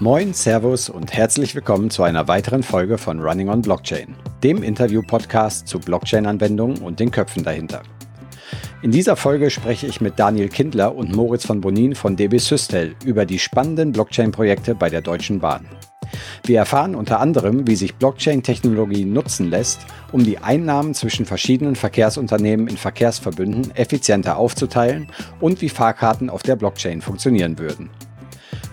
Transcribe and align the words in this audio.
Moin, 0.00 0.32
Servus 0.32 0.88
und 0.88 1.12
herzlich 1.12 1.56
willkommen 1.56 1.90
zu 1.90 2.04
einer 2.04 2.28
weiteren 2.28 2.62
Folge 2.62 2.98
von 2.98 3.18
Running 3.20 3.48
on 3.48 3.62
Blockchain, 3.62 4.14
dem 4.44 4.62
Interview-Podcast 4.62 5.66
zu 5.66 5.80
Blockchain-Anwendungen 5.80 6.78
und 6.78 7.00
den 7.00 7.10
Köpfen 7.10 7.42
dahinter. 7.42 7.82
In 8.80 8.92
dieser 8.92 9.16
Folge 9.16 9.50
spreche 9.50 9.88
ich 9.88 10.00
mit 10.00 10.16
Daniel 10.16 10.50
Kindler 10.50 10.94
und 10.94 11.16
Moritz 11.16 11.44
von 11.44 11.60
Bonin 11.60 11.96
von 11.96 12.14
DB 12.14 12.38
Systel 12.38 12.94
über 13.04 13.26
die 13.26 13.40
spannenden 13.40 13.90
Blockchain-Projekte 13.90 14.76
bei 14.76 14.88
der 14.88 15.00
Deutschen 15.00 15.40
Bahn. 15.40 15.66
Wir 16.44 16.60
erfahren 16.60 16.94
unter 16.94 17.18
anderem, 17.18 17.66
wie 17.66 17.74
sich 17.74 17.96
Blockchain-Technologie 17.96 19.04
nutzen 19.04 19.50
lässt, 19.50 19.80
um 20.12 20.22
die 20.22 20.38
Einnahmen 20.38 20.94
zwischen 20.94 21.26
verschiedenen 21.26 21.74
Verkehrsunternehmen 21.74 22.68
in 22.68 22.76
Verkehrsverbünden 22.76 23.74
effizienter 23.74 24.36
aufzuteilen 24.36 25.08
und 25.40 25.60
wie 25.60 25.68
Fahrkarten 25.68 26.30
auf 26.30 26.44
der 26.44 26.54
Blockchain 26.54 27.02
funktionieren 27.02 27.58
würden. 27.58 27.90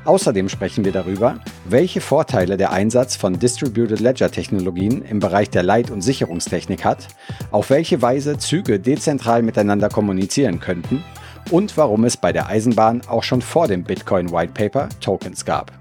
Außerdem 0.05 0.49
sprechen 0.49 0.85
wir 0.85 0.91
darüber, 0.91 1.39
welche 1.65 1.99
Vorteile 1.99 2.57
der 2.57 2.71
Einsatz 2.71 3.15
von 3.15 3.39
Distributed 3.39 3.99
Ledger 3.99 4.31
Technologien 4.31 5.01
im 5.01 5.19
Bereich 5.19 5.49
der 5.49 5.63
Leit- 5.63 5.89
und 5.89 6.01
Sicherungstechnik 6.01 6.85
hat, 6.85 7.07
auf 7.51 7.69
welche 7.69 8.01
Weise 8.01 8.37
Züge 8.37 8.79
dezentral 8.79 9.41
miteinander 9.41 9.89
kommunizieren 9.89 10.59
könnten 10.59 11.03
und 11.51 11.75
warum 11.77 12.03
es 12.03 12.17
bei 12.17 12.31
der 12.31 12.47
Eisenbahn 12.47 13.01
auch 13.07 13.23
schon 13.23 13.41
vor 13.41 13.67
dem 13.67 13.83
Bitcoin 13.83 14.31
White 14.31 14.53
Paper 14.53 14.89
Tokens 15.01 15.45
gab. 15.45 15.71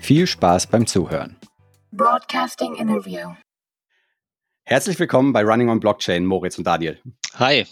Viel 0.00 0.26
Spaß 0.26 0.68
beim 0.68 0.86
Zuhören. 0.86 1.36
Broadcasting 1.92 2.74
Interview. 2.74 3.30
Herzlich 4.64 4.98
willkommen 4.98 5.32
bei 5.32 5.42
Running 5.42 5.68
on 5.68 5.80
Blockchain, 5.80 6.24
Moritz 6.24 6.58
und 6.58 6.66
Daniel. 6.66 6.98
Hi. 7.38 7.66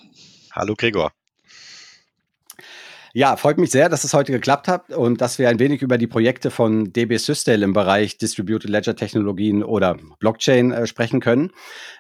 Hallo 0.53 0.75
Gregor. 0.77 1.11
Ja, 3.17 3.37
freut 3.37 3.59
mich 3.59 3.71
sehr, 3.71 3.89
dass 3.89 4.03
es 4.03 4.13
heute 4.13 4.33
geklappt 4.33 4.67
hat 4.67 4.91
und 4.91 5.21
dass 5.21 5.39
wir 5.39 5.49
ein 5.49 5.61
wenig 5.61 5.83
über 5.83 5.99
die 5.99 6.09
Projekte 6.09 6.51
von 6.51 6.93
DB 6.93 7.17
Systel 7.17 7.63
im 7.63 7.73
Bereich 7.73 8.19
Distributed 8.19 8.69
Ledger 8.69 8.97
Technologien 8.97 9.63
oder 9.63 9.97
Blockchain 10.19 10.73
äh, 10.73 10.89
sprechen 10.89 11.21
können. 11.21 11.53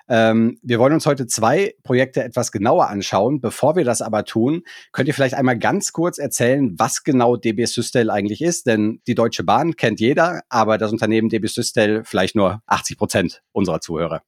Ähm, 0.08 0.58
wir 0.60 0.80
wollen 0.80 0.92
uns 0.92 1.06
heute 1.06 1.28
zwei 1.28 1.76
Projekte 1.84 2.24
etwas 2.24 2.50
genauer 2.50 2.88
anschauen. 2.88 3.40
Bevor 3.40 3.76
wir 3.76 3.84
das 3.84 4.02
aber 4.02 4.24
tun, 4.24 4.64
könnt 4.90 5.06
ihr 5.06 5.14
vielleicht 5.14 5.34
einmal 5.36 5.56
ganz 5.56 5.92
kurz 5.92 6.18
erzählen, 6.18 6.74
was 6.78 7.04
genau 7.04 7.36
DB 7.36 7.64
Systel 7.66 8.10
eigentlich 8.10 8.42
ist, 8.42 8.66
denn 8.66 9.00
die 9.06 9.14
Deutsche 9.14 9.44
Bahn 9.44 9.76
kennt 9.76 10.00
jeder, 10.00 10.40
aber 10.48 10.78
das 10.78 10.90
Unternehmen 10.90 11.28
DB 11.28 11.46
Systel 11.46 12.02
vielleicht 12.04 12.34
nur 12.34 12.60
80 12.66 12.98
Prozent 12.98 13.42
unserer 13.52 13.80
Zuhörer. 13.80 14.22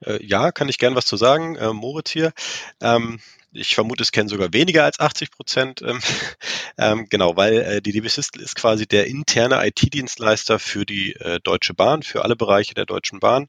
Äh, 0.00 0.24
ja, 0.24 0.52
kann 0.52 0.70
ich 0.70 0.78
gern 0.78 0.94
was 0.94 1.04
zu 1.04 1.18
sagen. 1.18 1.56
Äh, 1.56 1.74
Moritz 1.74 2.10
hier. 2.10 2.32
Ähm, 2.80 3.18
ich 3.56 3.74
vermute, 3.74 4.02
es 4.02 4.12
kennen 4.12 4.28
sogar 4.28 4.52
weniger 4.52 4.84
als 4.84 5.00
80 5.00 5.30
Prozent. 5.30 5.82
Ähm, 5.82 6.00
ähm, 6.78 7.06
genau, 7.08 7.36
weil 7.36 7.54
äh, 7.58 7.82
die 7.82 7.92
DB 7.92 8.08
Systel 8.08 8.42
ist 8.42 8.54
quasi 8.54 8.86
der 8.86 9.06
interne 9.06 9.66
IT-Dienstleister 9.66 10.58
für 10.58 10.84
die 10.86 11.14
äh, 11.14 11.40
Deutsche 11.40 11.74
Bahn, 11.74 12.02
für 12.02 12.24
alle 12.24 12.36
Bereiche 12.36 12.74
der 12.74 12.86
Deutschen 12.86 13.20
Bahn. 13.20 13.48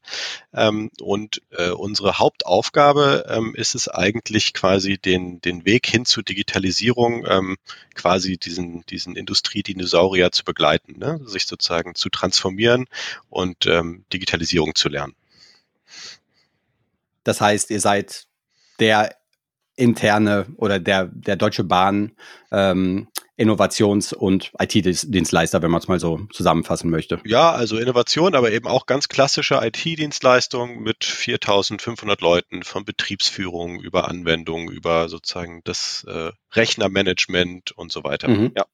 Ähm, 0.52 0.90
und 1.00 1.42
äh, 1.50 1.70
unsere 1.70 2.18
Hauptaufgabe 2.18 3.26
ähm, 3.28 3.54
ist 3.54 3.74
es 3.74 3.88
eigentlich 3.88 4.54
quasi 4.54 4.98
den, 4.98 5.40
den 5.40 5.64
Weg 5.64 5.86
hin 5.86 6.04
zur 6.04 6.22
Digitalisierung, 6.22 7.26
ähm, 7.28 7.56
quasi 7.94 8.38
diesen, 8.38 8.84
diesen 8.86 9.16
Industriedinosaurier 9.16 10.32
zu 10.32 10.44
begleiten, 10.44 10.98
ne? 10.98 11.20
sich 11.24 11.46
sozusagen 11.46 11.94
zu 11.94 12.08
transformieren 12.08 12.86
und 13.28 13.66
ähm, 13.66 14.04
Digitalisierung 14.12 14.74
zu 14.74 14.88
lernen. 14.88 15.14
Das 17.24 17.40
heißt, 17.40 17.70
ihr 17.70 17.80
seid 17.80 18.26
der 18.78 19.17
interne 19.78 20.46
oder 20.56 20.78
der, 20.78 21.06
der 21.06 21.36
Deutsche 21.36 21.64
Bahn 21.64 22.12
ähm, 22.50 23.08
Innovations- 23.36 24.12
und 24.12 24.50
IT-Dienstleister, 24.58 25.62
wenn 25.62 25.70
man 25.70 25.80
es 25.80 25.86
mal 25.86 26.00
so 26.00 26.26
zusammenfassen 26.32 26.90
möchte. 26.90 27.20
Ja, 27.24 27.52
also 27.52 27.78
Innovation, 27.78 28.34
aber 28.34 28.50
eben 28.50 28.66
auch 28.66 28.86
ganz 28.86 29.08
klassische 29.08 29.60
IT-Dienstleistung 29.62 30.82
mit 30.82 31.04
4500 31.04 32.20
Leuten 32.20 32.64
von 32.64 32.84
Betriebsführung 32.84 33.80
über 33.80 34.08
Anwendungen, 34.08 34.68
über 34.68 35.08
sozusagen 35.08 35.60
das 35.62 36.04
äh, 36.08 36.32
Rechnermanagement 36.52 37.70
und 37.72 37.92
so 37.92 38.02
weiter. 38.02 38.28
Mhm. 38.28 38.52
Ja. 38.56 38.66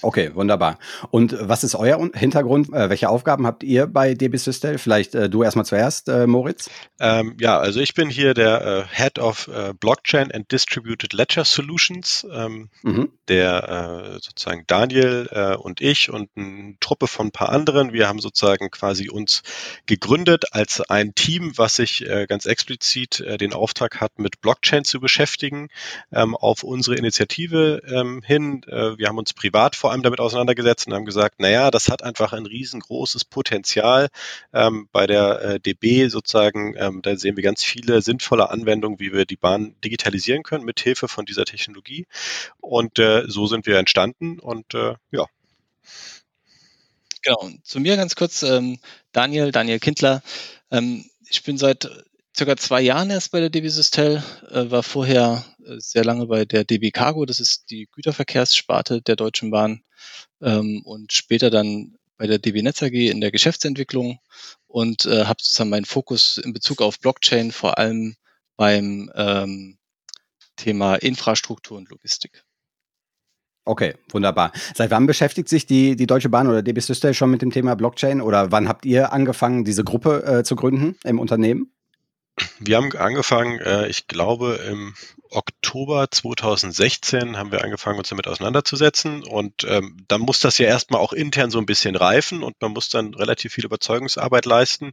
Okay, 0.00 0.30
wunderbar. 0.34 0.78
Und 1.10 1.36
was 1.40 1.64
ist 1.64 1.74
euer 1.74 1.98
Hintergrund? 2.14 2.72
Äh, 2.72 2.88
welche 2.88 3.08
Aufgaben 3.08 3.46
habt 3.46 3.64
ihr 3.64 3.88
bei 3.88 4.14
DB 4.14 4.36
Systel? 4.36 4.78
Vielleicht 4.78 5.14
äh, 5.16 5.28
du 5.28 5.42
erstmal 5.42 5.66
zuerst, 5.66 6.08
äh, 6.08 6.26
Moritz. 6.26 6.70
Ähm, 7.00 7.36
ja, 7.40 7.58
also 7.58 7.80
ich 7.80 7.94
bin 7.94 8.08
hier 8.08 8.32
der 8.32 8.64
äh, 8.64 8.84
Head 8.96 9.18
of 9.18 9.48
äh, 9.48 9.74
Blockchain 9.74 10.30
and 10.30 10.52
Distributed 10.52 11.12
Ledger 11.12 11.44
Solutions. 11.44 12.24
Ähm, 12.32 12.70
mhm. 12.82 13.10
Der 13.26 14.14
äh, 14.14 14.20
sozusagen 14.20 14.64
Daniel 14.66 15.28
und 15.58 15.80
ich 15.80 16.10
und 16.10 16.30
eine 16.34 16.76
Truppe 16.80 17.06
von 17.06 17.26
ein 17.26 17.30
paar 17.30 17.50
anderen. 17.50 17.92
Wir 17.92 18.08
haben 18.08 18.20
sozusagen 18.20 18.70
quasi 18.70 19.10
uns 19.10 19.42
gegründet 19.84 20.46
als 20.52 20.80
ein 20.80 21.14
Team, 21.14 21.52
was 21.56 21.76
sich 21.76 22.06
ganz 22.28 22.46
explizit 22.46 23.22
den 23.40 23.52
Auftrag 23.52 24.00
hat, 24.00 24.18
mit 24.18 24.40
Blockchain 24.40 24.84
zu 24.84 25.00
beschäftigen, 25.00 25.68
ähm, 26.10 26.34
auf 26.34 26.62
unsere 26.62 26.96
Initiative 26.96 27.82
ähm, 27.86 28.22
hin. 28.24 28.62
wir 28.66 29.08
haben 29.08 29.18
uns 29.18 29.34
privat 29.34 29.76
vor 29.76 29.87
vor 29.88 29.94
allem 29.94 30.02
damit 30.02 30.20
auseinandergesetzt 30.20 30.86
und 30.86 30.92
haben 30.92 31.06
gesagt, 31.06 31.40
naja, 31.40 31.70
das 31.70 31.88
hat 31.88 32.02
einfach 32.02 32.34
ein 32.34 32.44
riesengroßes 32.44 33.24
Potenzial 33.24 34.08
ähm, 34.52 34.86
bei 34.92 35.06
der 35.06 35.40
äh, 35.40 35.60
DB 35.60 36.08
sozusagen. 36.08 36.74
Ähm, 36.76 37.00
da 37.00 37.16
sehen 37.16 37.36
wir 37.36 37.42
ganz 37.42 37.64
viele 37.64 38.02
sinnvolle 38.02 38.50
Anwendungen, 38.50 39.00
wie 39.00 39.14
wir 39.14 39.24
die 39.24 39.36
Bahn 39.36 39.74
digitalisieren 39.82 40.42
können 40.42 40.66
mit 40.66 40.78
Hilfe 40.78 41.08
von 41.08 41.24
dieser 41.24 41.46
Technologie. 41.46 42.06
Und 42.60 42.98
äh, 42.98 43.22
so 43.28 43.46
sind 43.46 43.64
wir 43.64 43.78
entstanden 43.78 44.38
und 44.38 44.74
äh, 44.74 44.92
ja. 45.10 45.24
Genau, 47.22 47.48
zu 47.62 47.80
mir 47.80 47.96
ganz 47.96 48.14
kurz, 48.14 48.42
ähm, 48.42 48.78
Daniel, 49.12 49.52
Daniel 49.52 49.78
Kindler. 49.78 50.22
Ähm, 50.70 51.06
ich 51.30 51.44
bin 51.44 51.56
seit 51.56 51.88
circa 52.36 52.58
zwei 52.58 52.82
Jahren 52.82 53.08
erst 53.08 53.32
bei 53.32 53.40
der 53.40 53.48
DB 53.48 53.68
Systel, 53.68 54.22
äh, 54.50 54.70
war 54.70 54.82
vorher 54.82 55.46
sehr 55.78 56.04
lange 56.04 56.26
bei 56.26 56.44
der 56.44 56.64
DB 56.64 56.90
Cargo, 56.90 57.26
das 57.26 57.40
ist 57.40 57.70
die 57.70 57.88
Güterverkehrssparte 57.92 59.02
der 59.02 59.16
Deutschen 59.16 59.50
Bahn 59.50 59.82
ähm, 60.40 60.82
und 60.84 61.12
später 61.12 61.50
dann 61.50 61.96
bei 62.16 62.26
der 62.26 62.38
DB 62.38 62.62
Netz 62.62 62.82
AG 62.82 62.92
in 62.92 63.20
der 63.20 63.30
Geschäftsentwicklung 63.30 64.18
und 64.66 65.06
äh, 65.06 65.24
habe 65.24 65.40
sozusagen 65.40 65.70
meinen 65.70 65.84
Fokus 65.84 66.38
in 66.38 66.52
Bezug 66.52 66.82
auf 66.82 66.98
Blockchain 66.98 67.52
vor 67.52 67.78
allem 67.78 68.16
beim 68.56 69.10
ähm, 69.14 69.78
Thema 70.56 70.96
Infrastruktur 70.96 71.78
und 71.78 71.88
Logistik. 71.88 72.44
Okay, 73.64 73.94
wunderbar. 74.10 74.52
Seit 74.74 74.90
wann 74.90 75.06
beschäftigt 75.06 75.48
sich 75.48 75.66
die, 75.66 75.94
die 75.94 76.06
Deutsche 76.06 76.30
Bahn 76.30 76.48
oder 76.48 76.62
DB 76.62 76.80
Systel 76.80 77.12
schon 77.12 77.30
mit 77.30 77.42
dem 77.42 77.50
Thema 77.50 77.74
Blockchain 77.76 78.22
oder 78.22 78.50
wann 78.50 78.66
habt 78.66 78.86
ihr 78.86 79.12
angefangen, 79.12 79.64
diese 79.64 79.84
Gruppe 79.84 80.24
äh, 80.24 80.42
zu 80.42 80.56
gründen 80.56 80.96
im 81.04 81.20
Unternehmen? 81.20 81.70
Wir 82.60 82.76
haben 82.76 82.92
angefangen, 82.96 83.60
äh, 83.60 83.88
ich 83.88 84.06
glaube 84.06 84.60
im 84.68 84.94
Oktober 85.30 86.10
2016 86.10 87.36
haben 87.36 87.52
wir 87.52 87.62
angefangen, 87.62 87.98
uns 87.98 88.08
damit 88.08 88.26
auseinanderzusetzen. 88.26 89.24
Und 89.24 89.64
ähm, 89.64 89.96
dann 90.08 90.22
muss 90.22 90.40
das 90.40 90.58
ja 90.58 90.66
erstmal 90.66 91.00
auch 91.00 91.12
intern 91.12 91.50
so 91.50 91.58
ein 91.58 91.66
bisschen 91.66 91.96
reifen 91.96 92.42
und 92.42 92.60
man 92.60 92.72
muss 92.72 92.88
dann 92.88 93.14
relativ 93.14 93.52
viel 93.52 93.64
Überzeugungsarbeit 93.64 94.46
leisten. 94.46 94.92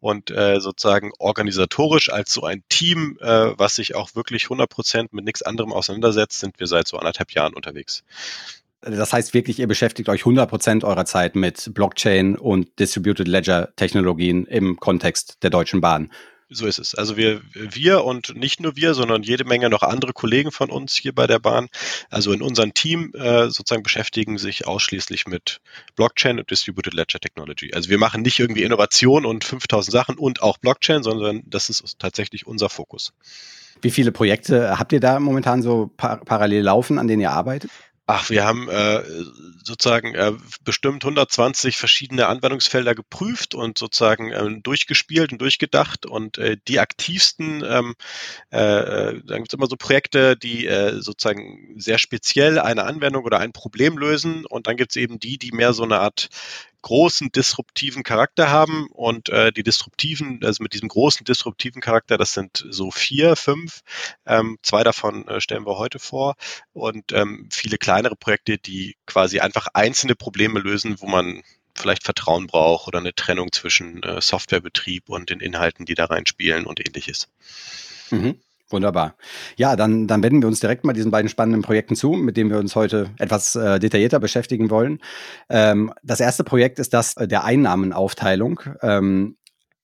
Und 0.00 0.30
äh, 0.30 0.60
sozusagen 0.60 1.12
organisatorisch 1.18 2.10
als 2.10 2.32
so 2.32 2.44
ein 2.44 2.62
Team, 2.68 3.18
äh, 3.20 3.58
was 3.58 3.76
sich 3.76 3.94
auch 3.94 4.14
wirklich 4.14 4.44
100 4.44 4.68
Prozent 4.68 5.12
mit 5.12 5.24
nichts 5.24 5.42
anderem 5.42 5.72
auseinandersetzt, 5.72 6.40
sind 6.40 6.58
wir 6.58 6.66
seit 6.66 6.88
so 6.88 6.96
anderthalb 6.96 7.32
Jahren 7.32 7.54
unterwegs. 7.54 8.02
Das 8.80 9.12
heißt 9.12 9.34
wirklich, 9.34 9.58
ihr 9.58 9.66
beschäftigt 9.66 10.08
euch 10.08 10.20
100 10.20 10.48
Prozent 10.48 10.84
eurer 10.84 11.04
Zeit 11.04 11.34
mit 11.34 11.74
Blockchain 11.74 12.36
und 12.36 12.78
Distributed 12.78 13.26
Ledger 13.26 13.74
Technologien 13.74 14.46
im 14.46 14.76
Kontext 14.76 15.42
der 15.42 15.50
Deutschen 15.50 15.80
Bahn. 15.80 16.10
So 16.48 16.66
ist 16.66 16.78
es. 16.78 16.94
Also 16.94 17.16
wir, 17.16 17.40
wir 17.54 18.04
und 18.04 18.36
nicht 18.36 18.60
nur 18.60 18.76
wir, 18.76 18.94
sondern 18.94 19.24
jede 19.24 19.44
Menge 19.44 19.68
noch 19.68 19.82
andere 19.82 20.12
Kollegen 20.12 20.52
von 20.52 20.70
uns 20.70 20.94
hier 20.94 21.12
bei 21.12 21.26
der 21.26 21.40
Bahn, 21.40 21.68
also 22.08 22.32
in 22.32 22.40
unserem 22.40 22.72
Team 22.72 23.12
äh, 23.14 23.48
sozusagen 23.50 23.82
beschäftigen 23.82 24.38
sich 24.38 24.66
ausschließlich 24.66 25.26
mit 25.26 25.60
Blockchain 25.96 26.38
und 26.38 26.48
Distributed 26.48 26.94
Ledger 26.94 27.18
Technology. 27.18 27.72
Also 27.74 27.90
wir 27.90 27.98
machen 27.98 28.22
nicht 28.22 28.38
irgendwie 28.38 28.62
Innovation 28.62 29.26
und 29.26 29.42
5000 29.42 29.92
Sachen 29.92 30.18
und 30.18 30.40
auch 30.40 30.58
Blockchain, 30.58 31.02
sondern 31.02 31.42
das 31.46 31.68
ist 31.68 31.98
tatsächlich 31.98 32.46
unser 32.46 32.68
Fokus. 32.68 33.12
Wie 33.82 33.90
viele 33.90 34.12
Projekte 34.12 34.78
habt 34.78 34.92
ihr 34.92 35.00
da 35.00 35.18
momentan 35.18 35.62
so 35.62 35.90
par 35.96 36.24
parallel 36.24 36.62
laufen, 36.62 36.98
an 36.98 37.08
denen 37.08 37.22
ihr 37.22 37.32
arbeitet? 37.32 37.70
Ach, 38.08 38.30
wir 38.30 38.44
haben 38.44 38.68
äh, 38.68 39.02
sozusagen 39.64 40.14
äh, 40.14 40.32
bestimmt 40.62 41.02
120 41.04 41.76
verschiedene 41.76 42.28
Anwendungsfelder 42.28 42.94
geprüft 42.94 43.56
und 43.56 43.78
sozusagen 43.78 44.30
äh, 44.30 44.60
durchgespielt 44.60 45.32
und 45.32 45.40
durchgedacht. 45.40 46.06
Und 46.06 46.38
äh, 46.38 46.56
die 46.68 46.78
aktivsten, 46.78 47.64
ähm, 47.68 47.94
äh, 48.52 48.58
äh 48.58 49.22
dann 49.24 49.38
gibt 49.38 49.52
es 49.52 49.58
immer 49.58 49.66
so 49.66 49.74
Projekte, 49.76 50.36
die 50.36 50.66
äh, 50.66 51.00
sozusagen 51.00 51.74
sehr 51.80 51.98
speziell 51.98 52.60
eine 52.60 52.84
Anwendung 52.84 53.24
oder 53.24 53.40
ein 53.40 53.52
Problem 53.52 53.98
lösen. 53.98 54.46
Und 54.46 54.68
dann 54.68 54.76
gibt 54.76 54.92
es 54.92 54.96
eben 54.96 55.18
die, 55.18 55.36
die 55.36 55.50
mehr 55.50 55.72
so 55.72 55.82
eine 55.82 55.98
Art 55.98 56.28
großen 56.86 57.32
disruptiven 57.32 58.04
Charakter 58.04 58.48
haben 58.48 58.86
und 58.92 59.28
äh, 59.28 59.50
die 59.50 59.64
disruptiven, 59.64 60.38
also 60.44 60.62
mit 60.62 60.72
diesem 60.72 60.86
großen 60.86 61.24
disruptiven 61.24 61.82
Charakter, 61.82 62.16
das 62.16 62.32
sind 62.32 62.64
so 62.70 62.92
vier, 62.92 63.34
fünf, 63.34 63.80
ähm, 64.24 64.56
zwei 64.62 64.84
davon 64.84 65.26
äh, 65.26 65.40
stellen 65.40 65.66
wir 65.66 65.78
heute 65.78 65.98
vor 65.98 66.36
und 66.74 67.10
ähm, 67.10 67.48
viele 67.50 67.76
kleinere 67.76 68.14
Projekte, 68.14 68.56
die 68.56 68.94
quasi 69.04 69.40
einfach 69.40 69.66
einzelne 69.74 70.14
Probleme 70.14 70.60
lösen, 70.60 71.00
wo 71.00 71.08
man 71.08 71.42
vielleicht 71.74 72.04
Vertrauen 72.04 72.46
braucht 72.46 72.86
oder 72.86 73.00
eine 73.00 73.16
Trennung 73.16 73.50
zwischen 73.50 74.04
äh, 74.04 74.20
Softwarebetrieb 74.20 75.08
und 75.08 75.30
den 75.30 75.40
Inhalten, 75.40 75.86
die 75.86 75.96
da 75.96 76.04
reinspielen 76.04 76.66
und 76.66 76.78
ähnliches. 76.78 77.26
Mhm. 78.12 78.38
Wunderbar. 78.68 79.16
Ja, 79.56 79.76
dann, 79.76 80.08
dann 80.08 80.22
wenden 80.24 80.42
wir 80.42 80.48
uns 80.48 80.58
direkt 80.58 80.84
mal 80.84 80.92
diesen 80.92 81.12
beiden 81.12 81.28
spannenden 81.28 81.62
Projekten 81.62 81.94
zu, 81.94 82.10
mit 82.12 82.36
denen 82.36 82.50
wir 82.50 82.58
uns 82.58 82.74
heute 82.74 83.10
etwas 83.18 83.54
äh, 83.54 83.78
detaillierter 83.78 84.18
beschäftigen 84.18 84.70
wollen. 84.70 84.98
Ähm, 85.48 85.92
das 86.02 86.18
erste 86.18 86.42
Projekt 86.42 86.80
ist 86.80 86.92
das 86.92 87.16
äh, 87.16 87.28
der 87.28 87.44
Einnahmenaufteilung. 87.44 88.60
Ähm, 88.82 89.36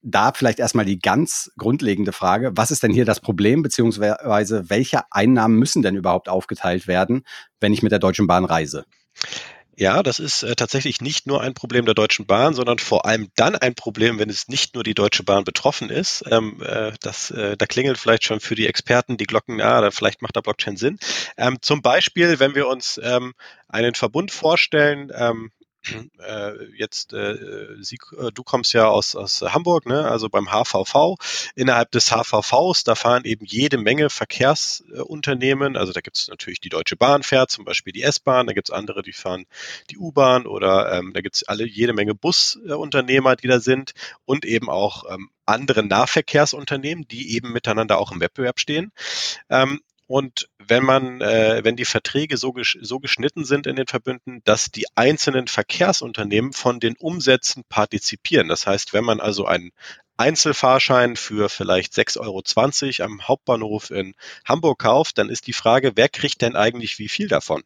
da 0.03 0.33
vielleicht 0.33 0.59
erstmal 0.59 0.85
die 0.85 0.99
ganz 0.99 1.53
grundlegende 1.57 2.11
Frage, 2.11 2.51
was 2.57 2.73
ist 2.73 2.83
denn 2.83 2.91
hier 2.91 3.05
das 3.05 3.21
Problem, 3.21 3.63
beziehungsweise 3.63 4.69
welche 4.69 5.03
Einnahmen 5.13 5.59
müssen 5.59 5.83
denn 5.83 5.95
überhaupt 5.95 6.29
aufgeteilt 6.29 6.89
werden, 6.89 7.23
wenn 7.61 7.73
ich 7.73 7.85
mit 7.85 7.93
der 7.93 8.01
Deutschen 8.01 8.27
Bahn 8.27 8.45
reise? 8.45 8.85
Ja, 9.75 10.03
das 10.03 10.19
ist 10.19 10.43
äh, 10.43 10.55
tatsächlich 10.55 11.01
nicht 11.01 11.27
nur 11.27 11.41
ein 11.41 11.55
Problem 11.55 11.87
der 11.87 11.95
Deutschen 11.95 12.27
Bahn, 12.27 12.53
sondern 12.55 12.79
vor 12.79 13.07
allem 13.07 13.31
dann 13.37 13.57
ein 13.57 13.75
Problem, 13.75 14.19
wenn 14.19 14.29
es 14.29 14.49
nicht 14.49 14.75
nur 14.75 14.85
die 14.85 14.93
Deutsche 14.93 15.23
Bahn 15.25 15.45
betroffen 15.45 15.89
ist. 15.89 16.25
Ähm, 16.31 16.61
äh, 16.63 16.93
das, 17.01 17.31
äh, 17.31 17.57
da 17.57 17.65
klingelt 17.65 17.97
vielleicht 17.97 18.25
schon 18.25 18.41
für 18.41 18.55
die 18.55 18.67
Experten 18.67 19.17
die 19.17 19.25
Glocken, 19.25 19.59
ja, 19.59 19.81
da 19.81 19.91
vielleicht 19.91 20.21
macht 20.21 20.37
da 20.37 20.43
Blockchain 20.43 20.77
Sinn. 20.77 20.99
Ähm, 21.39 21.57
zum 21.63 21.81
Beispiel, 21.81 22.39
wenn 22.39 22.55
wir 22.55 22.69
uns 22.69 23.01
ähm, 23.03 23.33
einen 23.69 23.95
Verbund 23.95 24.31
vorstellen, 24.31 25.11
ähm, 25.15 25.51
äh, 26.19 26.65
jetzt, 26.77 27.13
äh, 27.13 27.37
Sie, 27.81 27.99
äh, 28.19 28.31
du 28.33 28.43
kommst 28.43 28.73
ja 28.73 28.89
aus, 28.89 29.17
aus 29.17 29.43
Hamburg, 29.43 29.87
ne? 29.87 30.09
also 30.09 30.29
beim 30.29 30.51
HVV. 30.51 31.17
Innerhalb 31.55 31.91
des 31.91 32.11
HVVs, 32.11 32.85
da 32.85 32.95
fahren 32.95 33.25
eben 33.25 33.45
jede 33.45 33.79
Menge 33.79 34.11
Verkehrsunternehmen. 34.11 35.77
Also 35.77 35.93
da 35.93 36.01
gibt 36.01 36.19
es 36.19 36.29
natürlich 36.29 36.61
die 36.61 36.69
Deutsche 36.69 36.97
Bahn 36.97 37.23
fährt, 37.23 37.51
zum 37.51 37.65
Beispiel 37.65 37.93
die 37.93 38.03
S-Bahn, 38.03 38.47
da 38.47 38.53
gibt 38.53 38.69
es 38.69 38.75
andere, 38.75 39.03
die 39.03 39.13
fahren 39.13 39.47
die 39.91 39.99
U-Bahn 39.99 40.47
oder 40.47 40.93
ähm, 40.93 41.13
da 41.13 41.21
gibt 41.21 41.37
es 41.37 41.43
alle 41.45 41.67
jede 41.67 41.93
Menge 41.93 42.15
Busunternehmer, 42.15 43.37
die 43.37 43.49
da 43.49 43.61
sind 43.61 43.93
und 44.25 44.45
eben 44.45 44.69
auch 44.69 45.05
ähm, 45.11 45.31
andere 45.47 45.83
Nahverkehrsunternehmen, 45.83 47.07
die 47.09 47.35
eben 47.35 47.53
miteinander 47.53 47.99
auch 47.99 48.13
im 48.13 48.21
Wettbewerb 48.21 48.61
stehen. 48.61 48.93
Ähm, 49.51 49.81
und 50.13 50.51
wenn 50.59 50.85
man, 50.85 51.23
äh, 51.23 51.65
wenn 51.65 51.75
die 51.75 51.87
Verträge 51.87 52.37
so, 52.37 52.53
gesch 52.53 52.77
so 52.83 52.99
geschnitten 52.99 53.47
sind 53.47 53.67
in 53.67 53.77
den 53.77 53.87
Verbünden, 53.87 54.43
dass 54.45 54.67
die 54.67 54.85
einzelnen 54.95 55.49
Verkehrsunternehmen 55.49 56.53
von 56.53 56.81
den 56.81 56.97
Umsätzen 56.99 57.65
partizipieren. 57.71 58.49
Das 58.49 58.67
heißt, 58.67 58.93
wenn 58.93 59.05
man 59.05 59.21
also 59.21 59.47
einen 59.47 59.71
Einzelfahrschein 60.19 61.17
für 61.17 61.49
vielleicht 61.49 61.95
6,20 61.95 62.21
Euro 63.01 63.11
am 63.11 63.27
Hauptbahnhof 63.27 63.91
in 63.91 64.15
Hamburg 64.45 64.81
kauft, 64.81 65.17
dann 65.17 65.31
ist 65.31 65.47
die 65.47 65.55
Frage, 65.55 65.93
wer 65.95 66.11
kriegt 66.11 66.43
denn 66.43 66.57
eigentlich 66.57 66.99
wie 66.99 67.09
viel 67.09 67.29
davon? 67.29 67.63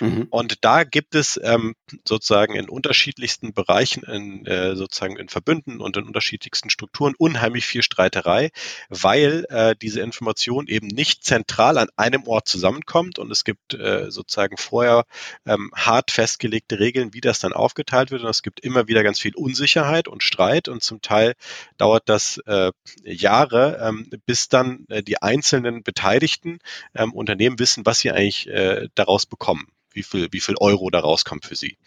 Mhm. 0.00 0.26
Und 0.30 0.64
da 0.64 0.84
gibt 0.84 1.14
es 1.14 1.40
ähm, 1.42 1.74
sozusagen 2.04 2.54
in 2.54 2.68
unterschiedlichsten 2.68 3.52
Bereichen, 3.52 4.02
in, 4.04 4.46
äh, 4.46 4.76
sozusagen 4.76 5.16
in 5.16 5.28
Verbünden 5.28 5.80
und 5.80 5.96
in 5.96 6.04
unterschiedlichsten 6.04 6.70
Strukturen 6.70 7.14
unheimlich 7.18 7.66
viel 7.66 7.82
Streiterei, 7.82 8.50
weil 8.88 9.46
äh, 9.48 9.74
diese 9.80 10.00
Information 10.00 10.66
eben 10.66 10.86
nicht 10.86 11.24
zentral 11.24 11.78
an 11.78 11.88
einem 11.96 12.26
Ort 12.26 12.48
zusammenkommt 12.48 13.18
und 13.18 13.30
es 13.30 13.44
gibt 13.44 13.74
äh, 13.74 14.10
sozusagen 14.10 14.56
vorher 14.56 15.04
ähm, 15.46 15.70
hart 15.74 16.10
festgelegte 16.10 16.78
Regeln, 16.78 17.14
wie 17.14 17.20
das 17.20 17.38
dann 17.38 17.52
aufgeteilt 17.52 18.10
wird 18.10 18.22
und 18.22 18.28
es 18.28 18.42
gibt 18.42 18.60
immer 18.60 18.88
wieder 18.88 19.02
ganz 19.02 19.20
viel 19.20 19.34
Unsicherheit 19.34 20.08
und 20.08 20.22
Streit 20.22 20.68
und 20.68 20.82
zum 20.82 21.00
Teil 21.00 21.34
dauert 21.76 22.08
das 22.08 22.38
äh, 22.46 22.72
Jahre, 23.04 23.78
ähm, 23.82 24.10
bis 24.26 24.48
dann 24.48 24.86
äh, 24.88 25.02
die 25.02 25.20
einzelnen 25.22 25.82
Beteiligten 25.82 26.58
ähm, 26.94 27.12
Unternehmen 27.12 27.58
wissen, 27.58 27.86
was 27.86 28.00
sie 28.00 28.10
eigentlich 28.10 28.46
äh, 28.48 28.88
daraus 28.94 29.26
bekommen 29.26 29.63
wie 29.94 30.02
viel, 30.02 30.28
wie 30.32 30.40
viel 30.40 30.56
Euro 30.58 30.90
da 30.90 31.00
rauskommt 31.00 31.46
für 31.46 31.56
sie. 31.56 31.78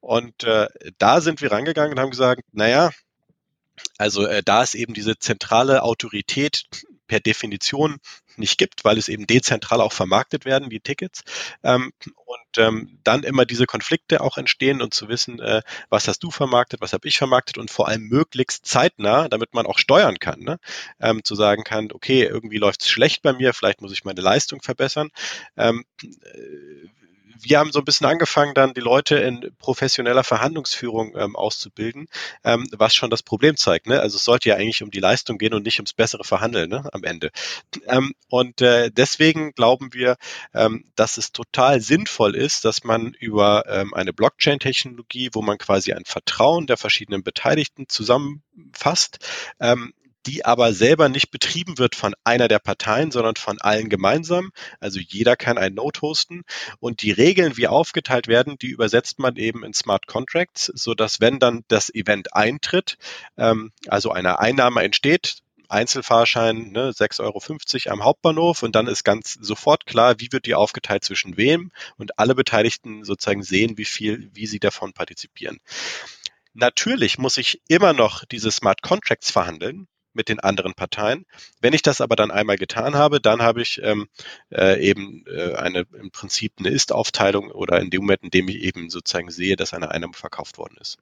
Und 0.00 0.44
äh, 0.44 0.68
da 0.98 1.20
sind 1.20 1.40
wir 1.40 1.52
rangegangen 1.52 1.92
und 1.92 2.00
haben 2.00 2.10
gesagt, 2.10 2.42
naja, 2.52 2.90
also 3.96 4.26
äh, 4.26 4.42
da 4.44 4.62
es 4.62 4.74
eben 4.74 4.94
diese 4.94 5.18
zentrale 5.18 5.82
Autorität 5.82 6.64
per 7.08 7.20
Definition 7.20 7.98
nicht 8.36 8.58
gibt, 8.58 8.84
weil 8.84 8.98
es 8.98 9.08
eben 9.08 9.26
dezentral 9.26 9.80
auch 9.80 9.92
vermarktet 9.92 10.44
werden, 10.44 10.70
wie 10.70 10.78
Tickets. 10.78 11.24
Ähm, 11.64 11.92
und 12.24 12.58
ähm, 12.58 12.98
dann 13.02 13.24
immer 13.24 13.44
diese 13.44 13.66
Konflikte 13.66 14.20
auch 14.20 14.38
entstehen 14.38 14.80
und 14.80 14.94
zu 14.94 15.08
wissen, 15.08 15.40
äh, 15.40 15.62
was 15.88 16.06
hast 16.06 16.22
du 16.22 16.30
vermarktet, 16.30 16.80
was 16.80 16.92
habe 16.92 17.08
ich 17.08 17.18
vermarktet 17.18 17.58
und 17.58 17.70
vor 17.70 17.88
allem 17.88 18.02
möglichst 18.02 18.66
zeitnah, 18.66 19.28
damit 19.28 19.54
man 19.54 19.66
auch 19.66 19.78
steuern 19.78 20.18
kann, 20.18 20.40
ne? 20.40 20.58
ähm, 21.00 21.24
zu 21.24 21.34
sagen 21.34 21.64
kann, 21.64 21.90
okay, 21.92 22.22
irgendwie 22.22 22.58
läuft 22.58 22.82
es 22.82 22.88
schlecht 22.88 23.22
bei 23.22 23.32
mir, 23.32 23.52
vielleicht 23.54 23.80
muss 23.80 23.92
ich 23.92 24.04
meine 24.04 24.20
Leistung 24.20 24.62
verbessern. 24.62 25.10
Wir 27.40 27.58
haben 27.58 27.72
so 27.72 27.78
ein 27.78 27.84
bisschen 27.84 28.06
angefangen, 28.06 28.54
dann 28.54 28.74
die 28.74 28.80
Leute 28.80 29.16
in 29.16 29.50
professioneller 29.58 30.24
Verhandlungsführung 30.24 31.14
ähm, 31.16 31.36
auszubilden, 31.36 32.08
ähm, 32.44 32.66
was 32.72 32.94
schon 32.94 33.10
das 33.10 33.22
Problem 33.22 33.56
zeigt. 33.56 33.86
Ne? 33.86 34.00
Also 34.00 34.16
es 34.16 34.24
sollte 34.24 34.48
ja 34.48 34.56
eigentlich 34.56 34.82
um 34.82 34.90
die 34.90 35.00
Leistung 35.00 35.38
gehen 35.38 35.54
und 35.54 35.64
nicht 35.64 35.78
ums 35.78 35.92
bessere 35.92 36.24
Verhandeln 36.24 36.70
ne? 36.70 36.88
am 36.92 37.04
Ende. 37.04 37.30
Ähm, 37.86 38.14
und 38.28 38.60
äh, 38.60 38.90
deswegen 38.90 39.52
glauben 39.52 39.92
wir, 39.94 40.16
ähm, 40.54 40.84
dass 40.96 41.16
es 41.16 41.32
total 41.32 41.80
sinnvoll 41.80 42.34
ist, 42.34 42.64
dass 42.64 42.84
man 42.84 43.14
über 43.14 43.64
ähm, 43.68 43.94
eine 43.94 44.12
Blockchain-Technologie, 44.12 45.30
wo 45.32 45.42
man 45.42 45.58
quasi 45.58 45.92
ein 45.92 46.04
Vertrauen 46.04 46.66
der 46.66 46.76
verschiedenen 46.76 47.22
Beteiligten 47.22 47.88
zusammenfasst, 47.88 49.18
ähm, 49.60 49.92
die 50.26 50.44
aber 50.44 50.72
selber 50.72 51.08
nicht 51.08 51.30
betrieben 51.30 51.78
wird 51.78 51.94
von 51.94 52.14
einer 52.24 52.48
der 52.48 52.58
Parteien, 52.58 53.10
sondern 53.10 53.36
von 53.36 53.60
allen 53.60 53.88
gemeinsam. 53.88 54.50
Also 54.80 55.00
jeder 55.00 55.36
kann 55.36 55.58
ein 55.58 55.74
Node 55.74 56.00
hosten 56.02 56.42
und 56.80 57.02
die 57.02 57.12
Regeln, 57.12 57.56
wie 57.56 57.68
aufgeteilt 57.68 58.28
werden, 58.28 58.58
die 58.58 58.68
übersetzt 58.68 59.18
man 59.18 59.36
eben 59.36 59.64
in 59.64 59.74
Smart 59.74 60.06
Contracts, 60.06 60.66
so 60.74 60.94
dass 60.94 61.20
wenn 61.20 61.38
dann 61.38 61.64
das 61.68 61.92
Event 61.94 62.34
eintritt, 62.34 62.98
ähm, 63.36 63.72
also 63.88 64.10
eine 64.10 64.38
Einnahme 64.38 64.82
entsteht, 64.82 65.38
Einzelfahrschein, 65.68 66.72
ne, 66.72 66.92
6,50 66.92 67.20
Euro 67.86 67.92
am 67.92 68.04
Hauptbahnhof 68.04 68.62
und 68.62 68.74
dann 68.74 68.86
ist 68.86 69.04
ganz 69.04 69.34
sofort 69.34 69.84
klar, 69.86 70.18
wie 70.18 70.32
wird 70.32 70.46
die 70.46 70.54
aufgeteilt 70.54 71.04
zwischen 71.04 71.36
wem 71.36 71.72
und 71.98 72.18
alle 72.18 72.34
Beteiligten 72.34 73.04
sozusagen 73.04 73.42
sehen, 73.42 73.76
wie 73.76 73.84
viel, 73.84 74.30
wie 74.32 74.46
sie 74.46 74.60
davon 74.60 74.94
partizipieren. 74.94 75.58
Natürlich 76.54 77.18
muss 77.18 77.36
ich 77.36 77.60
immer 77.68 77.92
noch 77.92 78.24
diese 78.24 78.50
Smart 78.50 78.82
Contracts 78.82 79.30
verhandeln 79.30 79.88
mit 80.18 80.28
den 80.28 80.40
anderen 80.40 80.74
Parteien. 80.74 81.24
Wenn 81.62 81.72
ich 81.72 81.80
das 81.80 82.02
aber 82.02 82.16
dann 82.16 82.30
einmal 82.30 82.58
getan 82.58 82.94
habe, 82.94 83.20
dann 83.20 83.40
habe 83.40 83.62
ich 83.62 83.80
ähm, 83.82 84.08
äh, 84.50 84.78
eben 84.86 85.24
äh, 85.26 85.54
eine 85.54 85.86
im 85.98 86.10
Prinzip 86.10 86.52
eine 86.58 86.68
Ist-Aufteilung 86.68 87.50
oder 87.50 87.80
in 87.80 87.88
dem 87.88 88.02
Moment, 88.02 88.22
in 88.24 88.30
dem 88.30 88.48
ich 88.48 88.56
eben 88.56 88.90
sozusagen 88.90 89.30
sehe, 89.30 89.56
dass 89.56 89.72
eine 89.72 89.90
Einnahme 89.90 90.12
verkauft 90.12 90.58
worden 90.58 90.76
ist. 90.80 90.98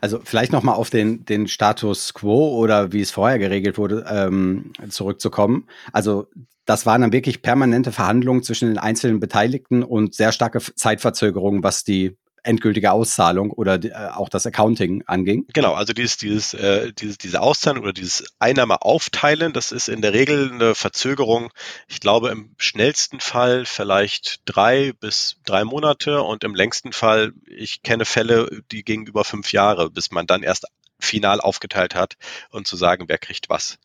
Also 0.00 0.20
vielleicht 0.24 0.52
nochmal 0.52 0.76
auf 0.76 0.88
den, 0.88 1.26
den 1.26 1.46
Status 1.46 2.14
quo 2.14 2.56
oder 2.56 2.92
wie 2.92 3.02
es 3.02 3.10
vorher 3.10 3.38
geregelt 3.38 3.76
wurde, 3.76 4.06
ähm, 4.08 4.72
zurückzukommen. 4.88 5.68
Also 5.92 6.28
das 6.64 6.86
waren 6.86 7.02
dann 7.02 7.12
wirklich 7.12 7.42
permanente 7.42 7.92
Verhandlungen 7.92 8.42
zwischen 8.42 8.68
den 8.68 8.78
einzelnen 8.78 9.20
Beteiligten 9.20 9.82
und 9.82 10.14
sehr 10.14 10.32
starke 10.32 10.60
Zeitverzögerungen, 10.60 11.62
was 11.62 11.84
die 11.84 12.16
endgültige 12.44 12.92
Auszahlung 12.92 13.50
oder 13.50 13.82
äh, 13.82 13.92
auch 14.12 14.28
das 14.28 14.46
Accounting 14.46 15.02
anging. 15.06 15.46
Genau, 15.52 15.74
also 15.74 15.92
dieses, 15.92 16.16
dieses, 16.16 16.54
äh, 16.54 16.92
dieses, 16.92 17.18
diese 17.18 17.40
Auszahlung 17.40 17.82
oder 17.82 17.92
dieses 17.92 18.24
Einnahme 18.38 18.82
aufteilen, 18.82 19.52
das 19.52 19.72
ist 19.72 19.88
in 19.88 20.02
der 20.02 20.12
Regel 20.12 20.52
eine 20.52 20.74
Verzögerung, 20.74 21.50
ich 21.88 22.00
glaube 22.00 22.30
im 22.30 22.54
schnellsten 22.58 23.20
Fall 23.20 23.64
vielleicht 23.64 24.40
drei 24.44 24.92
bis 25.00 25.36
drei 25.44 25.64
Monate 25.64 26.22
und 26.22 26.44
im 26.44 26.54
längsten 26.54 26.92
Fall, 26.92 27.32
ich 27.46 27.82
kenne 27.82 28.04
Fälle, 28.04 28.62
die 28.70 28.84
gegen 28.84 29.06
über 29.06 29.24
fünf 29.24 29.52
Jahre, 29.52 29.90
bis 29.90 30.10
man 30.10 30.26
dann 30.26 30.42
erst 30.42 30.66
final 31.00 31.40
aufgeteilt 31.40 31.94
hat 31.94 32.14
und 32.50 32.66
zu 32.66 32.76
sagen, 32.76 33.04
wer 33.08 33.18
kriegt 33.18 33.48
was. 33.48 33.78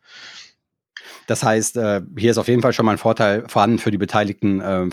Das 1.28 1.44
heißt, 1.44 1.78
äh, 1.78 2.01
hier 2.18 2.32
ist 2.32 2.38
auf 2.38 2.48
jeden 2.48 2.62
Fall 2.62 2.74
schon 2.74 2.86
mal 2.86 2.94
ein 2.94 2.98
Vorteil 2.98 3.48
vorhanden 3.48 3.80
für 3.80 3.92
die 3.92 3.98
beteiligten 3.98 4.62
äh, 4.62 4.89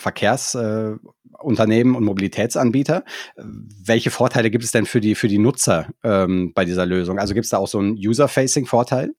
Verkehrsunternehmen 1.37 1.95
äh, 1.95 1.97
und 1.97 2.05
Mobilitätsanbieter. 2.05 3.05
Welche 3.37 4.11
Vorteile 4.11 4.50
gibt 4.50 4.64
es 4.64 4.71
denn 4.71 4.87
für 4.87 5.00
die, 5.00 5.14
für 5.14 5.28
die 5.28 5.38
Nutzer 5.38 5.88
ähm, 6.02 6.52
bei 6.55 6.64
dieser 6.64 6.87
Lösung? 6.87 7.19
Also 7.19 7.35
gibt 7.35 7.45
es 7.45 7.50
da 7.50 7.59
auch 7.59 7.69
so 7.69 7.78
einen 7.78 7.97
User-Facing-Vorteil? 7.97 9.12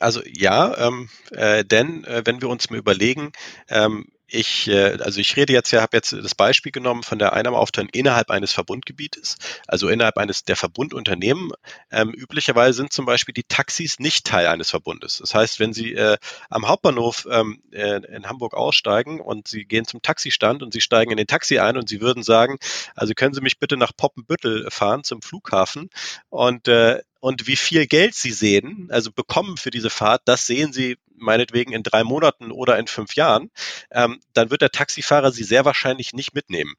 Also 0.00 0.20
ja, 0.26 0.88
ähm, 0.88 1.08
äh, 1.30 1.64
denn 1.64 2.02
äh, 2.04 2.22
wenn 2.24 2.40
wir 2.40 2.48
uns 2.48 2.68
mal 2.70 2.78
überlegen, 2.78 3.32
ähm, 3.68 4.06
ich, 4.28 4.68
äh, 4.68 4.98
also 5.00 5.20
ich 5.20 5.36
rede 5.36 5.52
jetzt 5.52 5.70
ja, 5.70 5.80
habe 5.80 5.96
jetzt 5.96 6.12
das 6.12 6.34
Beispiel 6.34 6.70
genommen 6.70 7.02
von 7.02 7.18
der 7.18 7.32
Einnahmeaufteilung 7.32 7.88
innerhalb 7.92 8.30
eines 8.30 8.52
Verbundgebietes, 8.52 9.36
also 9.66 9.88
innerhalb 9.88 10.18
eines 10.18 10.44
der 10.44 10.56
Verbundunternehmen. 10.56 11.50
Ähm, 11.90 12.12
üblicherweise 12.12 12.74
sind 12.74 12.92
zum 12.92 13.06
Beispiel 13.06 13.32
die 13.32 13.44
Taxis 13.44 13.98
nicht 13.98 14.26
Teil 14.26 14.46
eines 14.46 14.70
Verbundes. 14.70 15.18
Das 15.18 15.34
heißt, 15.34 15.60
wenn 15.60 15.72
Sie 15.72 15.94
äh, 15.94 16.18
am 16.50 16.68
Hauptbahnhof 16.68 17.26
ähm, 17.30 17.62
äh, 17.72 18.00
in 18.14 18.28
Hamburg 18.28 18.54
aussteigen 18.54 19.20
und 19.20 19.48
Sie 19.48 19.64
gehen 19.64 19.86
zum 19.86 20.02
Taxistand 20.02 20.62
und 20.62 20.74
Sie 20.74 20.82
steigen 20.82 21.10
in 21.10 21.16
den 21.16 21.26
Taxi 21.26 21.58
ein 21.58 21.78
und 21.78 21.88
Sie 21.88 22.02
würden 22.02 22.22
sagen, 22.22 22.58
also 22.94 23.14
können 23.14 23.32
Sie 23.32 23.40
mich 23.40 23.58
bitte 23.58 23.78
nach 23.78 23.92
Poppenbüttel 23.96 24.70
fahren 24.70 25.04
zum 25.04 25.22
Flughafen 25.22 25.88
und 26.28 26.68
äh, 26.68 27.00
und 27.20 27.46
wie 27.46 27.56
viel 27.56 27.86
Geld 27.86 28.14
sie 28.14 28.32
sehen, 28.32 28.88
also 28.90 29.12
bekommen 29.12 29.56
für 29.56 29.70
diese 29.70 29.90
Fahrt, 29.90 30.22
das 30.26 30.46
sehen 30.46 30.72
sie 30.72 30.98
meinetwegen 31.16 31.72
in 31.72 31.82
drei 31.82 32.04
Monaten 32.04 32.52
oder 32.52 32.78
in 32.78 32.86
fünf 32.86 33.14
Jahren, 33.14 33.50
ähm, 33.90 34.20
dann 34.34 34.50
wird 34.50 34.62
der 34.62 34.70
Taxifahrer 34.70 35.32
sie 35.32 35.44
sehr 35.44 35.64
wahrscheinlich 35.64 36.12
nicht 36.12 36.34
mitnehmen. 36.34 36.74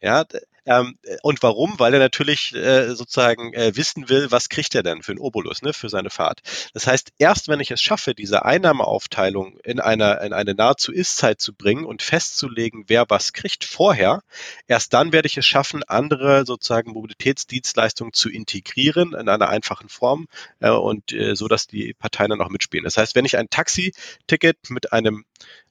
Ja, 0.00 0.24
ähm, 0.66 0.98
und 1.22 1.42
warum? 1.42 1.78
Weil 1.78 1.94
er 1.94 2.00
natürlich 2.00 2.54
äh, 2.54 2.94
sozusagen 2.94 3.52
äh, 3.52 3.76
wissen 3.76 4.08
will, 4.08 4.30
was 4.30 4.48
kriegt 4.48 4.74
er 4.74 4.82
denn 4.82 5.02
für 5.02 5.12
einen 5.12 5.20
Obolus, 5.20 5.62
ne, 5.62 5.72
für 5.72 5.88
seine 5.88 6.10
Fahrt. 6.10 6.40
Das 6.72 6.86
heißt, 6.86 7.12
erst 7.18 7.48
wenn 7.48 7.60
ich 7.60 7.70
es 7.70 7.82
schaffe, 7.82 8.14
diese 8.14 8.44
Einnahmeaufteilung 8.44 9.58
in, 9.64 9.80
einer, 9.80 10.20
in 10.22 10.32
eine 10.32 10.54
nahezu 10.54 10.92
Ist-Zeit 10.92 11.40
zu 11.40 11.54
bringen 11.54 11.84
und 11.84 12.02
festzulegen, 12.02 12.84
wer 12.86 13.04
was 13.08 13.32
kriegt 13.32 13.64
vorher, 13.64 14.22
erst 14.66 14.94
dann 14.94 15.12
werde 15.12 15.26
ich 15.26 15.36
es 15.36 15.46
schaffen, 15.46 15.82
andere 15.84 16.46
sozusagen 16.46 16.92
Mobilitätsdienstleistungen 16.92 18.12
zu 18.12 18.30
integrieren 18.30 19.14
in 19.14 19.28
einer 19.28 19.48
einfachen 19.48 19.88
Form 19.88 20.26
äh, 20.60 20.70
und 20.70 21.12
äh, 21.12 21.34
so, 21.34 21.48
dass 21.48 21.66
die 21.66 21.94
Parteien 21.94 22.30
dann 22.30 22.40
auch 22.40 22.48
mitspielen. 22.50 22.84
Das 22.84 22.96
heißt, 22.96 23.14
wenn 23.14 23.24
ich 23.24 23.36
ein 23.36 23.50
Taxi-Ticket 23.50 24.70
mit 24.70 24.92
einem 24.92 25.24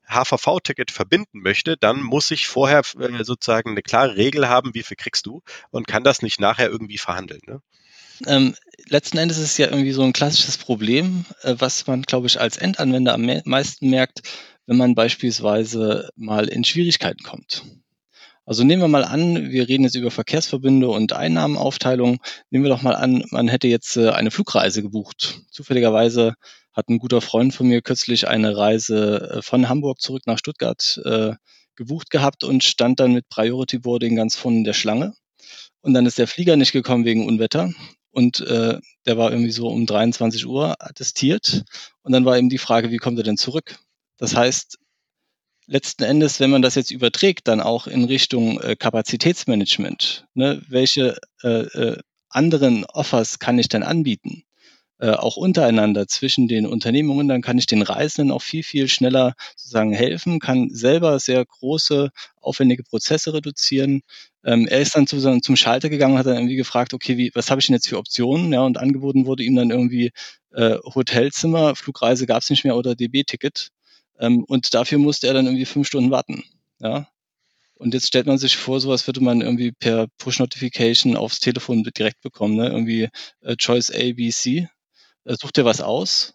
HVV-Ticket 0.07 0.91
verbinden 0.91 1.39
möchte, 1.39 1.77
dann 1.77 2.01
muss 2.01 2.31
ich 2.31 2.47
vorher 2.47 2.81
äh, 2.99 3.23
sozusagen 3.23 3.71
eine 3.71 3.81
klare 3.81 4.15
Regel 4.15 4.49
haben, 4.49 4.73
wie 4.73 4.83
viel 4.83 4.97
kriegst 4.97 5.25
du 5.25 5.41
und 5.71 5.87
kann 5.87 6.03
das 6.03 6.21
nicht 6.21 6.39
nachher 6.39 6.69
irgendwie 6.69 6.97
verhandeln. 6.97 7.41
Ne? 7.47 7.61
Ähm, 8.27 8.55
letzten 8.87 9.17
Endes 9.17 9.37
ist 9.37 9.51
es 9.51 9.57
ja 9.57 9.67
irgendwie 9.67 9.91
so 9.91 10.03
ein 10.03 10.13
klassisches 10.13 10.57
Problem, 10.57 11.25
äh, 11.41 11.55
was 11.57 11.87
man, 11.87 12.03
glaube 12.03 12.27
ich, 12.27 12.39
als 12.39 12.57
Endanwender 12.57 13.13
am 13.13 13.29
meisten 13.45 13.89
merkt, 13.89 14.21
wenn 14.65 14.77
man 14.77 14.95
beispielsweise 14.95 16.09
mal 16.15 16.47
in 16.47 16.63
Schwierigkeiten 16.63 17.23
kommt. 17.23 17.63
Also 18.45 18.63
nehmen 18.63 18.81
wir 18.81 18.89
mal 18.89 19.05
an, 19.05 19.51
wir 19.51 19.69
reden 19.69 19.83
jetzt 19.83 19.95
über 19.95 20.11
Verkehrsverbünde 20.11 20.89
und 20.89 21.13
Einnahmenaufteilung. 21.13 22.19
Nehmen 22.49 22.65
wir 22.65 22.69
doch 22.69 22.81
mal 22.81 22.95
an, 22.95 23.23
man 23.31 23.47
hätte 23.47 23.67
jetzt 23.69 23.95
äh, 23.95 24.09
eine 24.09 24.31
Flugreise 24.31 24.81
gebucht. 24.81 25.41
Zufälligerweise 25.49 26.35
hat 26.73 26.89
ein 26.89 26.99
guter 26.99 27.21
Freund 27.21 27.53
von 27.53 27.67
mir 27.67 27.81
kürzlich 27.81 28.27
eine 28.27 28.57
Reise 28.57 29.37
äh, 29.37 29.41
von 29.41 29.69
Hamburg 29.69 30.01
zurück 30.01 30.23
nach 30.25 30.37
Stuttgart 30.37 31.01
äh, 31.05 31.33
gebucht 31.75 32.09
gehabt 32.09 32.43
und 32.43 32.63
stand 32.63 32.99
dann 32.99 33.13
mit 33.13 33.29
Priority 33.29 33.79
Boarding 33.79 34.15
ganz 34.15 34.35
vorne 34.35 34.57
in 34.59 34.63
der 34.63 34.73
Schlange. 34.73 35.13
Und 35.81 35.93
dann 35.93 36.05
ist 36.05 36.17
der 36.17 36.27
Flieger 36.27 36.55
nicht 36.55 36.71
gekommen 36.71 37.05
wegen 37.05 37.27
Unwetter. 37.27 37.69
Und 38.11 38.41
äh, 38.41 38.79
der 39.05 39.17
war 39.17 39.31
irgendwie 39.31 39.51
so 39.51 39.67
um 39.67 39.85
23 39.85 40.45
Uhr 40.45 40.75
attestiert. 40.79 41.63
Und 42.03 42.11
dann 42.11 42.25
war 42.25 42.37
eben 42.37 42.49
die 42.49 42.59
Frage, 42.59 42.91
wie 42.91 42.97
kommt 42.97 43.17
er 43.17 43.23
denn 43.23 43.37
zurück? 43.37 43.79
Das 44.17 44.35
heißt, 44.35 44.77
letzten 45.65 46.03
Endes, 46.03 46.39
wenn 46.39 46.51
man 46.51 46.61
das 46.61 46.75
jetzt 46.75 46.91
überträgt, 46.91 47.47
dann 47.47 47.59
auch 47.59 47.87
in 47.87 48.05
Richtung 48.05 48.59
äh, 48.61 48.75
Kapazitätsmanagement, 48.75 50.27
ne, 50.33 50.61
welche 50.67 51.17
äh, 51.43 51.49
äh, 51.49 51.97
anderen 52.29 52.85
Offers 52.85 53.39
kann 53.39 53.59
ich 53.59 53.67
denn 53.67 53.83
anbieten? 53.83 54.43
Äh, 54.99 55.11
auch 55.11 55.37
untereinander 55.37 56.07
zwischen 56.07 56.47
den 56.47 56.65
Unternehmungen, 56.67 57.27
dann 57.27 57.41
kann 57.41 57.57
ich 57.57 57.65
den 57.65 57.81
Reisenden 57.81 58.31
auch 58.31 58.41
viel, 58.43 58.63
viel 58.63 58.87
schneller 58.87 59.33
sozusagen 59.55 59.91
helfen, 59.91 60.39
kann 60.39 60.69
selber 60.69 61.19
sehr 61.19 61.43
große, 61.43 62.11
aufwendige 62.39 62.83
Prozesse 62.83 63.33
reduzieren. 63.33 64.01
Ähm, 64.45 64.67
er 64.67 64.79
ist 64.81 64.95
dann 64.95 65.07
zu, 65.07 65.19
zum 65.41 65.55
Schalter 65.55 65.89
gegangen 65.89 66.13
und 66.13 66.19
hat 66.19 66.27
dann 66.27 66.35
irgendwie 66.37 66.55
gefragt, 66.55 66.93
okay, 66.93 67.17
wie, 67.17 67.31
was 67.33 67.49
habe 67.49 67.59
ich 67.59 67.67
denn 67.67 67.73
jetzt 67.75 67.87
für 67.89 67.97
Optionen? 67.97 68.53
Ja, 68.53 68.61
und 68.61 68.77
angeboten 68.77 69.25
wurde 69.25 69.43
ihm 69.43 69.55
dann 69.55 69.71
irgendwie 69.71 70.11
äh, 70.53 70.77
Hotelzimmer, 70.95 71.75
Flugreise 71.75 72.25
gab 72.27 72.41
es 72.43 72.49
nicht 72.51 72.63
mehr 72.63 72.77
oder 72.77 72.95
DB-Ticket. 72.95 73.69
Ähm, 74.19 74.43
und 74.45 74.73
dafür 74.73 74.99
musste 74.99 75.27
er 75.27 75.33
dann 75.33 75.45
irgendwie 75.47 75.65
fünf 75.65 75.87
Stunden 75.87 76.11
warten. 76.11 76.43
Ja, 76.79 77.07
und 77.75 77.93
jetzt 77.93 78.07
stellt 78.07 78.27
man 78.27 78.37
sich 78.37 78.57
vor, 78.57 78.79
sowas 78.79 79.07
würde 79.07 79.21
man 79.21 79.41
irgendwie 79.41 79.71
per 79.71 80.07
Push-Notification 80.17 81.17
aufs 81.17 81.39
Telefon 81.39 81.83
direkt 81.83 82.21
bekommen, 82.21 82.55
ne? 82.55 82.69
Irgendwie 82.69 83.09
äh, 83.41 83.55
Choice 83.57 83.91
A, 83.91 84.13
B, 84.13 84.31
C 84.31 84.69
such 85.25 85.51
dir 85.51 85.65
was 85.65 85.81
aus. 85.81 86.33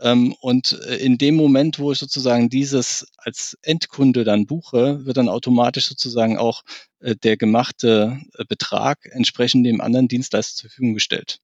Ähm, 0.00 0.34
und 0.40 0.72
äh, 0.86 0.96
in 0.96 1.18
dem 1.18 1.34
Moment, 1.34 1.78
wo 1.78 1.92
ich 1.92 1.98
sozusagen 1.98 2.48
dieses 2.48 3.06
als 3.18 3.56
Endkunde 3.62 4.24
dann 4.24 4.46
buche, 4.46 5.04
wird 5.04 5.18
dann 5.18 5.28
automatisch 5.28 5.88
sozusagen 5.88 6.38
auch 6.38 6.62
äh, 7.00 7.16
der 7.16 7.36
gemachte 7.36 8.18
äh, 8.38 8.44
Betrag 8.48 9.06
entsprechend 9.12 9.66
dem 9.66 9.80
anderen 9.80 10.08
Dienstleister 10.08 10.56
zur 10.56 10.70
Verfügung 10.70 10.94
gestellt. 10.94 11.40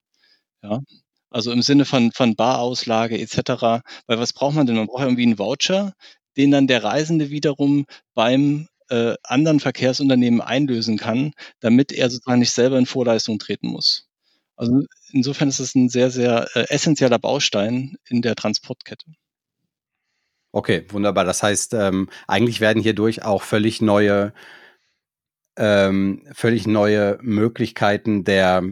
Ja. 0.63 0.81
Also 1.29 1.51
im 1.51 1.61
Sinne 1.61 1.85
von, 1.85 2.11
von 2.11 2.35
Barauslage 2.35 3.19
etc. 3.19 3.83
Weil 4.07 4.19
was 4.19 4.33
braucht 4.33 4.55
man 4.55 4.65
denn? 4.65 4.77
Man 4.77 4.87
braucht 4.87 5.03
irgendwie 5.03 5.23
einen 5.23 5.37
Voucher, 5.37 5.93
den 6.37 6.51
dann 6.51 6.67
der 6.67 6.83
Reisende 6.83 7.29
wiederum 7.29 7.85
beim 8.15 8.67
äh, 8.89 9.15
anderen 9.23 9.59
Verkehrsunternehmen 9.59 10.41
einlösen 10.41 10.97
kann, 10.97 11.33
damit 11.59 11.91
er 11.91 12.09
sozusagen 12.09 12.39
nicht 12.39 12.51
selber 12.51 12.77
in 12.79 12.85
Vorleistung 12.85 13.39
treten 13.39 13.67
muss. 13.67 14.07
Also 14.57 14.83
insofern 15.11 15.49
ist 15.49 15.59
es 15.59 15.75
ein 15.75 15.87
sehr, 15.87 16.09
sehr 16.09 16.47
äh, 16.55 16.65
essentieller 16.69 17.19
Baustein 17.19 17.97
in 18.09 18.21
der 18.21 18.35
Transportkette. 18.35 19.05
Okay, 20.51 20.85
wunderbar. 20.89 21.23
Das 21.23 21.43
heißt, 21.43 21.75
ähm, 21.75 22.09
eigentlich 22.27 22.59
werden 22.59 22.81
hierdurch 22.81 23.23
auch 23.23 23.43
völlig 23.43 23.81
neue, 23.81 24.33
ähm, 25.57 26.23
völlig 26.33 26.65
neue 26.65 27.19
Möglichkeiten 27.21 28.23
der 28.23 28.63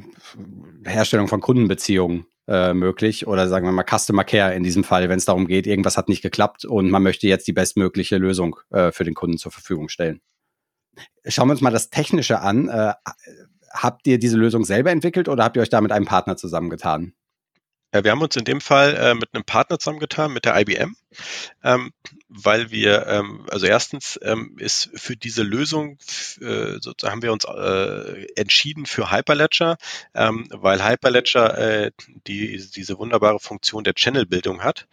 Herstellung 0.83 1.27
von 1.27 1.41
Kundenbeziehungen 1.41 2.25
äh, 2.47 2.73
möglich 2.73 3.27
oder 3.27 3.47
sagen 3.47 3.67
wir 3.67 3.71
mal 3.71 3.85
Customer 3.85 4.23
Care 4.23 4.55
in 4.55 4.63
diesem 4.63 4.83
Fall, 4.83 5.09
wenn 5.09 5.19
es 5.19 5.25
darum 5.25 5.47
geht, 5.47 5.67
irgendwas 5.67 5.97
hat 5.97 6.09
nicht 6.09 6.23
geklappt 6.23 6.65
und 6.65 6.89
man 6.89 7.03
möchte 7.03 7.27
jetzt 7.27 7.47
die 7.47 7.53
bestmögliche 7.53 8.17
Lösung 8.17 8.57
äh, 8.71 8.91
für 8.91 9.03
den 9.03 9.13
Kunden 9.13 9.37
zur 9.37 9.51
Verfügung 9.51 9.89
stellen. 9.89 10.21
Schauen 11.27 11.47
wir 11.47 11.51
uns 11.51 11.61
mal 11.61 11.71
das 11.71 11.89
Technische 11.89 12.39
an. 12.39 12.69
Äh, 12.69 12.93
habt 13.75 14.07
ihr 14.07 14.19
diese 14.19 14.37
Lösung 14.37 14.63
selber 14.63 14.91
entwickelt 14.91 15.29
oder 15.29 15.43
habt 15.43 15.57
ihr 15.57 15.61
euch 15.61 15.69
da 15.69 15.81
mit 15.81 15.91
einem 15.91 16.05
Partner 16.05 16.37
zusammengetan? 16.37 17.13
Ja, 17.95 18.03
wir 18.03 18.11
haben 18.11 18.21
uns 18.21 18.35
in 18.35 18.43
dem 18.43 18.59
Fall 18.59 18.93
äh, 18.97 19.15
mit 19.15 19.29
einem 19.33 19.45
Partner 19.45 19.79
zusammengetan, 19.79 20.33
mit 20.33 20.43
der 20.43 20.59
IBM, 20.59 20.97
ähm, 21.63 21.93
weil 22.27 22.69
wir, 22.69 23.07
ähm, 23.07 23.45
also 23.49 23.67
erstens 23.67 24.19
ähm, 24.21 24.57
ist 24.59 24.89
für 24.95 25.15
diese 25.15 25.43
Lösung, 25.43 25.97
äh, 26.41 26.73
sozusagen 26.81 27.13
haben 27.13 27.21
wir 27.21 27.31
uns 27.31 27.45
äh, 27.45 28.25
entschieden 28.35 28.85
für 28.85 29.11
Hyperledger, 29.11 29.77
ähm, 30.13 30.45
weil 30.51 30.83
Hyperledger 30.83 31.57
äh, 31.57 31.91
die, 32.27 32.61
diese 32.75 32.97
wunderbare 32.97 33.39
Funktion 33.39 33.85
der 33.85 33.93
Channelbildung 33.93 34.61
hat. 34.61 34.87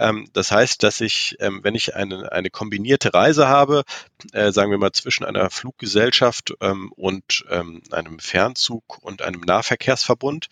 Ähm, 0.00 0.28
das 0.32 0.50
heißt, 0.50 0.82
dass 0.82 1.00
ich, 1.00 1.36
ähm, 1.38 1.60
wenn 1.62 1.76
ich 1.76 1.94
eine, 1.94 2.32
eine 2.32 2.50
kombinierte 2.50 3.14
Reise 3.14 3.46
habe, 3.46 3.84
äh, 4.32 4.50
sagen 4.50 4.72
wir 4.72 4.78
mal 4.78 4.90
zwischen 4.90 5.24
einer 5.24 5.48
Fluggesellschaft 5.50 6.50
und 6.50 7.44
einem 7.48 8.18
Fernzug 8.18 8.98
und 9.00 9.22
einem 9.22 9.42
Nahverkehrsverbund, 9.42 10.48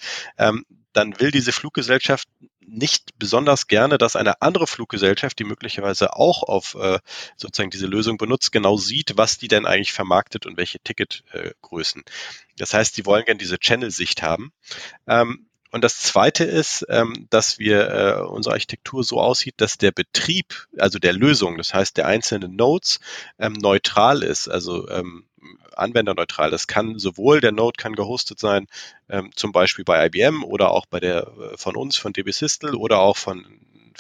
dann 0.97 1.21
will 1.21 1.31
diese 1.31 1.53
Fluggesellschaft 1.53 2.27
nicht 2.61 3.19
besonders 3.19 3.67
gerne, 3.67 3.99
dass 3.99 4.17
eine 4.17 4.41
andere 4.41 4.67
Fluggesellschaft, 4.67 5.39
die 5.39 5.45
möglicherweise 5.45 6.17
auch 6.17 6.43
auf 6.43 6.75
äh, 6.75 6.99
sozusagen 7.37 7.71
diese 7.71 7.87
Lösung 7.87 8.17
benutzt, 8.17 8.51
genau 8.51 8.77
sieht, 8.79 9.17
was 9.17 9.37
die 9.39 9.49
denn 9.49 9.67
eigentlich 9.67 9.93
vermarktet 9.93 10.47
und 10.47 10.57
welche 10.57 10.81
Ticketgrößen. 10.81 12.03
Äh, 12.03 12.11
das 12.57 12.73
heißt, 12.73 12.97
die 12.97 13.05
wollen 13.05 13.27
gerne 13.27 13.39
diese 13.39 13.59
Channel-Sicht 13.59 14.23
haben. 14.23 14.53
Ähm, 15.07 15.47
und 15.71 15.83
das 15.83 15.99
Zweite 15.99 16.45
ist, 16.45 16.87
ähm, 16.89 17.27
dass 17.31 17.59
wir 17.59 17.91
äh, 17.91 18.21
unsere 18.23 18.55
Architektur 18.55 19.05
so 19.05 19.21
aussieht, 19.21 19.55
dass 19.59 19.79
der 19.79 19.93
Betrieb, 19.93 20.67
also 20.79 20.99
der 20.99 21.13
Lösung, 21.13 21.59
das 21.59 21.75
heißt 21.75 21.97
der 21.97 22.07
einzelnen 22.07 22.57
Nodes, 22.57 23.01
ähm, 23.39 23.53
neutral 23.55 24.23
ist, 24.23 24.49
also 24.49 24.89
ähm, 24.89 25.25
anwenderneutral. 25.77 26.51
Das 26.51 26.67
kann 26.67 26.99
sowohl 26.99 27.41
der 27.41 27.53
Node 27.53 27.77
kann 27.77 27.95
gehostet 27.95 28.39
sein, 28.39 28.67
ähm, 29.09 29.31
zum 29.35 29.53
Beispiel 29.53 29.85
bei 29.85 30.07
IBM 30.07 30.45
oder 30.45 30.71
auch 30.71 30.87
bei 30.87 31.01
der 31.01 31.27
äh, 31.27 31.57
von 31.57 31.77
uns, 31.77 31.97
von 31.97 32.13
DB 32.13 32.31
Systel 32.31 32.75
oder 32.75 32.99
auch 33.01 33.17
von 33.17 33.45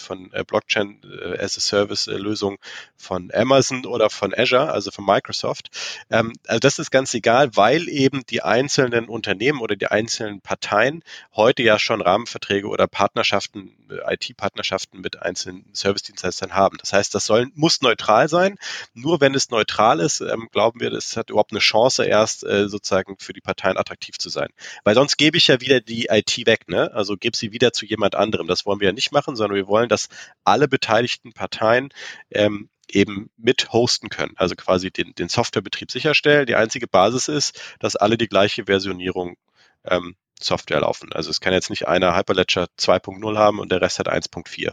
von 0.00 0.32
äh, 0.32 0.44
Blockchain 0.44 1.00
äh, 1.04 1.38
as 1.38 1.56
a 1.56 1.60
Service 1.60 2.06
äh, 2.06 2.16
Lösung 2.16 2.58
von 2.96 3.30
Amazon 3.32 3.86
oder 3.86 4.10
von 4.10 4.34
Azure, 4.34 4.70
also 4.70 4.90
von 4.90 5.04
Microsoft. 5.04 5.70
Ähm, 6.10 6.32
also 6.46 6.60
das 6.60 6.78
ist 6.78 6.90
ganz 6.90 7.14
egal, 7.14 7.50
weil 7.54 7.88
eben 7.88 8.24
die 8.26 8.42
einzelnen 8.42 9.08
Unternehmen 9.08 9.60
oder 9.60 9.76
die 9.76 9.86
einzelnen 9.86 10.40
Parteien 10.40 11.02
heute 11.34 11.62
ja 11.62 11.78
schon 11.78 12.00
Rahmenverträge 12.00 12.68
oder 12.68 12.86
Partnerschaften, 12.86 13.76
IT-Partnerschaften 13.88 15.00
mit 15.00 15.22
einzelnen 15.22 15.64
Service-Dienstleistern 15.74 16.54
haben. 16.54 16.76
Das 16.78 16.92
heißt, 16.92 17.14
das 17.14 17.24
soll, 17.24 17.48
muss 17.54 17.82
neutral 17.82 18.28
sein. 18.28 18.56
Nur 18.94 19.20
wenn 19.20 19.34
es 19.34 19.50
neutral 19.50 20.00
ist, 20.00 20.20
ähm, 20.20 20.48
glauben 20.50 20.80
wir, 20.80 20.90
das 20.90 21.16
hat 21.16 21.30
überhaupt 21.30 21.52
eine 21.52 21.60
Chance, 21.60 22.04
erst 22.04 22.44
äh, 22.44 22.68
sozusagen 22.68 23.16
für 23.18 23.32
die 23.32 23.40
Parteien 23.40 23.76
attraktiv 23.76 24.18
zu 24.18 24.28
sein. 24.28 24.48
Weil 24.84 24.94
sonst 24.94 25.16
gebe 25.16 25.36
ich 25.36 25.46
ja 25.46 25.60
wieder 25.60 25.80
die 25.80 26.06
IT 26.06 26.46
weg, 26.46 26.68
ne? 26.68 26.92
Also 26.92 27.16
gebe 27.16 27.36
sie 27.36 27.52
wieder 27.52 27.72
zu 27.72 27.86
jemand 27.86 28.14
anderem. 28.14 28.46
Das 28.46 28.66
wollen 28.66 28.80
wir 28.80 28.88
ja 28.88 28.92
nicht 28.92 29.12
machen, 29.12 29.36
sondern 29.36 29.56
wir 29.56 29.66
wollen 29.66 29.85
wollen, 29.86 29.88
dass 29.88 30.08
alle 30.44 30.68
beteiligten 30.68 31.32
Parteien 31.32 31.90
ähm, 32.30 32.68
eben 32.88 33.30
mit 33.36 33.72
hosten 33.72 34.08
können, 34.08 34.34
also 34.36 34.54
quasi 34.54 34.90
den, 34.90 35.14
den 35.14 35.28
Softwarebetrieb 35.28 35.90
sicherstellen. 35.90 36.46
Die 36.46 36.54
einzige 36.54 36.86
Basis 36.86 37.28
ist, 37.28 37.60
dass 37.80 37.96
alle 37.96 38.16
die 38.16 38.28
gleiche 38.28 38.66
Versionierung 38.66 39.36
ähm, 39.84 40.16
Software 40.38 40.80
laufen. 40.80 41.12
Also 41.12 41.30
es 41.30 41.40
kann 41.40 41.52
jetzt 41.52 41.70
nicht 41.70 41.88
einer 41.88 42.16
Hyperledger 42.16 42.66
2.0 42.78 43.36
haben 43.36 43.58
und 43.58 43.72
der 43.72 43.80
Rest 43.80 43.98
hat 43.98 44.08
1.4. 44.08 44.72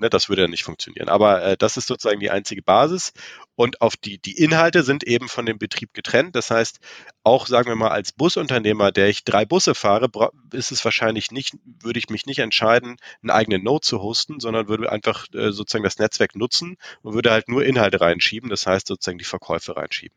Ne, 0.00 0.08
das 0.08 0.28
würde 0.28 0.42
ja 0.42 0.48
nicht 0.48 0.62
funktionieren. 0.62 1.08
Aber 1.08 1.42
äh, 1.42 1.56
das 1.56 1.76
ist 1.76 1.88
sozusagen 1.88 2.20
die 2.20 2.30
einzige 2.30 2.62
Basis. 2.62 3.12
Und 3.56 3.80
auf 3.80 3.96
die, 3.96 4.18
die 4.18 4.38
Inhalte 4.38 4.84
sind 4.84 5.02
eben 5.02 5.28
von 5.28 5.44
dem 5.44 5.58
Betrieb 5.58 5.92
getrennt. 5.92 6.36
Das 6.36 6.52
heißt, 6.52 6.78
auch 7.24 7.48
sagen 7.48 7.68
wir 7.68 7.74
mal 7.74 7.90
als 7.90 8.12
Busunternehmer, 8.12 8.92
der 8.92 9.08
ich 9.08 9.24
drei 9.24 9.44
Busse 9.44 9.74
fahre, 9.74 10.08
ist 10.52 10.70
es 10.70 10.84
wahrscheinlich 10.84 11.32
nicht, 11.32 11.56
würde 11.64 11.98
ich 11.98 12.10
mich 12.10 12.26
nicht 12.26 12.38
entscheiden, 12.38 12.96
einen 13.22 13.30
eigenen 13.30 13.64
Node 13.64 13.80
zu 13.80 14.00
hosten, 14.00 14.38
sondern 14.38 14.68
würde 14.68 14.92
einfach 14.92 15.26
äh, 15.34 15.50
sozusagen 15.50 15.82
das 15.82 15.98
Netzwerk 15.98 16.36
nutzen 16.36 16.76
und 17.02 17.14
würde 17.14 17.32
halt 17.32 17.48
nur 17.48 17.64
Inhalte 17.64 18.00
reinschieben. 18.00 18.50
Das 18.50 18.68
heißt 18.68 18.86
sozusagen 18.86 19.18
die 19.18 19.24
Verkäufe 19.24 19.76
reinschieben. 19.76 20.16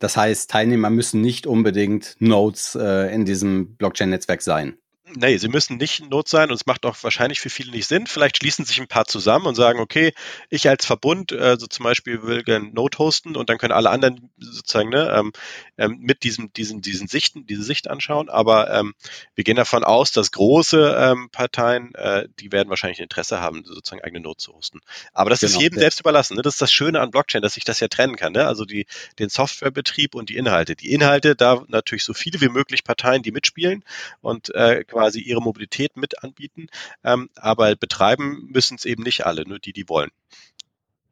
Das 0.00 0.16
heißt, 0.16 0.50
Teilnehmer 0.50 0.90
müssen 0.90 1.20
nicht 1.20 1.46
unbedingt 1.46 2.16
Nodes 2.18 2.74
äh, 2.74 3.14
in 3.14 3.24
diesem 3.24 3.76
Blockchain-Netzwerk 3.76 4.42
sein. 4.42 4.76
Nee, 5.16 5.38
sie 5.38 5.48
müssen 5.48 5.78
nicht 5.78 6.10
Not 6.10 6.28
sein 6.28 6.50
und 6.50 6.54
es 6.54 6.66
macht 6.66 6.84
auch 6.84 6.96
wahrscheinlich 7.02 7.40
für 7.40 7.48
viele 7.48 7.70
nicht 7.70 7.88
Sinn. 7.88 8.06
Vielleicht 8.06 8.36
schließen 8.36 8.66
sich 8.66 8.78
ein 8.78 8.86
paar 8.86 9.06
zusammen 9.06 9.46
und 9.46 9.54
sagen, 9.54 9.80
okay, 9.80 10.12
ich 10.50 10.68
als 10.68 10.84
Verbund, 10.84 11.32
äh, 11.32 11.56
so 11.58 11.66
zum 11.66 11.84
Beispiel 11.84 12.22
will 12.22 12.42
gerne 12.42 12.70
Note 12.70 12.98
hosten 12.98 13.34
und 13.34 13.48
dann 13.48 13.56
können 13.56 13.72
alle 13.72 13.90
anderen 13.90 14.30
sozusagen 14.38 14.90
ne, 14.90 15.10
ähm, 15.16 15.32
ähm, 15.78 15.98
mit 16.00 16.22
diesem, 16.22 16.52
diesen, 16.52 16.82
diesen 16.82 17.08
Sichten, 17.08 17.46
diese 17.46 17.62
Sicht 17.62 17.88
anschauen. 17.88 18.28
Aber 18.28 18.70
ähm, 18.70 18.94
wir 19.34 19.44
gehen 19.44 19.56
davon 19.56 19.84
aus, 19.84 20.12
dass 20.12 20.32
große 20.32 20.96
ähm, 20.98 21.30
Parteien, 21.30 21.94
äh, 21.94 22.28
die 22.38 22.52
werden 22.52 22.68
wahrscheinlich 22.68 23.00
Interesse 23.00 23.40
haben, 23.40 23.64
sozusagen 23.64 24.02
eigene 24.02 24.20
Note 24.20 24.38
zu 24.38 24.52
hosten. 24.52 24.80
Aber 25.14 25.30
das 25.30 25.40
genau. 25.40 25.52
ist 25.52 25.60
jedem 25.60 25.78
selbst 25.78 26.00
überlassen. 26.00 26.36
Ne? 26.36 26.42
Das 26.42 26.54
ist 26.54 26.62
das 26.62 26.72
Schöne 26.72 27.00
an 27.00 27.10
Blockchain, 27.10 27.40
dass 27.40 27.56
ich 27.56 27.64
das 27.64 27.80
ja 27.80 27.88
trennen 27.88 28.16
kann. 28.16 28.34
Ne? 28.34 28.46
Also 28.46 28.66
die, 28.66 28.86
den 29.18 29.30
Softwarebetrieb 29.30 30.14
und 30.14 30.28
die 30.28 30.36
Inhalte. 30.36 30.76
Die 30.76 30.92
Inhalte, 30.92 31.34
da 31.34 31.62
natürlich 31.68 32.04
so 32.04 32.12
viele 32.12 32.40
wie 32.42 32.50
möglich 32.50 32.84
Parteien, 32.84 33.22
die 33.22 33.32
mitspielen 33.32 33.82
und 34.20 34.54
äh, 34.54 34.84
quasi 34.84 35.05
ihre 35.14 35.40
Mobilität 35.40 35.96
mit 35.96 36.22
anbieten. 36.22 36.66
Ähm, 37.04 37.30
aber 37.36 37.76
betreiben 37.76 38.48
müssen 38.50 38.76
es 38.76 38.84
eben 38.84 39.02
nicht 39.02 39.26
alle, 39.26 39.46
nur 39.46 39.58
die, 39.58 39.72
die 39.72 39.88
wollen. 39.88 40.10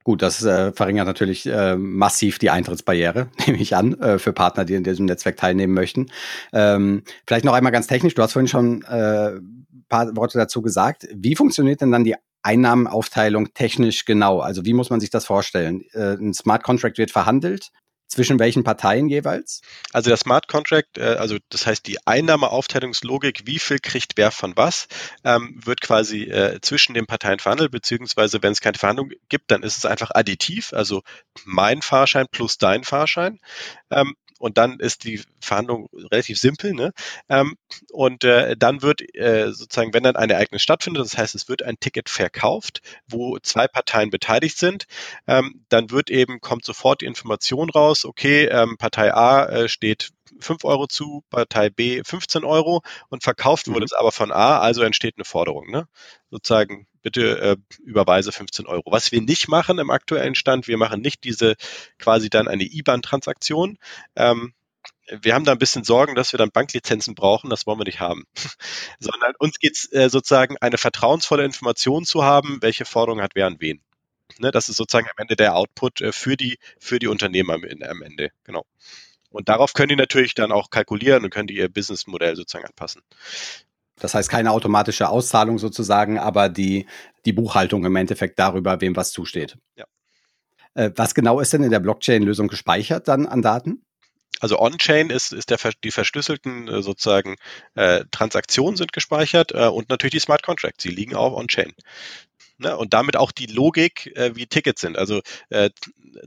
Gut, 0.03 0.21
das 0.21 0.45
äh, 0.45 0.73
verringert 0.73 1.07
natürlich 1.07 1.47
äh, 1.47 1.77
massiv 1.77 2.39
die 2.39 2.51
Eintrittsbarriere, 2.51 3.31
nehme 3.47 3.59
ich 3.59 3.75
an, 3.75 3.99
äh, 4.01 4.19
für 4.19 4.35
Partner, 4.35 4.67
die 4.67 4.75
in 4.75 4.85
diesem 4.85 5.07
Netzwerk 5.07 5.39
teilnehmen 5.39 5.73
möchten. 5.73 6.11
Ähm, 6.53 7.05
vielleicht 7.27 7.47
noch 7.47 7.55
einmal 7.55 7.73
ganz 7.73 7.87
technisch, 7.87 8.15
du 8.15 8.23
hast 8.23 8.35
vorhin 8.35 8.49
schon 8.49 8.83
äh, 8.83 9.41
paar 9.89 10.17
Worte 10.17 10.39
dazu 10.39 10.61
gesagt. 10.61 11.07
Wie 11.15 11.37
funktioniert 11.37 11.81
denn 11.81 11.93
dann 11.93 12.05
die 12.05 12.17
Einnahmenaufteilung 12.43 13.55
technisch 13.55 14.05
genau? 14.05 14.41
Also 14.41 14.65
wie 14.65 14.75
muss 14.75 14.91
man 14.91 15.01
sich 15.01 15.11
das 15.11 15.25
vorstellen? 15.25 15.85
Äh, 15.93 16.15
ein 16.15 16.35
Smart 16.35 16.63
Contract 16.63 16.99
wird 16.99 17.11
verhandelt 17.11 17.71
zwischen 18.07 18.39
welchen 18.39 18.65
Parteien 18.65 19.09
jeweils? 19.09 19.61
Also 19.93 20.11
der 20.11 20.17
Smart 20.17 20.49
Contract, 20.49 20.99
äh, 20.99 21.17
also 21.19 21.39
das 21.49 21.67
heißt 21.67 21.87
die 21.87 21.99
Einnahmeaufteilungslogik, 22.07 23.43
wie 23.47 23.59
viel 23.59 23.79
kriegt 23.79 24.13
wer 24.17 24.31
von 24.31 24.57
was, 24.57 24.87
ähm, 25.25 25.61
wird 25.65 25.81
quasi 25.81 26.25
äh, 26.25 26.61
zwischen 26.61 26.95
den 26.95 27.07
Parteien 27.07 27.39
verhandelt, 27.39 27.71
beziehungsweise 27.71 28.43
wenn 28.43 28.53
es 28.53 28.61
keine 28.61 28.79
Verhandlung 28.79 29.11
gibt, 29.29 29.51
dann 29.51 29.63
ist 29.63 29.79
es 29.79 29.87
einfach 29.87 30.11
additiv, 30.15 30.73
also 30.73 31.03
mein 31.45 31.83
Fahrschein 31.83 32.27
plus 32.31 32.59
dein 32.59 32.85
Fahrschein. 32.85 33.41
Und 34.39 34.59
dann 34.59 34.81
ist 34.81 35.05
die 35.05 35.23
Verhandlung 35.41 35.89
relativ 35.93 36.39
simpel. 36.39 36.73
Ne? 36.73 36.93
Ähm, 37.29 37.57
und 37.93 38.25
äh, 38.25 38.57
dann 38.57 38.83
wird 38.83 39.03
äh, 39.15 39.53
sozusagen, 39.53 39.95
wenn 39.95 40.03
dann 40.03 40.17
ein 40.17 40.31
Ereignis 40.31 40.63
stattfindet, 40.63 41.05
das 41.05 41.17
heißt, 41.17 41.35
es 41.35 41.49
wird 41.49 41.63
ein 41.63 41.79
Ticket 41.79 42.09
verkauft, 42.09 42.81
wo 43.07 43.39
zwei 43.39 43.69
Parteien 43.69 44.11
beteiligt 44.11 44.59
sind, 44.59 44.87
ähm, 45.27 45.65
dann 45.69 45.91
wird 45.91 46.11
eben, 46.11 46.41
kommt 46.41 46.65
sofort 46.65 47.01
die 47.01 47.07
Information 47.07 47.71
raus, 47.71 48.05
okay, 48.05 48.47
ähm, 48.47 48.77
Partei 48.77 49.15
A 49.15 49.47
äh, 49.47 49.69
steht 49.69 50.11
5 50.41 50.65
Euro 50.65 50.87
zu, 50.87 51.25
Partei 51.31 51.71
B 51.71 52.03
15 52.05 52.45
Euro 52.45 52.83
und 53.09 53.23
verkauft 53.23 53.67
mhm. 53.67 53.75
wurde 53.75 53.85
es 53.85 53.93
aber 53.93 54.13
von 54.13 54.33
A, 54.33 54.59
also 54.59 54.83
entsteht 54.83 55.15
eine 55.17 55.25
Forderung. 55.25 55.71
Ne? 55.71 55.89
Sozusagen, 56.31 56.87
bitte 57.03 57.39
äh, 57.41 57.57
überweise 57.85 58.33
15 58.33 58.67
Euro. 58.67 58.91
Was 58.91 59.13
wir 59.13 59.21
nicht 59.21 59.49
machen 59.49 59.79
im 59.79 59.91
aktuellen 59.91 60.35
Stand, 60.35 60.67
wir 60.69 60.79
machen 60.79 61.01
nicht 61.01 61.25
diese 61.25 61.55
quasi 61.99 62.31
dann 62.31 62.49
eine 62.49 62.65
IBAN-Transaktion. 62.65 63.79
Ähm, 64.17 64.55
wir 65.21 65.35
haben 65.35 65.45
da 65.45 65.53
ein 65.53 65.59
bisschen 65.59 65.85
Sorgen, 65.85 66.15
dass 66.15 66.33
wir 66.33 66.39
dann 66.39 66.51
Banklizenzen 66.51 67.15
brauchen, 67.15 67.51
das 67.51 67.67
wollen 67.67 67.79
wir 67.79 67.85
nicht 67.85 68.01
haben. 68.01 68.25
Sondern 68.99 69.35
uns 69.39 69.59
geht 69.59 69.77
es 69.77 69.93
äh, 69.93 70.09
sozusagen 70.09 70.57
eine 70.59 70.79
vertrauensvolle 70.79 71.45
Information 71.45 72.05
zu 72.05 72.25
haben, 72.25 72.59
welche 72.63 72.85
Forderung 72.85 73.21
hat 73.21 73.33
wer 73.35 73.47
an 73.47 73.57
wen. 73.61 73.83
Ne, 74.39 74.51
das 74.51 74.69
ist 74.69 74.77
sozusagen 74.77 75.07
am 75.07 75.19
Ende 75.19 75.37
der 75.37 75.55
Output 75.55 76.01
äh, 76.01 76.13
für, 76.13 76.37
die, 76.37 76.59
für 76.79 76.99
die 76.99 77.07
Unternehmer 77.07 77.55
am 77.55 78.03
Ende. 78.03 78.31
Genau. 78.45 78.65
Und 79.35 79.49
darauf 79.49 79.73
können 79.73 79.89
die 79.89 79.97
natürlich 79.97 80.35
dann 80.35 80.53
auch 80.53 80.71
kalkulieren 80.71 81.25
und 81.25 81.31
können 81.31 81.49
die 81.49 81.57
ihr 81.57 81.69
Businessmodell 81.69 82.37
sozusagen 82.37 82.67
anpassen. 82.67 83.03
Das 83.97 84.15
heißt 84.15 84.29
keine 84.29 84.53
automatische 84.53 85.09
Auszahlung 85.09 85.59
sozusagen, 85.59 86.19
aber 86.19 86.49
die, 86.49 86.87
die 87.25 87.33
Buchhaltung 87.33 87.85
im 87.85 87.97
Endeffekt 87.97 88.39
darüber, 88.39 88.81
wem 88.81 88.97
was 88.97 89.13
zusteht. 89.13 89.57
Ja. 89.77 89.85
Äh, 90.75 90.91
was 90.97 91.15
genau 91.15 91.41
ist 91.41 91.53
denn 91.53 91.65
in 91.65 91.71
der 91.71 91.81
Blockchain-Lösung 91.81 92.49
gespeichert 92.49 93.09
dann 93.09 93.27
an 93.27 93.43
Daten? 93.43 93.83
Also 94.41 94.59
On-Chain 94.61 95.11
ist, 95.11 95.33
ist 95.33 95.51
der, 95.51 95.59
die 95.83 95.91
verschlüsselten 95.91 96.69
äh, 96.69 96.83
sozusagen 96.83 97.37
äh, 97.75 98.05
Transaktionen 98.11 98.77
sind 98.77 98.93
gespeichert 98.93 99.53
äh, 99.53 99.67
und 99.67 99.89
natürlich 99.89 100.13
die 100.13 100.21
Smart 100.21 100.43
Contracts, 100.43 100.83
die 100.83 100.91
liegen 100.91 101.15
auch 101.15 101.33
On-Chain. 101.33 101.73
Ne? 102.59 102.77
Und 102.77 102.95
damit 102.95 103.17
auch 103.17 103.33
die 103.33 103.47
Logik, 103.47 104.13
äh, 104.17 104.37
wie 104.37 104.47
Tickets 104.47 104.81
sind. 104.81 104.97
Also 104.97 105.21
äh, 105.51 105.71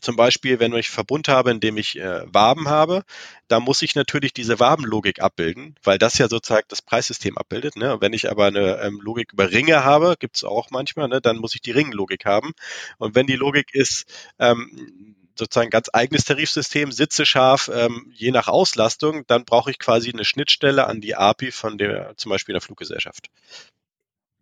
zum 0.02 0.16
Beispiel, 0.16 0.60
wenn 0.60 0.74
ich 0.74 0.90
Verbund 0.90 1.28
habe, 1.30 1.52
in 1.52 1.60
dem 1.60 1.78
ich 1.78 1.98
äh, 1.98 2.22
Waben 2.26 2.68
habe, 2.68 3.04
da 3.48 3.60
muss 3.60 3.82
ich 3.82 3.96
natürlich 3.96 4.34
diese 4.34 4.60
Wabenlogik 4.60 5.22
abbilden, 5.22 5.76
weil 5.84 5.98
das 5.98 6.18
ja 6.18 6.28
sozusagen 6.28 6.68
das 6.68 6.82
Preissystem 6.82 7.38
abbildet. 7.38 7.76
Ne? 7.78 7.98
wenn 8.02 8.14
ich 8.14 8.30
aber 8.30 8.48
eine 8.48 8.80
ähm, 8.82 9.00
Logik 9.02 9.34
über 9.34 9.52
Ringe 9.52 9.84
habe, 9.84 10.16
gibt 10.20 10.36
es 10.38 10.44
auch 10.44 10.70
manchmal, 10.70 11.08
ne? 11.08 11.22
dann 11.22 11.38
muss 11.38 11.56
ich 11.56 11.62
die 11.62 11.72
Ringlogik 11.72 12.26
haben. 12.26 12.54
Und 12.98 13.16
wenn 13.16 13.28
die 13.28 13.36
Logik 13.36 13.74
ist, 13.74 14.06
ähm, 14.40 15.16
sozusagen 15.38 15.70
ganz 15.70 15.90
eigenes 15.94 16.26
Tarifsystem, 16.26 16.92
sitze 16.92 17.26
scharf, 17.26 17.70
ähm, 17.74 18.12
je 18.14 18.32
nach 18.32 18.48
Auslastung, 18.48 19.24
dann 19.28 19.46
brauche 19.46 19.72
ich 19.72 19.80
quasi 19.80 20.12
eine 20.12 20.26
Schnittstelle 20.26 20.88
an 20.88 21.02
die 21.02 21.16
API 21.16 21.52
von 21.52 21.78
der 21.78 22.14
zum 22.18 22.30
Beispiel 22.32 22.54
der 22.54 22.62
Fluggesellschaft. 22.62 23.30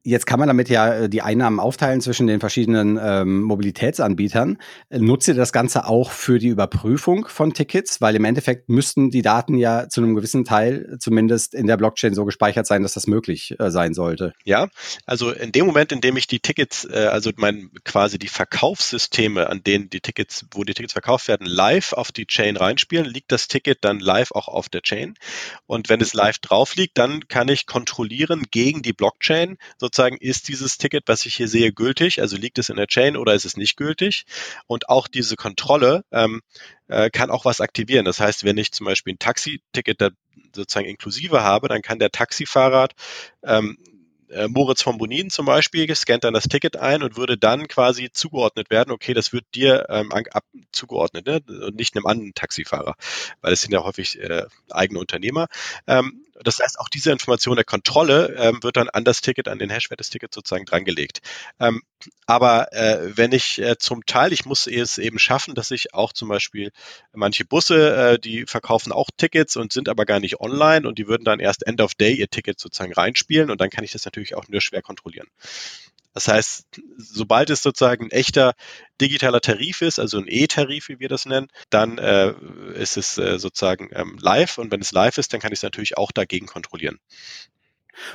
Jetzt 0.08 0.28
kann 0.28 0.38
man 0.38 0.48
damit 0.48 0.70
ja 0.70 0.94
äh, 0.94 1.10
die 1.10 1.24
Einnahmen 1.24 1.60
aufteilen 1.60 2.00
zwischen 2.00 2.28
den 2.28 2.40
verschiedenen 2.40 3.00
ähm, 3.02 3.42
Mobilitätsanbietern. 3.42 4.60
Nutzt 4.92 5.28
ihr 5.28 5.34
das 5.34 5.52
Ganze 5.52 5.88
auch 5.88 6.12
für 6.12 6.38
die 6.38 6.50
Überprüfung 6.50 7.28
von 7.28 7.56
Tickets? 7.56 8.02
Weil 8.02 8.16
im 8.16 8.24
Endeffekt 8.24 8.70
müssten 8.70 9.10
die 9.10 9.24
Daten 9.24 9.58
ja 9.58 9.90
zu 9.90 10.02
einem 10.02 10.14
gewissen 10.14 10.46
Teil 10.46 10.98
zumindest 11.00 11.56
in 11.56 11.66
der 11.66 11.78
Blockchain 11.78 12.14
so 12.14 12.24
gespeichert 12.24 12.68
sein, 12.68 12.84
dass 12.84 12.94
das 12.94 13.08
möglich 13.08 13.56
äh, 13.58 13.72
sein 13.72 13.96
sollte. 13.96 14.34
Ja, 14.44 14.68
also 15.08 15.32
in 15.32 15.52
dem 15.52 15.66
Moment, 15.66 15.92
in 15.92 16.02
dem 16.02 16.18
ich 16.18 16.28
die 16.28 16.40
Tickets, 16.40 16.86
äh, 16.86 17.10
also 17.12 17.32
mein 17.38 17.72
quasi 17.84 18.20
die 18.20 18.28
Verkaufssysteme, 18.28 19.50
an 19.50 19.64
denen 19.64 19.90
die 19.90 20.02
Tickets, 20.02 20.46
wo 20.52 20.64
die 20.64 20.76
Tickets 20.76 20.94
verkauft 20.94 21.28
werden, 21.28 21.48
live 21.48 21.94
auf 21.94 22.12
die 22.12 22.28
Chain 22.28 22.58
reinspielen, 22.58 23.08
liegt 23.08 23.32
das 23.32 23.48
Ticket 23.48 23.80
dann 23.82 24.00
live 24.00 24.34
auch 24.34 24.50
auf 24.50 24.70
der 24.70 24.84
Chain. 24.84 25.16
Und 25.66 25.90
wenn 25.90 26.00
es 26.00 26.14
live 26.14 26.38
drauf 26.38 26.76
liegt, 26.76 27.00
dann 27.00 27.28
kann 27.28 27.48
ich 27.48 27.66
kontrollieren 27.66 28.44
gegen 28.52 28.84
die 28.84 28.94
Blockchain 28.94 29.58
sozusagen 29.80 29.95
sozusagen, 29.96 30.18
ist 30.18 30.50
dieses 30.50 30.78
Ticket, 30.78 31.04
was 31.08 31.26
ich 31.26 31.36
hier 31.36 31.48
sehe, 31.48 31.72
gültig? 31.72 32.20
Also 32.22 32.36
liegt 32.36 32.58
es 32.58 32.70
in 32.70 32.76
der 32.76 32.88
Chain 32.88 33.16
oder 33.16 33.34
ist 33.34 33.46
es 33.46 33.56
nicht 33.56 33.78
gültig? 33.78 34.26
Und 34.68 34.90
auch 34.90 35.08
diese 35.08 35.38
Kontrolle 35.38 36.04
ähm, 36.12 36.42
äh, 36.88 37.10
kann 37.10 37.32
auch 37.32 37.46
was 37.46 37.62
aktivieren. 37.62 38.06
Das 38.06 38.20
heißt, 38.20 38.44
wenn 38.44 38.58
ich 38.58 38.72
zum 38.74 38.86
Beispiel 38.86 39.14
ein 39.14 39.20
Taxiticket 39.20 40.14
sozusagen 40.54 40.88
inklusive 40.88 41.42
habe, 41.44 41.70
dann 41.70 41.82
kann 41.82 42.00
der 42.00 42.12
Taxifahrer 42.12 42.90
ähm, 43.44 43.78
äh, 44.30 44.48
Moritz 44.48 44.82
von 44.82 44.98
Bonin 44.98 45.30
zum 45.30 45.46
Beispiel 45.46 45.94
scannt 45.96 46.24
dann 46.24 46.34
das 46.34 46.46
Ticket 46.46 46.76
ein 46.78 47.04
und 47.04 47.16
würde 47.16 47.38
dann 47.38 47.68
quasi 47.68 48.10
zugeordnet 48.12 48.70
werden, 48.70 48.92
okay, 48.92 49.14
das 49.14 49.32
wird 49.32 49.46
dir 49.54 49.86
ähm, 49.90 50.12
ab, 50.12 50.44
zugeordnet 50.72 51.28
ne? 51.28 51.42
und 51.48 51.76
nicht 51.76 51.96
einem 51.96 52.06
anderen 52.06 52.34
Taxifahrer, 52.34 52.96
weil 53.42 53.54
es 53.54 53.62
sind 53.62 53.72
ja 53.72 53.84
häufig 53.84 54.20
äh, 54.20 54.46
eigene 54.70 55.00
Unternehmer. 55.00 55.48
Ähm, 55.88 56.26
das 56.44 56.60
heißt, 56.60 56.80
auch 56.80 56.90
diese 56.90 57.12
Information 57.12 57.56
der 57.56 57.66
Kontrolle 57.66 58.36
ähm, 58.38 58.62
wird 58.62 58.78
dann 58.78 58.90
an 58.90 59.04
das 59.04 59.22
Ticket, 59.22 59.48
an 59.48 59.60
den 59.60 59.70
Hashwert 59.70 60.00
des 60.00 60.10
Tickets 60.10 60.36
sozusagen 60.36 60.66
drangelegt. 60.66 61.22
Ähm, 61.60 61.82
aber 62.26 62.74
äh, 62.74 63.18
wenn 63.18 63.32
ich 63.32 63.60
äh, 63.60 63.78
zum 63.78 64.06
Teil, 64.06 64.34
ich 64.34 64.46
muss 64.46 64.68
es 64.68 64.98
eben 64.98 65.20
schaffen, 65.20 65.56
dass 65.56 65.72
ich 65.72 65.94
auch 65.94 66.12
zum 66.12 66.28
Beispiel 66.28 66.72
manche 67.14 67.46
Busse, 67.46 67.96
äh, 67.96 68.20
die 68.20 68.46
verkaufen 68.46 68.92
auch 68.92 69.10
Tickets 69.16 69.56
und 69.56 69.72
sind 69.72 69.88
aber 69.88 70.06
gar 70.06 70.20
nicht 70.20 70.40
online 70.42 70.88
und 70.88 70.98
die 70.98 71.08
würden 71.08 71.24
dann 71.24 71.40
erst 71.40 71.66
End 71.66 71.80
of 71.82 71.96
Day 71.96 72.14
ihr 72.14 72.30
Ticket 72.30 72.60
sozusagen 72.60 72.94
reinspielen 72.94 73.50
und 73.50 73.62
dann 73.62 73.70
kann 73.70 73.84
ich 73.84 73.92
das 73.92 74.06
natürlich 74.06 74.36
auch 74.36 74.48
nur 74.48 74.62
schwer 74.62 74.82
kontrollieren. 74.82 75.28
Das 76.16 76.30
heißt, 76.30 76.66
sobald 76.98 77.50
es 77.50 77.62
sozusagen 77.62 78.06
ein 78.06 78.12
echter 78.12 78.54
digitaler 79.02 79.42
Tarif 79.42 79.82
ist, 79.82 80.00
also 80.00 80.18
ein 80.18 80.28
E-Tarif, 80.28 80.88
wie 80.88 81.00
wir 81.00 81.10
das 81.10 81.26
nennen, 81.26 81.50
dann 81.70 81.98
äh, 81.98 82.34
ist 82.74 82.96
es 82.96 83.18
äh, 83.18 83.38
sozusagen 83.38 83.90
ähm, 83.92 84.18
live 84.22 84.58
und 84.58 84.72
wenn 84.72 84.80
es 84.80 84.94
live 84.94 85.18
ist, 85.18 85.34
dann 85.34 85.42
kann 85.42 85.52
ich 85.52 85.60
es 85.60 85.64
natürlich 85.64 85.98
auch 85.98 86.14
dagegen 86.14 86.48
kontrollieren. 86.48 87.00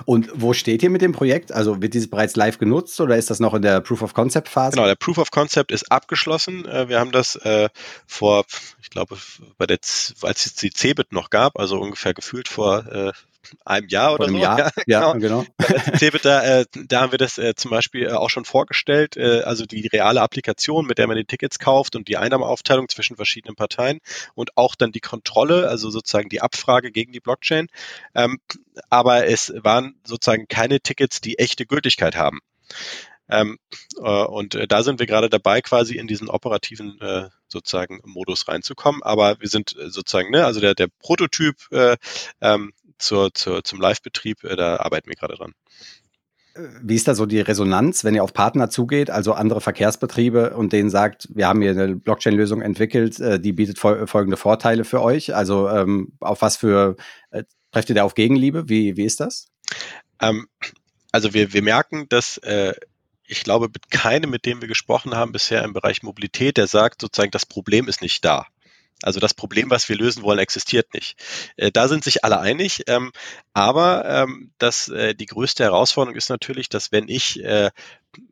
Und 0.04 0.30
wo 0.34 0.52
steht 0.52 0.82
ihr 0.82 0.90
mit 0.90 1.02
dem 1.02 1.12
Projekt? 1.12 1.52
Also 1.52 1.82
wird 1.82 1.92
dieses 1.92 2.08
bereits 2.08 2.36
live 2.36 2.58
genutzt 2.58 3.00
oder 3.00 3.16
ist 3.16 3.30
das 3.30 3.38
noch 3.38 3.52
in 3.52 3.62
der 3.62 3.80
Proof 3.80 4.02
of 4.02 4.14
Concept 4.14 4.48
Phase? 4.48 4.76
Genau, 4.76 4.86
der 4.86 4.94
Proof 4.94 5.18
of 5.18 5.30
Concept 5.30 5.70
ist 5.70 5.92
abgeschlossen. 5.92 6.66
Äh, 6.66 6.88
wir 6.88 6.98
haben 7.00 7.12
das 7.12 7.36
äh, 7.36 7.68
vor, 8.06 8.46
ich 8.82 8.88
glaube, 8.88 9.18
bei 9.58 9.66
der, 9.66 9.78
als 10.22 10.46
es 10.46 10.54
die 10.54 10.70
Cebit 10.70 11.12
noch 11.12 11.28
gab, 11.28 11.58
also 11.58 11.78
ungefähr 11.78 12.14
gefühlt 12.14 12.48
vor 12.48 12.86
äh, 12.86 13.12
einem 13.64 13.88
Jahr 13.88 14.14
oder 14.14 14.24
einem 14.24 14.36
so. 14.36 14.42
Jahr, 14.42 14.72
ja, 14.86 15.12
genau. 15.12 15.44
genau. 15.44 16.18
da, 16.22 16.60
äh, 16.60 16.64
da 16.86 17.00
haben 17.00 17.12
wir 17.12 17.18
das 17.18 17.38
äh, 17.38 17.54
zum 17.54 17.70
Beispiel 17.70 18.06
äh, 18.06 18.12
auch 18.12 18.30
schon 18.30 18.44
vorgestellt, 18.44 19.16
äh, 19.16 19.42
also 19.42 19.66
die 19.66 19.86
reale 19.86 20.20
Applikation, 20.20 20.86
mit 20.86 20.98
der 20.98 21.06
man 21.06 21.16
die 21.16 21.24
Tickets 21.24 21.58
kauft 21.58 21.96
und 21.96 22.08
die 22.08 22.16
Einnahmeaufteilung 22.16 22.88
zwischen 22.88 23.16
verschiedenen 23.16 23.56
Parteien 23.56 24.00
und 24.34 24.56
auch 24.56 24.74
dann 24.74 24.92
die 24.92 25.00
Kontrolle, 25.00 25.68
also 25.68 25.90
sozusagen 25.90 26.28
die 26.28 26.40
Abfrage 26.40 26.92
gegen 26.92 27.12
die 27.12 27.20
Blockchain. 27.20 27.68
Ähm, 28.14 28.38
aber 28.88 29.26
es 29.26 29.52
waren 29.56 29.96
sozusagen 30.04 30.46
keine 30.48 30.80
Tickets, 30.80 31.20
die 31.20 31.38
echte 31.38 31.66
Gültigkeit 31.66 32.16
haben. 32.16 32.40
Ähm, 33.30 33.58
äh, 33.96 34.24
und 34.24 34.56
äh, 34.56 34.66
da 34.66 34.82
sind 34.82 34.98
wir 34.98 35.06
gerade 35.06 35.30
dabei, 35.30 35.60
quasi 35.60 35.96
in 35.96 36.08
diesen 36.08 36.28
operativen 36.28 37.00
äh, 37.00 37.28
sozusagen 37.46 38.00
Modus 38.04 38.48
reinzukommen. 38.48 39.02
Aber 39.02 39.40
wir 39.40 39.48
sind 39.48 39.76
äh, 39.76 39.88
sozusagen, 39.88 40.30
ne, 40.30 40.44
also 40.44 40.60
der, 40.60 40.74
der 40.74 40.88
Prototyp 40.88 41.56
äh, 41.70 41.96
ähm, 42.40 42.72
zur, 43.00 43.34
zur, 43.34 43.64
zum 43.64 43.80
Live-Betrieb, 43.80 44.44
äh, 44.44 44.56
da 44.56 44.76
arbeiten 44.76 45.08
wir 45.08 45.16
gerade 45.16 45.34
dran. 45.34 45.52
Wie 46.82 46.96
ist 46.96 47.06
da 47.06 47.14
so 47.14 47.26
die 47.26 47.40
Resonanz, 47.40 48.02
wenn 48.04 48.14
ihr 48.14 48.24
auf 48.24 48.34
Partner 48.34 48.70
zugeht, 48.70 49.08
also 49.08 49.34
andere 49.34 49.60
Verkehrsbetriebe 49.60 50.56
und 50.56 50.72
denen 50.72 50.90
sagt, 50.90 51.28
wir 51.32 51.46
haben 51.46 51.62
hier 51.62 51.70
eine 51.70 51.96
Blockchain-Lösung 51.96 52.60
entwickelt, 52.60 53.20
äh, 53.20 53.40
die 53.40 53.52
bietet 53.52 53.78
folgende 53.78 54.36
Vorteile 54.36 54.84
für 54.84 55.00
euch? 55.00 55.34
Also 55.34 55.68
ähm, 55.68 56.12
auf 56.20 56.42
was 56.42 56.56
für 56.56 56.96
äh, 57.30 57.44
trefft 57.72 57.88
ihr 57.88 57.94
da 57.94 58.02
auf 58.02 58.14
Gegenliebe? 58.14 58.68
Wie, 58.68 58.96
wie 58.96 59.04
ist 59.04 59.20
das? 59.20 59.46
Ähm, 60.20 60.48
also 61.12 61.34
wir, 61.34 61.52
wir 61.52 61.62
merken, 61.62 62.06
dass 62.08 62.38
äh, 62.38 62.74
ich 63.30 63.44
glaube, 63.44 63.68
mit 63.72 63.90
keinem, 63.90 64.30
mit 64.30 64.44
dem 64.44 64.60
wir 64.60 64.68
gesprochen 64.68 65.14
haben 65.14 65.30
bisher 65.30 65.62
im 65.62 65.72
Bereich 65.72 66.02
Mobilität, 66.02 66.56
der 66.56 66.66
sagt 66.66 67.00
sozusagen, 67.00 67.30
das 67.30 67.46
Problem 67.46 67.86
ist 67.86 68.02
nicht 68.02 68.24
da. 68.24 68.46
Also 69.02 69.20
das 69.20 69.34
Problem, 69.34 69.70
was 69.70 69.88
wir 69.88 69.96
lösen 69.96 70.22
wollen, 70.22 70.38
existiert 70.38 70.92
nicht. 70.94 71.16
Äh, 71.56 71.70
da 71.72 71.88
sind 71.88 72.04
sich 72.04 72.24
alle 72.24 72.40
einig. 72.40 72.84
Ähm, 72.86 73.12
aber 73.54 74.04
ähm, 74.04 74.52
das, 74.58 74.88
äh, 74.88 75.14
die 75.14 75.26
größte 75.26 75.64
Herausforderung 75.64 76.16
ist 76.16 76.28
natürlich, 76.28 76.68
dass 76.68 76.92
wenn 76.92 77.08
ich 77.08 77.42
äh, 77.42 77.70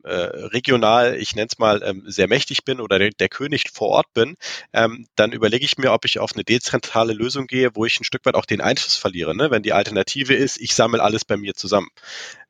regional, 0.03 1.15
ich 1.15 1.35
nenne 1.35 1.47
es 1.49 1.57
mal, 1.57 1.81
ähm, 1.83 2.03
sehr 2.05 2.27
mächtig 2.27 2.65
bin 2.65 2.81
oder 2.81 2.99
der, 2.99 3.29
König 3.29 3.69
vor 3.71 3.87
Ort 3.89 4.13
bin, 4.13 4.35
dann 4.71 5.31
überlege 5.31 5.63
ich 5.63 5.77
mir, 5.77 5.93
ob 5.93 6.03
ich 6.03 6.19
auf 6.19 6.33
eine 6.33 6.43
dezentrale 6.43 7.13
Lösung 7.13 7.47
gehe, 7.47 7.69
wo 7.75 7.85
ich 7.85 7.97
ein 7.97 8.03
Stück 8.03 8.25
weit 8.25 8.35
auch 8.35 8.45
den 8.45 8.59
Einfluss 8.59 8.97
verliere. 8.97 9.33
Ne? 9.33 9.51
Wenn 9.51 9.63
die 9.63 9.71
Alternative 9.71 10.33
ist, 10.33 10.57
ich 10.57 10.75
sammle 10.75 11.01
alles 11.01 11.23
bei 11.23 11.37
mir 11.37 11.53
zusammen. 11.53 11.87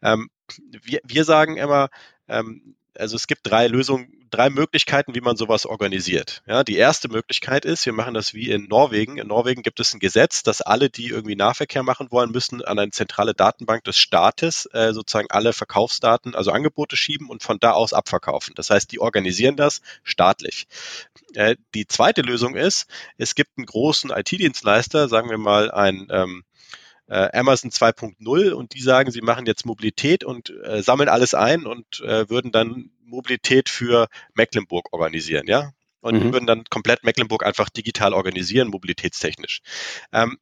Wir, 0.01 1.01
wir 1.03 1.23
sagen 1.23 1.57
immer, 1.57 1.89
ähm, 2.27 2.75
also 2.99 3.15
es 3.15 3.27
gibt 3.27 3.41
drei 3.43 3.67
Lösungen, 3.67 4.27
drei 4.29 4.49
Möglichkeiten, 4.49 5.15
wie 5.15 5.21
man 5.21 5.35
sowas 5.35 5.65
organisiert. 5.65 6.43
Ja, 6.45 6.63
die 6.63 6.75
erste 6.75 7.09
Möglichkeit 7.09 7.65
ist, 7.65 7.85
wir 7.85 7.93
machen 7.93 8.13
das 8.13 8.33
wie 8.33 8.49
in 8.49 8.67
Norwegen. 8.67 9.17
In 9.17 9.27
Norwegen 9.27 9.63
gibt 9.63 9.79
es 9.79 9.93
ein 9.93 9.99
Gesetz, 9.99 10.43
dass 10.43 10.61
alle, 10.61 10.89
die 10.89 11.07
irgendwie 11.07 11.35
Nahverkehr 11.35 11.83
machen 11.83 12.11
wollen, 12.11 12.31
müssen 12.31 12.63
an 12.63 12.79
eine 12.79 12.91
zentrale 12.91 13.33
Datenbank 13.33 13.83
des 13.83 13.97
Staates 13.97 14.67
äh, 14.73 14.93
sozusagen 14.93 15.31
alle 15.31 15.53
Verkaufsdaten, 15.53 16.35
also 16.35 16.51
Angebote 16.51 16.95
schieben 16.97 17.29
und 17.29 17.43
von 17.43 17.59
da 17.59 17.71
aus 17.71 17.93
abverkaufen. 17.93 18.53
Das 18.55 18.69
heißt, 18.69 18.91
die 18.91 18.99
organisieren 18.99 19.55
das 19.55 19.81
staatlich. 20.03 20.67
Äh, 21.33 21.55
die 21.73 21.87
zweite 21.87 22.21
Lösung 22.21 22.55
ist, 22.55 22.87
es 23.17 23.35
gibt 23.35 23.57
einen 23.57 23.65
großen 23.65 24.11
IT-Dienstleister, 24.11 25.09
sagen 25.09 25.29
wir 25.29 25.37
mal 25.37 25.71
ein 25.71 26.07
ähm, 26.11 26.43
äh, 27.09 27.37
Amazon 27.37 27.71
2.0 27.71 28.51
und 28.51 28.73
die 28.73 28.81
sagen, 28.81 29.11
sie 29.11 29.21
machen 29.21 29.45
jetzt 29.45 29.65
Mobilität 29.65 30.23
und 30.23 30.53
äh, 30.63 30.81
sammeln 30.81 31.09
alles 31.09 31.33
ein 31.33 31.65
und 31.65 32.01
äh, 32.01 32.29
würden 32.29 32.51
dann 32.51 32.91
Mobilität 33.03 33.69
für 33.69 34.07
Mecklenburg 34.33 34.93
organisieren, 34.93 35.47
ja. 35.47 35.71
Und 36.01 36.23
mhm. 36.23 36.31
würden 36.31 36.47
dann 36.47 36.63
komplett 36.69 37.03
Mecklenburg 37.03 37.45
einfach 37.45 37.69
digital 37.69 38.13
organisieren, 38.13 38.69
mobilitätstechnisch. 38.69 39.59
Ähm, 40.13 40.37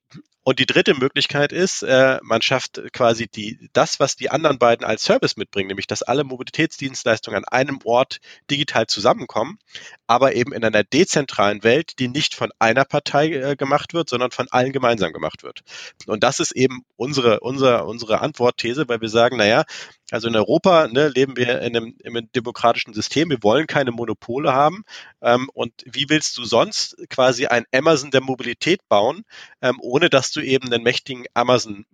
und 0.47 0.59
die 0.59 0.65
dritte 0.65 0.93
Möglichkeit 0.93 1.51
ist, 1.51 1.81
äh, 1.81 2.19
man 2.21 2.41
schafft 2.41 2.81
quasi 2.93 3.27
die, 3.27 3.69
das, 3.73 3.99
was 3.99 4.15
die 4.15 4.29
anderen 4.29 4.59
beiden 4.59 4.85
als 4.85 5.03
Service 5.03 5.35
mitbringen, 5.35 5.67
nämlich 5.67 5.87
dass 5.87 6.03
alle 6.03 6.23
Mobilitätsdienstleistungen 6.23 7.43
an 7.43 7.45
einem 7.45 7.79
Ort 7.83 8.19
digital 8.49 8.87
zusammenkommen, 8.87 9.59
aber 10.07 10.33
eben 10.35 10.53
in 10.53 10.63
einer 10.63 10.83
dezentralen 10.83 11.63
Welt, 11.63 11.99
die 11.99 12.07
nicht 12.07 12.33
von 12.33 12.49
einer 12.59 12.85
Partei 12.85 13.31
äh, 13.31 13.55
gemacht 13.55 13.93
wird, 13.93 14.09
sondern 14.09 14.31
von 14.31 14.47
allen 14.49 14.71
gemeinsam 14.71 15.13
gemacht 15.13 15.43
wird. 15.43 15.61
Und 16.07 16.23
das 16.23 16.39
ist 16.39 16.53
eben 16.53 16.83
unsere, 16.95 17.41
unsere, 17.41 17.85
unsere 17.85 18.21
Antwortthese, 18.21 18.87
weil 18.87 19.01
wir 19.01 19.09
sagen, 19.09 19.37
naja, 19.37 19.65
also 20.09 20.29
in 20.29 20.35
Europa 20.35 20.87
ne, 20.87 21.09
leben 21.09 21.35
wir 21.35 21.61
in 21.61 21.75
einem, 21.75 21.95
in 22.01 22.15
einem, 22.15 22.31
demokratischen 22.31 22.93
System. 22.93 23.29
Wir 23.29 23.43
wollen 23.43 23.67
keine 23.67 23.91
Monopole 23.91 24.53
haben. 24.53 24.83
Ähm, 25.21 25.49
und 25.53 25.73
wie 25.85 26.09
willst 26.09 26.37
du 26.37 26.45
sonst 26.45 26.95
quasi 27.09 27.47
ein 27.47 27.65
Amazon 27.73 28.11
der 28.11 28.21
Mobilität 28.21 28.79
bauen, 28.87 29.23
ähm, 29.61 29.77
ohne 29.81 30.09
dass 30.09 30.31
du 30.31 30.39
eben 30.39 30.71
einen 30.71 30.83
mächtigen 30.83 31.25
Amazon 31.33 31.85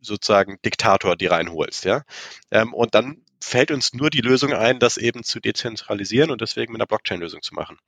sozusagen 0.00 0.58
Diktator 0.64 1.16
die 1.16 1.26
reinholst, 1.26 1.84
ja? 1.84 2.02
Ähm, 2.50 2.74
und 2.74 2.94
dann 2.94 3.23
fällt 3.44 3.70
uns 3.70 3.92
nur 3.92 4.10
die 4.10 4.20
Lösung 4.20 4.52
ein, 4.52 4.78
das 4.78 4.96
eben 4.96 5.22
zu 5.22 5.38
dezentralisieren 5.38 6.30
und 6.30 6.40
deswegen 6.40 6.72
mit 6.72 6.80
einer 6.80 6.86
Blockchain-Lösung 6.86 7.42
zu 7.42 7.54
machen. 7.54 7.78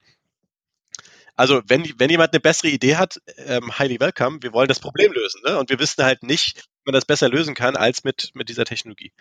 Also 1.34 1.62
wenn, 1.66 1.84
wenn 1.98 2.10
jemand 2.10 2.32
eine 2.32 2.40
bessere 2.40 2.68
Idee 2.68 2.96
hat, 2.96 3.20
ähm, 3.36 3.78
highly 3.78 4.00
welcome. 4.00 4.38
Wir 4.40 4.52
wollen 4.52 4.68
das 4.68 4.80
Problem 4.80 5.12
lösen. 5.12 5.42
Ne? 5.46 5.58
Und 5.58 5.68
wir 5.68 5.78
wissen 5.78 6.04
halt 6.04 6.22
nicht, 6.22 6.56
wie 6.56 6.86
man 6.86 6.94
das 6.94 7.04
besser 7.04 7.28
lösen 7.28 7.54
kann 7.54 7.76
als 7.76 8.04
mit, 8.04 8.30
mit 8.34 8.48
dieser 8.48 8.64
Technologie. 8.64 9.12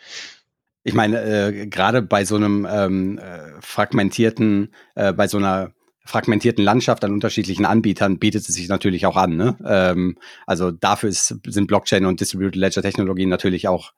Ich 0.84 0.94
meine, 0.94 1.22
äh, 1.22 1.68
gerade 1.68 2.02
bei 2.02 2.26
so 2.26 2.36
einem 2.36 2.68
ähm, 2.70 3.18
äh, 3.18 3.60
fragmentierten, 3.60 4.74
äh, 4.96 5.14
bei 5.14 5.28
so 5.28 5.38
einer 5.38 5.72
fragmentierten 6.06 6.64
Landschaft 6.64 7.04
an 7.04 7.12
unterschiedlichen 7.12 7.66
Anbietern 7.66 8.20
bietet 8.20 8.48
es 8.48 8.56
sich 8.56 8.68
natürlich 8.70 9.06
auch 9.06 9.18
an. 9.18 9.36
Ne? 9.36 9.58
Ähm, 9.66 10.18
also 10.46 10.72
dafür 10.72 11.10
ist, 11.10 11.36
sind 11.48 11.68
Blockchain 11.68 12.06
und 12.06 12.20
Distributed 12.20 12.56
Ledger 12.56 12.82
Technologien 12.82 13.30
natürlich 13.30 13.68
auch 13.68 13.94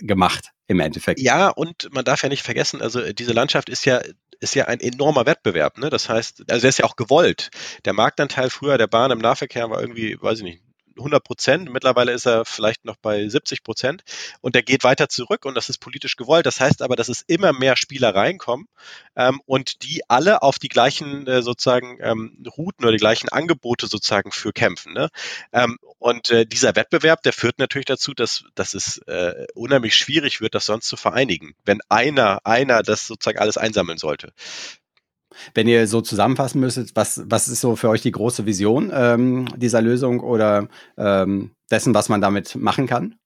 gemacht 0.00 0.50
im 0.66 0.80
Endeffekt. 0.80 1.20
Ja, 1.20 1.48
und 1.48 1.92
man 1.92 2.04
darf 2.04 2.22
ja 2.22 2.28
nicht 2.28 2.42
vergessen, 2.42 2.82
also 2.82 3.12
diese 3.12 3.32
Landschaft 3.32 3.68
ist 3.68 3.84
ja 3.84 4.00
ist 4.40 4.54
ja 4.54 4.66
ein 4.66 4.80
enormer 4.80 5.26
Wettbewerb. 5.26 5.78
Ne? 5.78 5.90
Das 5.90 6.08
heißt, 6.08 6.44
also 6.48 6.60
der 6.60 6.68
ist 6.68 6.78
ja 6.78 6.84
auch 6.84 6.94
gewollt. 6.96 7.50
Der 7.84 7.92
Marktanteil 7.92 8.50
früher 8.50 8.78
der 8.78 8.86
Bahn 8.86 9.10
im 9.10 9.18
Nahverkehr 9.18 9.68
war 9.68 9.80
irgendwie, 9.80 10.16
weiß 10.20 10.38
ich 10.38 10.44
nicht, 10.44 10.62
100 10.98 11.22
Prozent. 11.22 11.72
Mittlerweile 11.72 12.12
ist 12.12 12.26
er 12.26 12.44
vielleicht 12.44 12.84
noch 12.84 12.96
bei 12.96 13.28
70 13.28 13.62
Prozent 13.62 14.02
und 14.40 14.54
der 14.54 14.62
geht 14.62 14.84
weiter 14.84 15.08
zurück 15.08 15.44
und 15.44 15.54
das 15.54 15.68
ist 15.68 15.78
politisch 15.78 16.16
gewollt. 16.16 16.46
Das 16.46 16.60
heißt 16.60 16.82
aber, 16.82 16.96
dass 16.96 17.08
es 17.08 17.22
immer 17.26 17.52
mehr 17.52 17.76
Spieler 17.76 18.14
reinkommen 18.14 18.68
ähm, 19.16 19.40
und 19.46 19.82
die 19.82 20.02
alle 20.08 20.42
auf 20.42 20.58
die 20.58 20.68
gleichen 20.68 21.26
äh, 21.26 21.42
sozusagen 21.42 21.98
ähm, 22.00 22.44
Routen 22.56 22.84
oder 22.84 22.92
die 22.92 22.98
gleichen 22.98 23.28
Angebote 23.28 23.86
sozusagen 23.86 24.32
für 24.32 24.52
kämpfen. 24.52 24.92
Ne? 24.92 25.08
Ähm, 25.52 25.78
und 25.98 26.30
äh, 26.30 26.46
dieser 26.46 26.76
Wettbewerb, 26.76 27.22
der 27.22 27.32
führt 27.32 27.58
natürlich 27.58 27.86
dazu, 27.86 28.14
dass, 28.14 28.44
dass 28.54 28.74
es 28.74 28.98
äh, 29.06 29.46
unheimlich 29.54 29.94
schwierig 29.94 30.40
wird, 30.40 30.54
das 30.54 30.66
sonst 30.66 30.88
zu 30.88 30.96
vereinigen, 30.96 31.54
wenn 31.64 31.80
einer, 31.88 32.40
einer 32.44 32.82
das 32.82 33.06
sozusagen 33.06 33.38
alles 33.38 33.56
einsammeln 33.56 33.98
sollte. 33.98 34.32
Wenn 35.54 35.68
ihr 35.68 35.86
so 35.86 36.00
zusammenfassen 36.00 36.60
müsstet, 36.60 36.92
was, 36.94 37.22
was 37.26 37.48
ist 37.48 37.60
so 37.60 37.76
für 37.76 37.88
euch 37.88 38.02
die 38.02 38.12
große 38.12 38.46
Vision 38.46 38.90
ähm, 38.94 39.46
dieser 39.56 39.82
Lösung 39.82 40.20
oder 40.20 40.68
ähm, 40.96 41.52
dessen, 41.70 41.94
was 41.94 42.08
man 42.08 42.20
damit 42.20 42.56
machen 42.56 42.86
kann? 42.86 43.16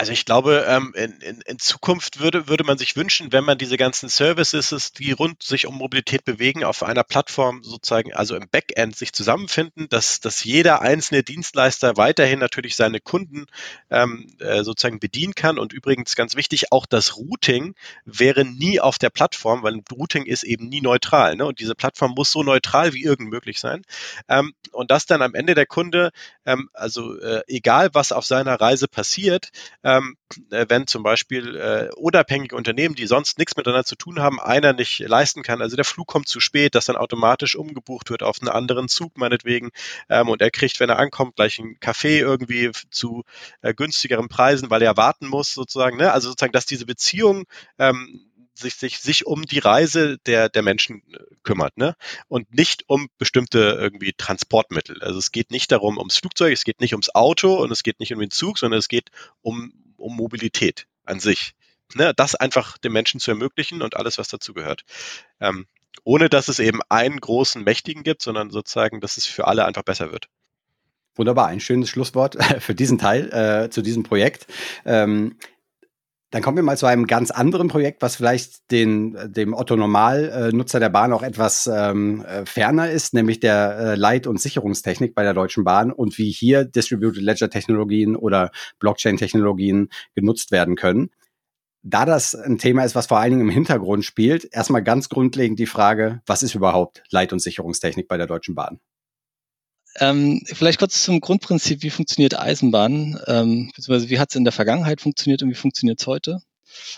Also 0.00 0.12
ich 0.12 0.24
glaube, 0.24 0.64
ähm, 0.68 0.94
in, 0.94 1.20
in, 1.22 1.40
in 1.40 1.58
Zukunft 1.58 2.20
würde, 2.20 2.46
würde 2.46 2.62
man 2.62 2.78
sich 2.78 2.94
wünschen, 2.94 3.32
wenn 3.32 3.42
man 3.42 3.58
diese 3.58 3.76
ganzen 3.76 4.08
Services, 4.08 4.92
die 4.92 5.10
rund 5.10 5.42
sich 5.42 5.66
um 5.66 5.74
Mobilität 5.74 6.24
bewegen, 6.24 6.62
auf 6.62 6.84
einer 6.84 7.02
Plattform 7.02 7.64
sozusagen, 7.64 8.14
also 8.14 8.36
im 8.36 8.48
Backend 8.48 8.94
sich 8.94 9.12
zusammenfinden, 9.12 9.88
dass, 9.88 10.20
dass 10.20 10.44
jeder 10.44 10.82
einzelne 10.82 11.24
Dienstleister 11.24 11.96
weiterhin 11.96 12.38
natürlich 12.38 12.76
seine 12.76 13.00
Kunden 13.00 13.46
ähm, 13.90 14.28
äh, 14.38 14.62
sozusagen 14.62 15.00
bedienen 15.00 15.34
kann. 15.34 15.58
Und 15.58 15.72
übrigens 15.72 16.14
ganz 16.14 16.36
wichtig, 16.36 16.70
auch 16.70 16.86
das 16.86 17.16
Routing 17.16 17.74
wäre 18.04 18.44
nie 18.44 18.78
auf 18.78 18.98
der 18.98 19.10
Plattform, 19.10 19.64
weil 19.64 19.80
Routing 19.90 20.26
ist 20.26 20.44
eben 20.44 20.68
nie 20.68 20.80
neutral. 20.80 21.34
Ne? 21.34 21.44
Und 21.44 21.58
diese 21.58 21.74
Plattform 21.74 22.12
muss 22.12 22.30
so 22.30 22.44
neutral 22.44 22.92
wie 22.92 23.02
irgend 23.02 23.30
möglich 23.30 23.58
sein. 23.58 23.82
Ähm, 24.28 24.54
und 24.70 24.92
dass 24.92 25.06
dann 25.06 25.22
am 25.22 25.34
Ende 25.34 25.56
der 25.56 25.66
Kunde, 25.66 26.12
ähm, 26.46 26.70
also 26.72 27.18
äh, 27.18 27.42
egal 27.48 27.90
was 27.94 28.12
auf 28.12 28.26
seiner 28.26 28.60
Reise 28.60 28.86
passiert, 28.86 29.50
ähm, 29.88 30.16
äh, 30.50 30.66
wenn 30.68 30.86
zum 30.86 31.02
Beispiel 31.02 31.56
äh, 31.56 31.88
unabhängige 31.96 32.54
Unternehmen, 32.54 32.94
die 32.94 33.06
sonst 33.06 33.38
nichts 33.38 33.56
miteinander 33.56 33.84
zu 33.84 33.96
tun 33.96 34.20
haben, 34.20 34.38
einer 34.38 34.74
nicht 34.74 34.98
leisten 34.98 35.42
kann, 35.42 35.62
also 35.62 35.76
der 35.76 35.86
Flug 35.86 36.06
kommt 36.06 36.28
zu 36.28 36.40
spät, 36.40 36.74
dass 36.74 36.84
dann 36.84 36.96
automatisch 36.96 37.56
umgebucht 37.56 38.10
wird 38.10 38.22
auf 38.22 38.36
einen 38.40 38.50
anderen 38.50 38.88
Zug 38.88 39.16
meinetwegen 39.16 39.70
ähm, 40.10 40.28
und 40.28 40.42
er 40.42 40.50
kriegt, 40.50 40.78
wenn 40.80 40.90
er 40.90 40.98
ankommt, 40.98 41.36
gleich 41.36 41.58
einen 41.58 41.80
Kaffee 41.80 42.18
irgendwie 42.18 42.70
zu 42.90 43.24
äh, 43.62 43.72
günstigeren 43.72 44.28
Preisen, 44.28 44.68
weil 44.68 44.82
er 44.82 44.98
warten 44.98 45.26
muss 45.26 45.54
sozusagen. 45.54 45.96
Ne? 45.96 46.12
Also 46.12 46.28
sozusagen, 46.28 46.52
dass 46.52 46.66
diese 46.66 46.84
Beziehung 46.84 47.44
ähm, 47.78 48.27
sich, 48.58 48.74
sich, 48.74 48.98
sich 48.98 49.26
um 49.26 49.42
die 49.42 49.58
Reise 49.58 50.18
der, 50.26 50.48
der 50.48 50.62
Menschen 50.62 51.02
äh, 51.12 51.18
kümmert, 51.42 51.76
ne? 51.76 51.94
Und 52.28 52.52
nicht 52.52 52.84
um 52.88 53.08
bestimmte 53.18 53.76
irgendwie 53.80 54.12
Transportmittel. 54.16 55.02
Also 55.02 55.18
es 55.18 55.32
geht 55.32 55.50
nicht 55.50 55.72
darum 55.72 55.98
ums 55.98 56.18
Flugzeug, 56.18 56.52
es 56.52 56.64
geht 56.64 56.80
nicht 56.80 56.94
ums 56.94 57.14
Auto 57.14 57.56
und 57.56 57.70
es 57.70 57.82
geht 57.82 58.00
nicht 58.00 58.12
um 58.12 58.20
den 58.20 58.30
Zug, 58.30 58.58
sondern 58.58 58.78
es 58.78 58.88
geht 58.88 59.10
um, 59.42 59.72
um 59.96 60.16
Mobilität 60.16 60.86
an 61.04 61.20
sich. 61.20 61.54
Ne? 61.94 62.12
Das 62.14 62.34
einfach 62.34 62.78
den 62.78 62.92
Menschen 62.92 63.20
zu 63.20 63.30
ermöglichen 63.30 63.82
und 63.82 63.96
alles, 63.96 64.18
was 64.18 64.28
dazu 64.28 64.52
gehört. 64.54 64.82
Ähm, 65.40 65.66
ohne 66.04 66.28
dass 66.28 66.48
es 66.48 66.58
eben 66.58 66.80
einen 66.88 67.20
großen 67.20 67.62
Mächtigen 67.64 68.02
gibt, 68.02 68.22
sondern 68.22 68.50
sozusagen, 68.50 69.00
dass 69.00 69.16
es 69.16 69.26
für 69.26 69.46
alle 69.46 69.64
einfach 69.64 69.82
besser 69.82 70.12
wird. 70.12 70.28
Wunderbar, 71.14 71.48
ein 71.48 71.60
schönes 71.60 71.90
Schlusswort 71.90 72.36
für 72.60 72.74
diesen 72.74 72.98
Teil, 72.98 73.32
äh, 73.32 73.70
zu 73.70 73.82
diesem 73.82 74.04
Projekt. 74.04 74.46
Ähm, 74.84 75.36
dann 76.30 76.42
kommen 76.42 76.56
wir 76.56 76.62
mal 76.62 76.76
zu 76.76 76.86
einem 76.86 77.06
ganz 77.06 77.30
anderen 77.30 77.68
Projekt, 77.68 78.02
was 78.02 78.16
vielleicht 78.16 78.70
den, 78.70 79.16
dem 79.32 79.54
Otto-Normal-Nutzer 79.54 80.78
der 80.78 80.90
Bahn 80.90 81.12
auch 81.12 81.22
etwas 81.22 81.66
ähm, 81.66 82.22
äh, 82.22 82.44
ferner 82.44 82.90
ist, 82.90 83.14
nämlich 83.14 83.40
der 83.40 83.78
äh, 83.78 83.94
Leit- 83.94 84.26
und 84.26 84.40
Sicherungstechnik 84.40 85.14
bei 85.14 85.22
der 85.22 85.32
Deutschen 85.32 85.64
Bahn 85.64 85.90
und 85.90 86.18
wie 86.18 86.30
hier 86.30 86.64
Distributed 86.64 87.22
Ledger-Technologien 87.22 88.14
oder 88.14 88.50
Blockchain-Technologien 88.78 89.88
genutzt 90.14 90.50
werden 90.50 90.76
können. 90.76 91.10
Da 91.82 92.04
das 92.04 92.34
ein 92.34 92.58
Thema 92.58 92.84
ist, 92.84 92.94
was 92.94 93.06
vor 93.06 93.18
allen 93.18 93.30
Dingen 93.30 93.48
im 93.48 93.50
Hintergrund 93.50 94.04
spielt, 94.04 94.46
erstmal 94.52 94.82
ganz 94.82 95.08
grundlegend 95.08 95.58
die 95.58 95.66
Frage, 95.66 96.20
was 96.26 96.42
ist 96.42 96.54
überhaupt 96.54 97.02
Leit- 97.10 97.32
und 97.32 97.38
Sicherungstechnik 97.38 98.06
bei 98.06 98.18
der 98.18 98.26
Deutschen 98.26 98.54
Bahn? 98.54 98.80
Ähm, 100.00 100.42
vielleicht 100.44 100.78
kurz 100.78 101.02
zum 101.02 101.20
Grundprinzip, 101.20 101.82
wie 101.82 101.90
funktioniert 101.90 102.38
Eisenbahn, 102.38 103.18
ähm, 103.26 103.70
beziehungsweise 103.74 104.10
wie 104.10 104.18
hat 104.18 104.30
es 104.30 104.36
in 104.36 104.44
der 104.44 104.52
Vergangenheit 104.52 105.00
funktioniert 105.00 105.42
und 105.42 105.50
wie 105.50 105.54
funktioniert 105.54 106.00
es 106.00 106.06
heute? 106.06 106.40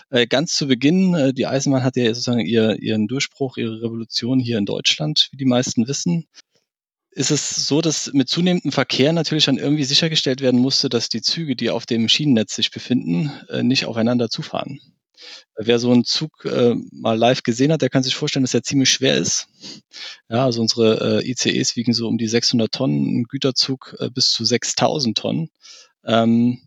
Äh, 0.09 0.27
ganz 0.27 0.55
zu 0.55 0.67
Beginn, 0.67 1.15
äh, 1.15 1.33
die 1.33 1.47
Eisenbahn 1.47 1.83
hatte 1.83 2.01
ja 2.01 2.13
sozusagen 2.13 2.45
ihr, 2.45 2.77
ihren 2.79 3.07
Durchbruch, 3.07 3.57
ihre 3.57 3.81
Revolution 3.81 4.39
hier 4.39 4.57
in 4.57 4.65
Deutschland, 4.65 5.29
wie 5.31 5.37
die 5.37 5.45
meisten 5.45 5.87
wissen. 5.87 6.27
Ist 7.11 7.31
es 7.31 7.67
so, 7.67 7.81
dass 7.81 8.13
mit 8.13 8.29
zunehmendem 8.29 8.71
Verkehr 8.71 9.11
natürlich 9.13 9.45
dann 9.45 9.57
irgendwie 9.57 9.83
sichergestellt 9.83 10.41
werden 10.41 10.59
musste, 10.59 10.87
dass 10.87 11.09
die 11.09 11.21
Züge, 11.21 11.55
die 11.55 11.69
auf 11.69 11.85
dem 11.85 12.07
Schienennetz 12.07 12.55
sich 12.55 12.71
befinden, 12.71 13.31
äh, 13.49 13.63
nicht 13.63 13.85
aufeinander 13.85 14.29
zufahren. 14.29 14.79
Wer 15.55 15.79
so 15.79 15.91
einen 15.91 16.05
Zug 16.05 16.45
äh, 16.45 16.75
mal 16.91 17.17
live 17.17 17.43
gesehen 17.43 17.71
hat, 17.71 17.81
der 17.81 17.89
kann 17.89 18.03
sich 18.03 18.15
vorstellen, 18.15 18.43
dass 18.43 18.53
er 18.53 18.63
ziemlich 18.63 18.89
schwer 18.89 19.17
ist. 19.17 19.47
Ja, 20.29 20.45
also 20.45 20.61
unsere 20.61 21.21
äh, 21.21 21.29
ICEs 21.29 21.75
wiegen 21.75 21.93
so 21.93 22.07
um 22.07 22.17
die 22.17 22.27
600 22.27 22.71
Tonnen, 22.71 23.19
ein 23.19 23.23
Güterzug 23.25 23.95
äh, 23.99 24.09
bis 24.09 24.31
zu 24.31 24.45
6000 24.45 25.17
Tonnen. 25.17 25.49
Ähm, 26.05 26.61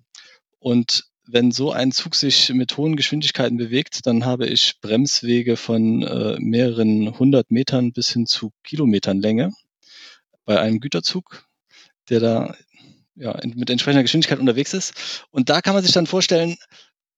und 0.59 1.05
wenn 1.27 1.53
so 1.53 1.73
ein 1.73 1.91
Zug 1.93 2.15
sich 2.15 2.51
mit 2.51 2.77
hohen 2.77 2.97
Geschwindigkeiten 2.97 3.57
bewegt, 3.57 4.07
dann 4.07 4.25
habe 4.25 4.47
ich 4.47 4.81
Bremswege 4.81 5.57
von 5.57 6.03
äh, 6.03 6.37
mehreren 6.39 7.19
hundert 7.19 7.51
Metern 7.51 7.93
bis 7.93 8.11
hin 8.11 8.27
zu 8.27 8.53
Kilometern 8.63 9.21
Länge 9.21 9.51
bei 10.45 10.61
einem 10.61 10.81
Güterzug, 10.81 11.47
der 12.11 12.21
da 12.21 12.55
ja, 13.17 13.39
mit 13.45 13.71
entsprechender 13.71 14.03
Geschwindigkeit 14.03 14.39
unterwegs 14.39 14.75
ist. 14.75 15.27
Und 15.31 15.49
da 15.49 15.61
kann 15.61 15.75
man 15.75 15.83
sich 15.83 15.93
dann 15.93 16.07
vorstellen, 16.07 16.57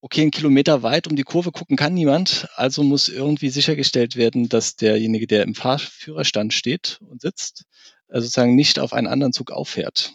okay, 0.00 0.22
einen 0.22 0.30
Kilometer 0.30 0.82
weit 0.82 1.06
um 1.06 1.16
die 1.16 1.22
Kurve 1.22 1.52
gucken 1.52 1.76
kann 1.76 1.94
niemand, 1.94 2.48
also 2.54 2.82
muss 2.82 3.08
irgendwie 3.08 3.50
sichergestellt 3.50 4.16
werden, 4.16 4.48
dass 4.48 4.76
derjenige, 4.76 5.26
der 5.26 5.42
im 5.42 5.54
Fahrführerstand 5.54 6.52
steht 6.52 7.00
und 7.08 7.22
sitzt, 7.22 7.64
äh, 8.08 8.20
sozusagen 8.20 8.54
nicht 8.54 8.78
auf 8.78 8.92
einen 8.92 9.06
anderen 9.06 9.32
Zug 9.32 9.50
auffährt. 9.50 10.12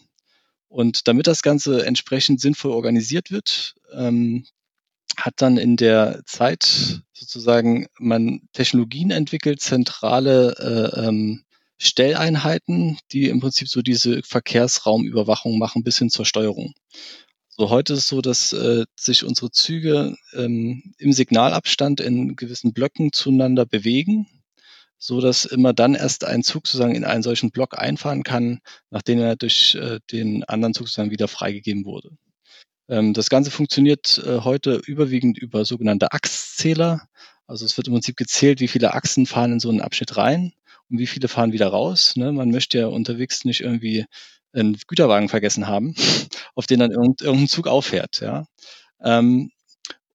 Und 0.67 1.07
damit 1.07 1.27
das 1.27 1.41
Ganze 1.41 1.85
entsprechend 1.85 2.39
sinnvoll 2.39 2.71
organisiert 2.71 3.31
wird, 3.31 3.75
ähm, 3.93 4.45
hat 5.17 5.33
dann 5.37 5.57
in 5.57 5.75
der 5.75 6.21
Zeit 6.25 7.01
sozusagen 7.11 7.87
man 7.99 8.41
Technologien 8.53 9.11
entwickelt, 9.11 9.59
zentrale 9.59 10.55
äh, 10.95 11.07
ähm, 11.07 11.43
Stelleinheiten, 11.77 12.99
die 13.11 13.27
im 13.27 13.39
Prinzip 13.41 13.67
so 13.67 13.81
diese 13.81 14.21
Verkehrsraumüberwachung 14.23 15.57
machen 15.57 15.83
bis 15.83 15.97
hin 15.97 16.09
zur 16.09 16.25
Steuerung. 16.25 16.73
So, 17.61 17.69
heute 17.69 17.93
ist 17.93 17.99
es 17.99 18.07
so, 18.07 18.21
dass 18.21 18.53
äh, 18.53 18.85
sich 18.95 19.23
unsere 19.23 19.51
Züge 19.51 20.15
ähm, 20.33 20.95
im 20.97 21.13
Signalabstand 21.13 21.99
in 21.99 22.35
gewissen 22.35 22.73
Blöcken 22.73 23.13
zueinander 23.13 23.67
bewegen, 23.67 24.25
so 24.97 25.21
dass 25.21 25.45
immer 25.45 25.71
dann 25.71 25.93
erst 25.93 26.23
ein 26.23 26.41
Zug 26.41 26.65
sozusagen 26.65 26.95
in 26.95 27.03
einen 27.03 27.21
solchen 27.21 27.51
Block 27.51 27.77
einfahren 27.77 28.23
kann, 28.23 28.61
nachdem 28.89 29.19
er 29.19 29.35
durch 29.35 29.75
äh, 29.75 29.99
den 30.11 30.43
anderen 30.45 30.73
Zug 30.73 30.87
sozusagen 30.87 31.11
wieder 31.11 31.27
freigegeben 31.27 31.85
wurde. 31.85 32.09
Ähm, 32.89 33.13
das 33.13 33.29
Ganze 33.29 33.51
funktioniert 33.51 34.19
äh, 34.25 34.39
heute 34.39 34.81
überwiegend 34.87 35.37
über 35.37 35.63
sogenannte 35.63 36.13
Achszähler. 36.13 37.03
Also 37.45 37.65
es 37.65 37.77
wird 37.77 37.85
im 37.85 37.93
Prinzip 37.93 38.17
gezählt, 38.17 38.59
wie 38.59 38.69
viele 38.69 38.95
Achsen 38.95 39.27
fahren 39.27 39.51
in 39.53 39.59
so 39.59 39.69
einen 39.69 39.81
Abschnitt 39.81 40.17
rein 40.17 40.53
und 40.89 40.97
wie 40.97 41.05
viele 41.05 41.27
fahren 41.27 41.53
wieder 41.53 41.67
raus. 41.67 42.15
Ne? 42.15 42.31
Man 42.31 42.49
möchte 42.49 42.79
ja 42.79 42.87
unterwegs 42.87 43.45
nicht 43.45 43.61
irgendwie 43.61 44.07
einen 44.53 44.77
Güterwagen 44.87 45.29
vergessen 45.29 45.67
haben, 45.67 45.95
auf 46.55 46.67
den 46.67 46.79
dann 46.79 46.91
irgendein 46.91 47.47
Zug 47.47 47.67
auffährt. 47.67 48.19
Ja. 48.21 48.45
Ähm, 49.03 49.51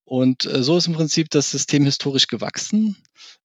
und 0.06 0.46
äh, 0.46 0.62
so 0.62 0.76
ist 0.76 0.86
im 0.86 0.94
Prinzip 0.94 1.30
das 1.30 1.50
System 1.50 1.84
historisch 1.84 2.28
gewachsen. 2.28 2.96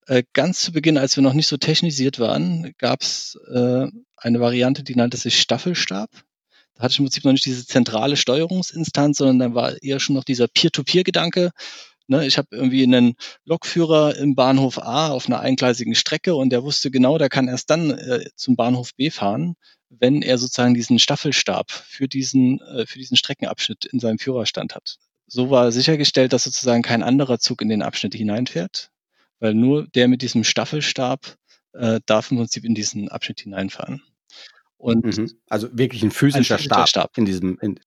Äh, 0.06 0.24
ganz 0.34 0.62
zu 0.62 0.72
Beginn, 0.72 0.98
als 0.98 1.16
wir 1.16 1.24
noch 1.24 1.34
nicht 1.34 1.48
so 1.48 1.58
technisiert 1.58 2.20
waren, 2.20 2.74
gab 2.78 3.02
es 3.02 3.38
äh, 3.52 3.88
eine 4.16 4.40
Variante, 4.40 4.84
die 4.84 4.96
nannte 4.96 5.18
sich 5.18 5.40
Staffelstab. 5.42 6.10
Da 6.76 6.84
hatte 6.84 6.92
ich 6.92 7.00
im 7.00 7.06
Prinzip 7.06 7.26
noch 7.26 7.32
nicht 7.32 7.46
diese 7.46 7.66
zentrale 7.66 8.16
Steuerungsinstanz, 8.16 9.18
sondern 9.18 9.40
dann 9.40 9.56
war 9.56 9.82
eher 9.82 10.00
schon 10.00 10.16
noch 10.16 10.24
dieser 10.24 10.48
Peer-to-Peer-Gedanke. 10.48 11.50
Ne, 12.08 12.28
ich 12.28 12.38
habe 12.38 12.50
irgendwie 12.52 12.84
einen 12.84 13.16
Lokführer 13.46 14.16
im 14.18 14.36
Bahnhof 14.36 14.78
A 14.78 15.10
auf 15.10 15.28
einer 15.28 15.40
eingleisigen 15.40 15.96
Strecke 15.96 16.36
und 16.36 16.52
der 16.52 16.64
wusste 16.64 16.92
genau, 16.92 17.18
der 17.18 17.30
kann 17.30 17.48
erst 17.48 17.70
dann 17.70 17.98
zum 18.36 18.56
Bahnhof 18.56 18.94
B 18.96 19.10
fahren, 19.12 19.56
wenn 20.00 20.22
er 20.22 20.38
sozusagen 20.38 20.74
diesen 20.74 21.00
Staffelstab 21.00 21.72
für 21.72 22.08
diesen, 22.08 22.62
äh, 22.62 22.86
für 22.86 22.98
diesen 22.98 23.18
Streckenabschnitt 23.18 23.86
in 23.86 24.00
seinem 24.00 24.20
Führerstand 24.20 24.76
hat. 24.76 24.98
So 25.28 25.50
war 25.50 25.72
sichergestellt, 25.72 26.34
dass 26.34 26.44
sozusagen 26.44 26.82
kein 26.82 27.04
anderer 27.04 27.40
Zug 27.40 27.62
in 27.62 27.70
den 27.70 27.82
Abschnitt 27.82 28.16
hineinfährt, 28.16 28.92
weil 29.40 29.54
nur 29.54 29.88
der 29.88 30.08
mit 30.08 30.22
diesem 30.22 30.44
Staffelstab 30.44 31.38
äh, 31.74 32.00
darf 32.06 32.32
im 32.32 32.38
Prinzip 32.38 32.66
in 32.66 32.76
diesen 32.76 33.10
Abschnitt 33.10 33.42
hineinfahren. 33.42 34.02
Und 34.78 35.18
mhm. 35.18 35.32
Also 35.48 35.70
wirklich 35.72 36.04
ein 36.04 36.12
physischer, 36.12 36.56
ein 36.56 36.60
physischer 36.60 36.60
Stab, 36.60 36.90
Stab, 36.90 37.18
in 37.18 37.26
diesem. 37.26 37.58
In 37.62 37.80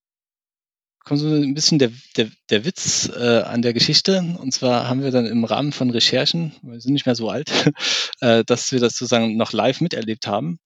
kommt 1.05 1.21
so 1.21 1.29
ein 1.29 1.55
bisschen 1.55 1.79
der, 1.79 1.91
der, 2.17 2.31
der 2.51 2.65
Witz 2.65 3.11
äh, 3.15 3.43
an 3.43 3.63
der 3.63 3.75
Geschichte. 3.75 4.25
Und 4.39 4.53
zwar 4.53 4.89
haben 4.89 5.03
wir 5.03 5.11
dann 5.11 5.27
im 5.27 5.45
Rahmen 5.45 5.73
von 5.73 5.91
Recherchen, 5.91 6.53
wir 6.63 6.81
sind 6.81 6.95
nicht 6.95 7.07
mehr 7.07 7.15
so 7.15 7.29
alt, 7.29 7.51
äh, 8.21 8.43
dass 8.45 8.73
wir 8.73 8.81
das 8.81 8.97
sozusagen 8.97 9.37
noch 9.37 9.53
live 9.53 9.81
miterlebt 9.81 10.27
haben, 10.27 10.59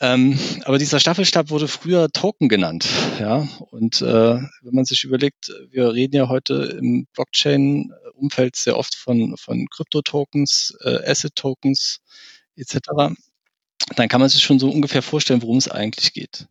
ähm, 0.00 0.38
aber 0.64 0.78
dieser 0.78 0.98
Staffelstab 0.98 1.50
wurde 1.50 1.68
früher 1.68 2.08
Token 2.10 2.48
genannt. 2.48 2.88
Ja? 3.18 3.46
Und 3.70 4.00
äh, 4.00 4.34
wenn 4.34 4.74
man 4.74 4.84
sich 4.86 5.04
überlegt, 5.04 5.52
wir 5.70 5.92
reden 5.92 6.16
ja 6.16 6.28
heute 6.28 6.76
im 6.80 7.06
Blockchain-Umfeld 7.12 8.56
sehr 8.56 8.78
oft 8.78 8.94
von, 8.94 9.36
von 9.36 9.66
Krypto-Tokens, 9.68 10.76
äh, 10.84 11.10
Asset-Tokens 11.10 12.00
etc., 12.56 12.78
dann 13.96 14.08
kann 14.08 14.20
man 14.20 14.28
sich 14.28 14.42
schon 14.42 14.58
so 14.58 14.70
ungefähr 14.70 15.02
vorstellen, 15.02 15.42
worum 15.42 15.56
es 15.56 15.68
eigentlich 15.68 16.12
geht. 16.12 16.46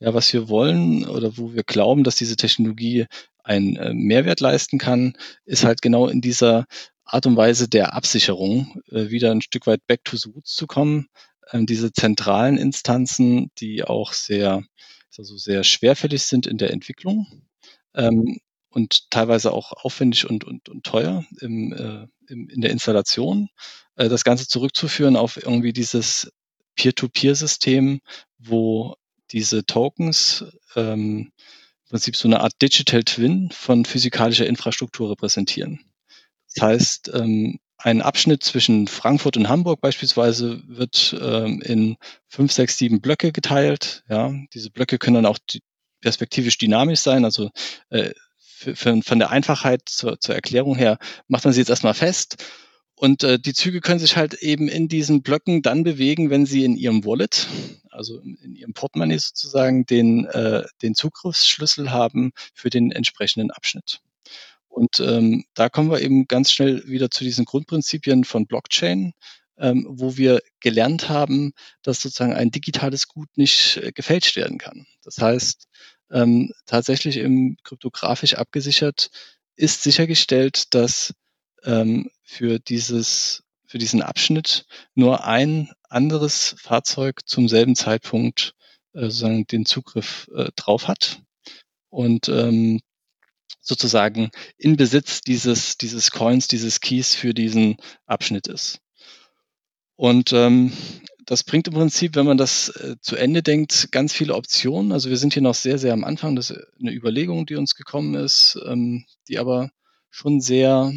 Ja, 0.00 0.12
was 0.12 0.32
wir 0.32 0.48
wollen 0.48 1.06
oder 1.06 1.36
wo 1.36 1.54
wir 1.54 1.62
glauben, 1.62 2.04
dass 2.04 2.16
diese 2.16 2.36
Technologie 2.36 3.06
einen 3.44 3.76
äh, 3.76 3.94
Mehrwert 3.94 4.40
leisten 4.40 4.78
kann, 4.78 5.14
ist 5.44 5.64
halt 5.64 5.82
genau 5.82 6.08
in 6.08 6.20
dieser 6.20 6.66
Art 7.04 7.26
und 7.26 7.36
Weise 7.36 7.68
der 7.68 7.94
Absicherung 7.94 8.80
äh, 8.90 9.10
wieder 9.10 9.30
ein 9.30 9.42
Stück 9.42 9.66
weit 9.66 9.86
back 9.86 10.04
to 10.04 10.16
the 10.16 10.30
roots 10.30 10.54
zu 10.54 10.66
kommen, 10.66 11.08
diese 11.52 11.92
zentralen 11.92 12.56
Instanzen, 12.58 13.50
die 13.58 13.84
auch 13.84 14.12
sehr, 14.12 14.62
also 15.16 15.36
sehr 15.36 15.64
schwerfällig 15.64 16.22
sind 16.22 16.46
in 16.46 16.58
der 16.58 16.72
Entwicklung 16.72 17.26
ähm, 17.94 18.38
und 18.70 19.10
teilweise 19.10 19.52
auch 19.52 19.72
aufwendig 19.72 20.28
und, 20.28 20.44
und, 20.44 20.68
und 20.68 20.84
teuer 20.84 21.24
im, 21.40 21.72
äh, 21.72 22.06
im, 22.32 22.48
in 22.48 22.60
der 22.60 22.70
Installation, 22.70 23.48
äh, 23.96 24.08
das 24.08 24.24
Ganze 24.24 24.46
zurückzuführen 24.46 25.16
auf 25.16 25.36
irgendwie 25.36 25.72
dieses 25.72 26.32
Peer-to-Peer-System, 26.76 28.00
wo 28.38 28.94
diese 29.32 29.64
Tokens 29.64 30.44
ähm, 30.76 31.32
im 31.84 31.88
Prinzip 31.90 32.16
so 32.16 32.28
eine 32.28 32.40
Art 32.40 32.54
Digital 32.62 33.02
Twin 33.02 33.50
von 33.50 33.84
physikalischer 33.84 34.46
Infrastruktur 34.46 35.10
repräsentieren. 35.10 35.80
Das 36.54 36.62
heißt, 36.62 37.10
ähm, 37.14 37.58
ein 37.82 38.02
Abschnitt 38.02 38.42
zwischen 38.44 38.86
Frankfurt 38.86 39.36
und 39.36 39.48
Hamburg 39.48 39.80
beispielsweise 39.80 40.62
wird 40.66 41.16
ähm, 41.20 41.62
in 41.62 41.96
fünf, 42.28 42.52
sechs, 42.52 42.76
sieben 42.76 43.00
Blöcke 43.00 43.32
geteilt. 43.32 44.04
Ja, 44.08 44.32
diese 44.52 44.70
Blöcke 44.70 44.98
können 44.98 45.14
dann 45.14 45.26
auch 45.26 45.38
perspektivisch 46.00 46.58
dynamisch 46.58 47.00
sein. 47.00 47.24
Also 47.24 47.50
äh, 47.88 48.10
für, 48.38 48.76
für, 48.76 49.00
von 49.02 49.18
der 49.18 49.30
Einfachheit 49.30 49.82
zur, 49.86 50.20
zur 50.20 50.34
Erklärung 50.34 50.76
her 50.76 50.98
macht 51.28 51.44
man 51.44 51.54
sie 51.54 51.60
jetzt 51.60 51.70
erstmal 51.70 51.94
fest. 51.94 52.36
Und 52.94 53.24
äh, 53.24 53.38
die 53.38 53.54
Züge 53.54 53.80
können 53.80 53.98
sich 53.98 54.18
halt 54.18 54.34
eben 54.34 54.68
in 54.68 54.86
diesen 54.86 55.22
Blöcken 55.22 55.62
dann 55.62 55.84
bewegen, 55.84 56.28
wenn 56.28 56.44
sie 56.44 56.64
in 56.64 56.76
ihrem 56.76 57.06
Wallet, 57.06 57.46
also 57.88 58.18
in 58.20 58.54
ihrem 58.54 58.74
Portemonnaie 58.74 59.18
sozusagen, 59.18 59.86
den, 59.86 60.26
äh, 60.26 60.64
den 60.82 60.94
Zugriffsschlüssel 60.94 61.90
haben 61.90 62.32
für 62.52 62.68
den 62.68 62.92
entsprechenden 62.92 63.50
Abschnitt. 63.50 64.02
Und 64.80 64.98
ähm, 65.00 65.44
da 65.52 65.68
kommen 65.68 65.90
wir 65.90 66.00
eben 66.00 66.26
ganz 66.26 66.50
schnell 66.50 66.82
wieder 66.86 67.10
zu 67.10 67.22
diesen 67.22 67.44
Grundprinzipien 67.44 68.24
von 68.24 68.46
Blockchain, 68.46 69.12
ähm, 69.58 69.84
wo 69.86 70.16
wir 70.16 70.40
gelernt 70.60 71.10
haben, 71.10 71.52
dass 71.82 72.00
sozusagen 72.00 72.32
ein 72.32 72.50
digitales 72.50 73.06
Gut 73.06 73.28
nicht 73.36 73.76
äh, 73.76 73.92
gefälscht 73.92 74.36
werden 74.36 74.56
kann. 74.56 74.86
Das 75.02 75.18
heißt, 75.18 75.66
ähm, 76.10 76.54
tatsächlich 76.64 77.18
im 77.18 77.58
kryptografisch 77.62 78.36
abgesichert 78.36 79.10
ist 79.54 79.82
sichergestellt, 79.82 80.72
dass 80.72 81.12
ähm, 81.64 82.10
für 82.22 82.58
dieses 82.58 83.42
für 83.66 83.76
diesen 83.76 84.00
Abschnitt 84.00 84.64
nur 84.94 85.26
ein 85.26 85.70
anderes 85.90 86.54
Fahrzeug 86.58 87.20
zum 87.26 87.50
selben 87.50 87.76
Zeitpunkt 87.76 88.54
äh, 88.94 89.02
sozusagen 89.02 89.46
den 89.46 89.66
Zugriff 89.66 90.30
äh, 90.34 90.48
drauf 90.56 90.88
hat 90.88 91.20
und 91.90 92.30
ähm, 92.30 92.80
sozusagen 93.60 94.30
in 94.56 94.76
Besitz 94.76 95.20
dieses, 95.20 95.76
dieses 95.76 96.10
Coins, 96.10 96.48
dieses 96.48 96.80
Keys 96.80 97.14
für 97.14 97.34
diesen 97.34 97.76
Abschnitt 98.06 98.46
ist. 98.46 98.80
Und 99.96 100.32
ähm, 100.32 100.72
das 101.26 101.44
bringt 101.44 101.68
im 101.68 101.74
Prinzip, 101.74 102.16
wenn 102.16 102.26
man 102.26 102.38
das 102.38 102.70
äh, 102.70 102.96
zu 103.00 103.16
Ende 103.16 103.42
denkt, 103.42 103.92
ganz 103.92 104.12
viele 104.12 104.34
Optionen. 104.34 104.92
Also 104.92 105.10
wir 105.10 105.16
sind 105.16 105.34
hier 105.34 105.42
noch 105.42 105.54
sehr, 105.54 105.78
sehr 105.78 105.92
am 105.92 106.04
Anfang. 106.04 106.36
Das 106.36 106.50
ist 106.50 106.58
eine 106.80 106.92
Überlegung, 106.92 107.46
die 107.46 107.56
uns 107.56 107.74
gekommen 107.74 108.14
ist, 108.14 108.58
ähm, 108.66 109.04
die 109.28 109.38
aber 109.38 109.70
schon 110.08 110.40
sehr, 110.40 110.92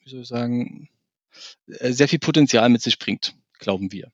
wie 0.00 0.10
soll 0.10 0.22
ich 0.22 0.28
sagen, 0.28 0.88
äh, 1.68 1.92
sehr 1.92 2.08
viel 2.08 2.18
Potenzial 2.18 2.68
mit 2.68 2.82
sich 2.82 2.98
bringt, 2.98 3.34
glauben 3.58 3.92
wir. 3.92 4.10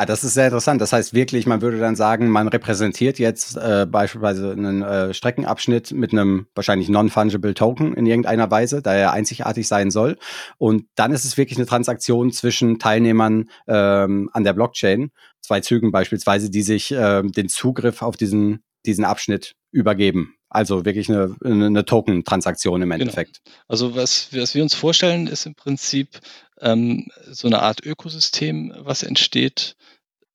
Ah, 0.00 0.06
das 0.06 0.24
ist 0.24 0.32
sehr 0.32 0.46
interessant. 0.46 0.80
Das 0.80 0.94
heißt 0.94 1.12
wirklich, 1.12 1.46
man 1.46 1.60
würde 1.60 1.78
dann 1.78 1.94
sagen, 1.94 2.30
man 2.30 2.48
repräsentiert 2.48 3.18
jetzt 3.18 3.58
äh, 3.58 3.86
beispielsweise 3.86 4.52
einen 4.52 4.80
äh, 4.80 5.12
Streckenabschnitt 5.12 5.92
mit 5.92 6.12
einem 6.12 6.46
wahrscheinlich 6.54 6.88
non-fungible 6.88 7.52
Token 7.52 7.92
in 7.92 8.06
irgendeiner 8.06 8.50
Weise, 8.50 8.80
da 8.80 8.94
er 8.94 9.12
einzigartig 9.12 9.68
sein 9.68 9.90
soll. 9.90 10.16
Und 10.56 10.86
dann 10.94 11.12
ist 11.12 11.26
es 11.26 11.36
wirklich 11.36 11.58
eine 11.58 11.66
Transaktion 11.66 12.32
zwischen 12.32 12.78
Teilnehmern 12.78 13.50
ähm, 13.68 14.30
an 14.32 14.42
der 14.42 14.54
Blockchain, 14.54 15.10
zwei 15.42 15.60
Zügen 15.60 15.92
beispielsweise, 15.92 16.48
die 16.48 16.62
sich 16.62 16.92
äh, 16.92 17.22
den 17.22 17.50
Zugriff 17.50 18.00
auf 18.00 18.16
diesen, 18.16 18.62
diesen 18.86 19.04
Abschnitt 19.04 19.54
übergeben. 19.70 20.34
Also 20.50 20.84
wirklich 20.84 21.08
eine, 21.08 21.36
eine 21.44 21.84
Token-Transaktion 21.84 22.82
im 22.82 22.90
genau. 22.90 23.02
Endeffekt. 23.02 23.40
Genau. 23.44 23.56
Also 23.68 23.94
was, 23.94 24.34
was 24.34 24.54
wir 24.54 24.62
uns 24.62 24.74
vorstellen, 24.74 25.28
ist 25.28 25.46
im 25.46 25.54
Prinzip 25.54 26.20
ähm, 26.60 27.06
so 27.30 27.46
eine 27.46 27.62
Art 27.62 27.86
Ökosystem, 27.86 28.74
was 28.76 29.04
entsteht, 29.04 29.76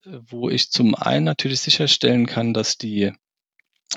wo 0.04 0.48
ich 0.48 0.70
zum 0.70 0.94
einen 0.94 1.24
natürlich 1.24 1.60
sicherstellen 1.60 2.26
kann, 2.26 2.54
dass 2.54 2.78
die 2.78 3.12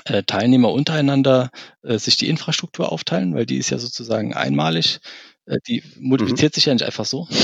äh, 0.04 0.22
Teilnehmer 0.22 0.70
untereinander 0.72 1.50
äh, 1.82 1.98
sich 1.98 2.16
die 2.16 2.28
Infrastruktur 2.28 2.92
aufteilen, 2.92 3.34
weil 3.34 3.46
die 3.46 3.56
ist 3.56 3.70
ja 3.70 3.78
sozusagen 3.78 4.34
einmalig. 4.34 5.00
Äh, 5.46 5.58
die 5.66 5.82
multipliziert 5.98 6.52
mhm. 6.52 6.54
sich 6.54 6.64
ja 6.66 6.74
nicht 6.74 6.84
einfach 6.84 7.04
so. 7.04 7.28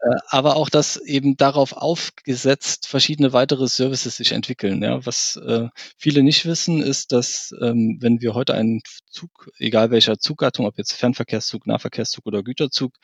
Äh, 0.00 0.16
aber 0.28 0.56
auch, 0.56 0.68
dass 0.68 0.96
eben 0.96 1.36
darauf 1.36 1.72
aufgesetzt 1.72 2.86
verschiedene 2.86 3.32
weitere 3.32 3.68
Services 3.68 4.16
sich 4.16 4.32
entwickeln. 4.32 4.82
Ja. 4.82 5.04
Was 5.06 5.36
äh, 5.36 5.68
viele 5.96 6.22
nicht 6.22 6.46
wissen, 6.46 6.82
ist, 6.82 7.12
dass 7.12 7.54
ähm, 7.60 7.98
wenn 8.00 8.20
wir 8.20 8.34
heute 8.34 8.54
einen 8.54 8.80
Zug, 9.10 9.50
egal 9.58 9.90
welcher 9.90 10.18
Zuggattung, 10.18 10.66
ob 10.66 10.78
jetzt 10.78 10.92
Fernverkehrszug, 10.92 11.66
Nahverkehrszug 11.66 12.26
oder 12.26 12.42
Güterzug, 12.42 12.94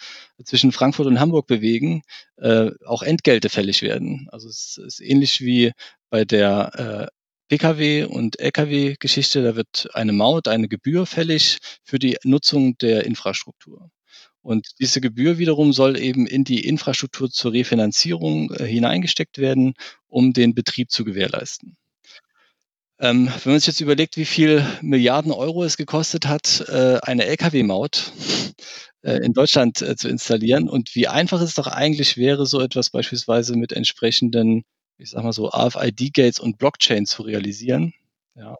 zwischen 0.45 0.73
Frankfurt 0.73 1.07
und 1.07 1.21
Hamburg 1.21 1.47
bewegen, 1.47 2.03
äh, 2.37 2.71
auch 2.87 3.03
Entgelte 3.03 3.49
fällig 3.49 3.83
werden. 3.83 4.29
Also 4.31 4.49
es 4.49 4.79
ist 4.85 5.01
ähnlich 5.01 5.41
wie 5.41 5.73
bei 6.11 6.25
der 6.25 7.11
äh, 7.11 7.55
Pkw- 7.55 8.05
und 8.05 8.39
Lkw-Geschichte, 8.41 9.43
da 9.43 9.57
wird 9.57 9.89
eine 9.95 10.13
Maut, 10.13 10.49
eine 10.49 10.69
Gebühr 10.69 11.07
fällig 11.07 11.59
für 11.83 11.99
die 11.99 12.19
Nutzung 12.25 12.77
der 12.79 13.05
Infrastruktur. 13.05 13.91
Und 14.49 14.81
diese 14.81 15.03
Gebühr 15.03 15.37
wiederum 15.37 15.75
soll 15.75 15.99
eben 15.99 16.27
in 16.27 16.43
die 16.43 16.65
Infrastruktur 16.65 17.31
zur 17.31 17.53
Refinanzierung 17.53 18.51
äh, 18.53 18.65
hineingesteckt 18.65 19.37
werden, 19.37 19.75
um 20.07 20.33
den 20.33 20.55
Betrieb 20.55 20.91
zu 20.91 21.05
gewährleisten. 21.05 21.77
Ähm, 22.99 23.31
wenn 23.45 23.53
man 23.53 23.61
sich 23.61 23.67
jetzt 23.67 23.83
überlegt, 23.83 24.17
wie 24.17 24.25
viel 24.25 24.65
Milliarden 24.81 25.33
Euro 25.33 25.65
es 25.65 25.77
gekostet 25.77 26.27
hat, 26.27 26.65
äh, 26.67 26.97
eine 27.03 27.27
Lkw-Maut 27.27 28.11
äh, 29.03 29.19
in 29.23 29.35
Deutschland 29.35 29.83
äh, 29.83 29.97
zu 29.97 30.09
installieren 30.09 30.71
und 30.71 30.95
wie 30.95 31.09
einfach 31.09 31.43
es 31.43 31.53
doch 31.53 31.67
eigentlich 31.67 32.17
wäre, 32.17 32.47
so 32.47 32.63
etwas 32.63 32.89
beispielsweise 32.89 33.55
mit 33.55 33.75
entsprechenden, 33.75 34.65
ich 34.97 35.11
sag 35.11 35.25
mal 35.25 35.35
so, 35.35 35.51
AFID-Gates 35.51 36.41
und 36.41 36.57
Blockchain 36.57 37.05
zu 37.05 37.23
realisieren. 37.23 37.93
Ja. 38.35 38.57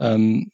Ähm, 0.00 0.50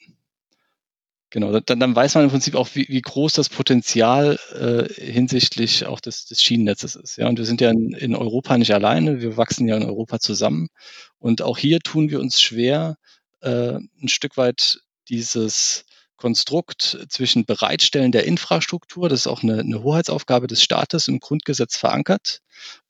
Genau, 1.31 1.61
dann, 1.61 1.79
dann 1.79 1.95
weiß 1.95 2.14
man 2.14 2.25
im 2.25 2.31
Prinzip 2.31 2.55
auch, 2.55 2.69
wie, 2.75 2.87
wie 2.88 3.03
groß 3.03 3.35
das 3.35 3.51
Potenzial 3.51 4.38
äh, 4.55 4.93
hinsichtlich 4.95 5.85
auch 5.85 6.01
des, 6.01 6.25
des 6.25 6.43
Schienennetzes 6.43 6.97
ist. 6.97 7.19
Ja, 7.19 7.29
und 7.29 7.37
wir 7.38 7.45
sind 7.45 7.61
ja 7.61 7.71
in, 7.71 7.93
in 7.93 8.14
Europa 8.14 8.57
nicht 8.57 8.73
alleine, 8.73 9.21
wir 9.21 9.37
wachsen 9.37 9.69
ja 9.69 9.77
in 9.77 9.83
Europa 9.85 10.21
zusammen. 10.21 10.69
Und 11.19 11.43
auch 11.43 11.59
hier 11.59 11.81
tun 11.81 12.09
wir 12.11 12.21
uns 12.21 12.41
schwer, 12.41 12.97
äh, 13.41 13.75
ein 13.75 14.09
Stück 14.09 14.38
weit 14.38 14.81
dieses 15.11 15.85
Konstrukt 16.17 16.99
zwischen 17.11 17.45
Bereitstellen 17.45 18.11
der 18.11 18.25
Infrastruktur, 18.25 19.09
das 19.09 19.21
ist 19.21 19.27
auch 19.29 19.43
eine, 19.43 19.61
eine 19.61 19.83
Hoheitsaufgabe 19.83 20.47
des 20.47 20.62
Staates 20.62 21.09
im 21.09 21.21
Grundgesetz 21.21 21.77
verankert, 21.77 22.41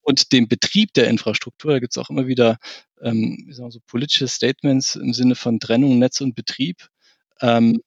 und 0.01 0.31
dem 0.31 0.47
Betrieb 0.47 0.93
der 0.93 1.07
Infrastruktur. 1.07 1.73
Da 1.73 1.79
gibt 1.79 1.93
es 1.93 1.97
auch 1.99 2.09
immer 2.09 2.25
wieder 2.25 2.57
ähm, 3.01 3.43
wie 3.45 3.53
sagen 3.53 3.67
wir 3.67 3.71
so, 3.71 3.79
politische 3.85 4.27
Statements 4.27 4.95
im 4.95 5.13
Sinne 5.13 5.35
von 5.35 5.59
Trennung 5.59 5.99
Netz 5.99 6.21
und 6.21 6.35
Betrieb. 6.35 6.87
Ähm, 7.41 7.81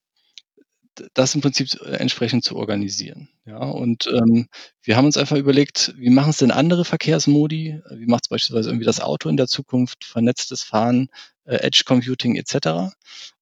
das 1.15 1.35
im 1.35 1.41
Prinzip 1.41 1.69
entsprechend 1.83 2.45
zu 2.45 2.57
organisieren. 2.57 3.29
Ja, 3.47 3.59
und 3.59 4.07
ähm, 4.07 4.49
wir 4.83 4.97
haben 4.97 5.07
uns 5.07 5.17
einfach 5.17 5.37
überlegt, 5.37 5.95
wie 5.97 6.11
machen 6.11 6.31
es 6.31 6.39
denn 6.39 6.51
andere 6.51 6.85
Verkehrsmodi? 6.85 7.81
Wie 7.97 8.07
macht 8.07 8.25
es 8.25 8.29
beispielsweise 8.29 8.71
irgendwie 8.71 8.87
das 8.87 9.01
Auto 9.01 9.29
in 9.29 9.37
der 9.37 9.49
Zukunft, 9.49 10.05
vernetztes 10.05 10.63
Fahren, 10.63 11.09
äh, 11.45 11.57
Edge 11.57 11.83
Computing 11.85 12.37
etc. 12.37 12.95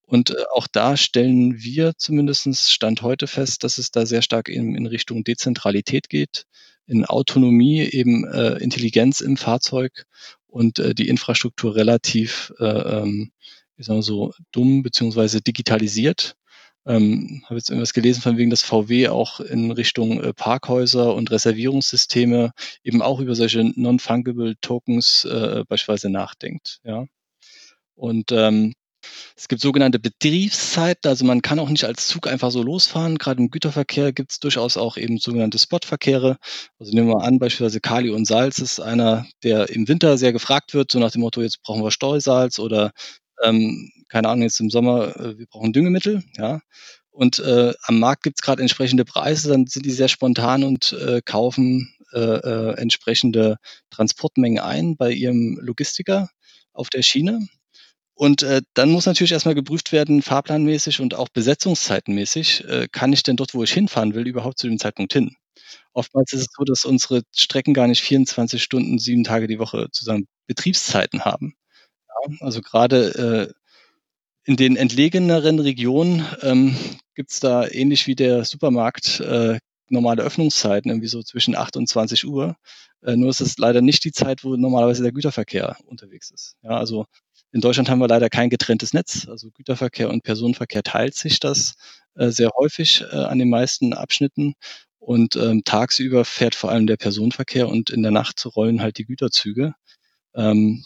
Und 0.05 0.31
äh, 0.31 0.43
auch 0.53 0.67
da 0.67 0.97
stellen 0.97 1.61
wir 1.61 1.93
zumindest 1.97 2.71
Stand 2.71 3.01
heute 3.01 3.27
fest, 3.27 3.63
dass 3.63 3.77
es 3.77 3.91
da 3.91 4.05
sehr 4.05 4.21
stark 4.21 4.49
in, 4.49 4.75
in 4.75 4.85
Richtung 4.85 5.23
Dezentralität 5.23 6.09
geht, 6.09 6.45
in 6.85 7.05
Autonomie, 7.05 7.81
eben 7.81 8.27
äh, 8.27 8.57
Intelligenz 8.57 9.21
im 9.21 9.37
Fahrzeug 9.37 10.05
und 10.47 10.79
äh, 10.79 10.93
die 10.93 11.07
Infrastruktur 11.07 11.75
relativ, 11.75 12.51
äh, 12.59 12.65
ähm, 12.65 13.31
wie 13.77 13.83
sagen 13.83 13.99
wir 13.99 14.03
so, 14.03 14.33
dumm 14.51 14.83
beziehungsweise 14.83 15.41
digitalisiert 15.41 16.35
ähm, 16.85 17.43
habe 17.45 17.55
jetzt 17.55 17.69
irgendwas 17.69 17.93
gelesen 17.93 18.21
von 18.21 18.37
wegen, 18.37 18.49
dass 18.49 18.63
VW 18.63 19.09
auch 19.09 19.39
in 19.39 19.71
Richtung 19.71 20.21
äh, 20.21 20.33
Parkhäuser 20.33 21.13
und 21.13 21.29
Reservierungssysteme 21.29 22.51
eben 22.83 23.01
auch 23.01 23.19
über 23.19 23.35
solche 23.35 23.63
non-fungible 23.75 24.55
Tokens 24.61 25.25
äh, 25.25 25.63
beispielsweise 25.67 26.09
nachdenkt. 26.09 26.79
Ja. 26.83 27.05
Und 27.95 28.31
ähm, 28.31 28.73
es 29.35 29.47
gibt 29.47 29.61
sogenannte 29.61 29.99
Betriebszeiten, 29.99 31.07
also 31.07 31.25
man 31.25 31.41
kann 31.41 31.59
auch 31.59 31.69
nicht 31.69 31.85
als 31.85 32.07
Zug 32.07 32.27
einfach 32.27 32.51
so 32.51 32.61
losfahren. 32.61 33.17
Gerade 33.17 33.41
im 33.41 33.49
Güterverkehr 33.49 34.11
gibt 34.13 34.31
es 34.31 34.39
durchaus 34.39 34.77
auch 34.77 34.97
eben 34.97 35.17
sogenannte 35.17 35.57
Spotverkehre. 35.57 36.37
Also 36.79 36.93
nehmen 36.93 37.07
wir 37.09 37.23
an, 37.23 37.39
beispielsweise 37.39 37.81
Kali 37.81 38.09
und 38.09 38.25
Salz 38.25 38.59
ist 38.59 38.79
einer, 38.79 39.25
der 39.43 39.69
im 39.69 39.87
Winter 39.87 40.17
sehr 40.17 40.33
gefragt 40.33 40.73
wird, 40.73 40.91
so 40.91 40.99
nach 40.99 41.11
dem 41.11 41.21
Motto, 41.21 41.41
jetzt 41.41 41.61
brauchen 41.63 41.83
wir 41.83 41.91
Steusalz 41.91 42.59
oder 42.59 42.91
ähm, 43.43 43.91
keine 44.11 44.29
Ahnung, 44.29 44.43
jetzt 44.43 44.59
im 44.59 44.69
Sommer, 44.69 45.15
äh, 45.17 45.37
wir 45.37 45.47
brauchen 45.47 45.73
Düngemittel, 45.73 46.23
ja. 46.37 46.59
Und 47.11 47.39
äh, 47.39 47.73
am 47.83 47.99
Markt 47.99 48.23
gibt 48.23 48.39
es 48.39 48.41
gerade 48.43 48.61
entsprechende 48.61 49.05
Preise, 49.05 49.49
dann 49.49 49.67
sind 49.67 49.85
die 49.85 49.91
sehr 49.91 50.07
spontan 50.07 50.63
und 50.63 50.93
äh, 50.93 51.21
kaufen 51.23 51.93
äh, 52.13 52.19
äh, 52.19 52.77
entsprechende 52.77 53.57
Transportmengen 53.89 54.59
ein 54.59 54.97
bei 54.97 55.11
ihrem 55.11 55.57
Logistiker 55.61 56.29
auf 56.73 56.89
der 56.89 57.03
Schiene. 57.03 57.47
Und 58.15 58.43
äh, 58.43 58.61
dann 58.75 58.91
muss 58.91 59.05
natürlich 59.07 59.31
erstmal 59.31 59.55
geprüft 59.55 59.91
werden, 59.91 60.21
fahrplanmäßig 60.21 60.99
und 61.01 61.15
auch 61.15 61.29
besetzungszeitenmäßig, 61.29 62.65
äh, 62.65 62.87
kann 62.91 63.13
ich 63.13 63.23
denn 63.23 63.37
dort, 63.37 63.53
wo 63.53 63.63
ich 63.63 63.73
hinfahren 63.73 64.13
will, 64.13 64.27
überhaupt 64.27 64.59
zu 64.59 64.67
dem 64.67 64.79
Zeitpunkt 64.79 65.13
hin? 65.13 65.35
Oftmals 65.93 66.33
ist 66.33 66.41
es 66.41 66.47
so, 66.57 66.63
dass 66.63 66.85
unsere 66.85 67.23
Strecken 67.35 67.73
gar 67.73 67.87
nicht 67.87 68.01
24 68.01 68.61
Stunden, 68.63 68.99
sieben 68.99 69.23
Tage 69.23 69.47
die 69.47 69.59
Woche 69.59 69.87
zusammen 69.91 70.27
Betriebszeiten 70.47 71.25
haben. 71.25 71.55
Ja, 72.09 72.35
also 72.41 72.61
gerade 72.61 73.51
äh, 73.51 73.60
in 74.43 74.55
den 74.55 74.75
entlegeneren 74.75 75.59
Regionen 75.59 76.25
ähm, 76.41 76.75
gibt 77.15 77.31
es 77.31 77.39
da 77.39 77.67
ähnlich 77.67 78.07
wie 78.07 78.15
der 78.15 78.45
Supermarkt 78.45 79.19
äh, 79.19 79.59
normale 79.89 80.23
Öffnungszeiten, 80.23 80.89
irgendwie 80.89 81.07
so 81.07 81.21
zwischen 81.21 81.55
8 81.55 81.77
und 81.77 81.87
20 81.87 82.25
Uhr. 82.25 82.55
Äh, 83.03 83.15
nur 83.17 83.29
ist 83.29 83.41
es 83.41 83.57
leider 83.57 83.81
nicht 83.81 84.03
die 84.03 84.11
Zeit, 84.11 84.43
wo 84.43 84.55
normalerweise 84.55 85.03
der 85.03 85.11
Güterverkehr 85.11 85.77
unterwegs 85.85 86.31
ist. 86.31 86.55
Ja, 86.63 86.71
also 86.71 87.05
in 87.51 87.61
Deutschland 87.61 87.89
haben 87.89 87.99
wir 87.99 88.07
leider 88.07 88.29
kein 88.29 88.49
getrenntes 88.49 88.93
Netz. 88.93 89.27
Also 89.27 89.51
Güterverkehr 89.51 90.09
und 90.09 90.23
Personenverkehr 90.23 90.83
teilt 90.83 91.15
sich 91.15 91.39
das 91.39 91.73
äh, 92.15 92.29
sehr 92.29 92.49
häufig 92.57 93.03
äh, 93.11 93.15
an 93.15 93.39
den 93.39 93.49
meisten 93.49 93.93
Abschnitten. 93.93 94.53
Und 94.99 95.35
ähm, 95.35 95.63
tagsüber 95.65 96.25
fährt 96.25 96.55
vor 96.55 96.71
allem 96.71 96.87
der 96.87 96.97
Personenverkehr 96.97 97.67
und 97.67 97.89
in 97.89 98.03
der 98.03 98.11
Nacht 98.11 98.45
rollen 98.55 98.81
halt 98.81 98.97
die 98.97 99.05
Güterzüge. 99.05 99.73
Ähm, 100.35 100.85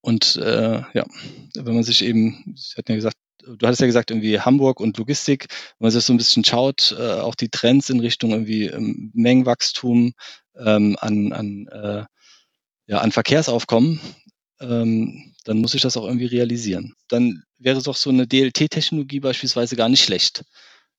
und 0.00 0.36
äh, 0.36 0.82
ja, 0.92 1.06
wenn 1.54 1.74
man 1.74 1.82
sich 1.82 2.04
eben, 2.04 2.54
Sie 2.56 2.76
hatten 2.76 2.92
ja 2.92 2.96
gesagt, 2.96 3.16
du 3.56 3.66
hattest 3.66 3.80
ja 3.80 3.86
gesagt, 3.86 4.10
irgendwie 4.10 4.40
Hamburg 4.40 4.80
und 4.80 4.98
Logistik, 4.98 5.46
wenn 5.78 5.86
man 5.86 5.90
sich 5.90 6.04
so 6.04 6.12
ein 6.12 6.18
bisschen 6.18 6.44
schaut, 6.44 6.94
äh, 6.98 7.20
auch 7.20 7.34
die 7.34 7.48
Trends 7.48 7.90
in 7.90 8.00
Richtung 8.00 8.30
irgendwie 8.30 8.66
ähm, 8.66 9.10
Mengenwachstum 9.14 10.12
ähm, 10.56 10.96
an, 11.00 11.32
an, 11.32 11.66
äh, 11.68 12.04
ja, 12.86 12.98
an 12.98 13.12
Verkehrsaufkommen, 13.12 14.00
ähm, 14.60 15.34
dann 15.44 15.58
muss 15.58 15.74
ich 15.74 15.82
das 15.82 15.96
auch 15.96 16.04
irgendwie 16.04 16.26
realisieren. 16.26 16.94
Dann 17.08 17.42
wäre 17.58 17.82
doch 17.82 17.96
so 17.96 18.10
eine 18.10 18.26
DLT-Technologie 18.26 19.20
beispielsweise 19.20 19.76
gar 19.76 19.88
nicht 19.88 20.02
schlecht. 20.02 20.44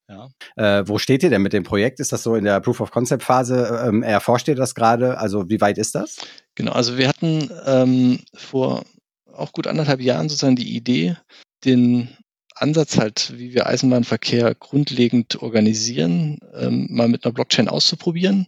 Ja. 0.10 0.30
Äh, 0.55 0.88
wo 0.88 0.97
steht 0.97 1.22
ihr 1.22 1.30
denn 1.30 1.43
mit 1.43 1.53
dem 1.53 1.64
Projekt? 1.64 1.99
Ist 1.99 2.12
das 2.12 2.24
so 2.24 2.36
in 2.36 2.43
der 2.43 2.60
Proof 2.62 2.82
of 2.82 2.89
Concept 2.89 3.24
Phase? 3.24 3.86
Ähm, 3.86 4.01
erforscht 4.01 4.47
ihr 4.47 4.55
das 4.55 4.74
gerade? 4.74 5.20
Also 5.20 5.49
wie 5.49 5.62
weit 5.62 5.78
ist 5.78 5.93
das? 5.93 6.18
Genau, 6.55 6.72
also 6.72 6.97
wir 6.97 7.07
hatten 7.07 7.49
ähm, 7.66 8.20
vor 8.34 8.84
auch 9.32 9.53
gut 9.53 9.68
anderthalb 9.68 10.01
Jahren 10.01 10.28
sozusagen 10.28 10.55
die 10.55 10.76
Idee, 10.76 11.16
den 11.64 12.10
Ansatz 12.55 12.97
halt, 12.97 13.34
wie 13.38 13.53
wir 13.53 13.68
Eisenbahnverkehr 13.68 14.55
grundlegend 14.55 15.41
organisieren, 15.41 16.39
ähm, 16.55 16.88
mal 16.89 17.07
mit 17.07 17.24
einer 17.24 17.34
Blockchain 17.34 17.70
auszuprobieren. 17.70 18.47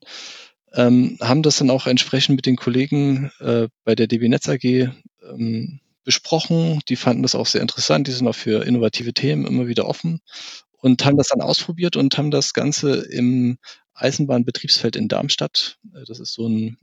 Ähm, 0.74 1.18
haben 1.22 1.44
das 1.44 1.58
dann 1.58 1.70
auch 1.70 1.86
entsprechend 1.86 2.38
mit 2.38 2.46
den 2.48 2.56
Kollegen 2.56 3.32
äh, 3.40 3.68
bei 3.84 3.94
der 3.94 4.08
DB 4.08 4.28
Netz 4.30 4.50
AG 4.50 4.64
ähm, 4.64 5.80
besprochen. 6.04 6.82
Die 6.90 6.96
fanden 6.96 7.22
das 7.22 7.36
auch 7.36 7.46
sehr 7.46 7.62
interessant. 7.62 8.08
Die 8.08 8.12
sind 8.12 8.28
auch 8.28 8.36
für 8.36 8.66
innovative 8.66 9.14
Themen 9.14 9.46
immer 9.46 9.68
wieder 9.68 9.88
offen 9.88 10.22
und 10.82 11.06
haben 11.06 11.18
das 11.18 11.30
dann 11.30 11.42
ausprobiert 11.42 11.96
und 11.96 12.18
haben 12.18 12.32
das 12.32 12.54
Ganze 12.54 12.96
im 12.96 13.58
Eisenbahnbetriebsfeld 13.94 14.96
in 14.96 15.08
Darmstadt. 15.08 15.78
Äh, 15.94 16.04
das 16.08 16.20
ist 16.20 16.34
so 16.34 16.48
ein 16.48 16.78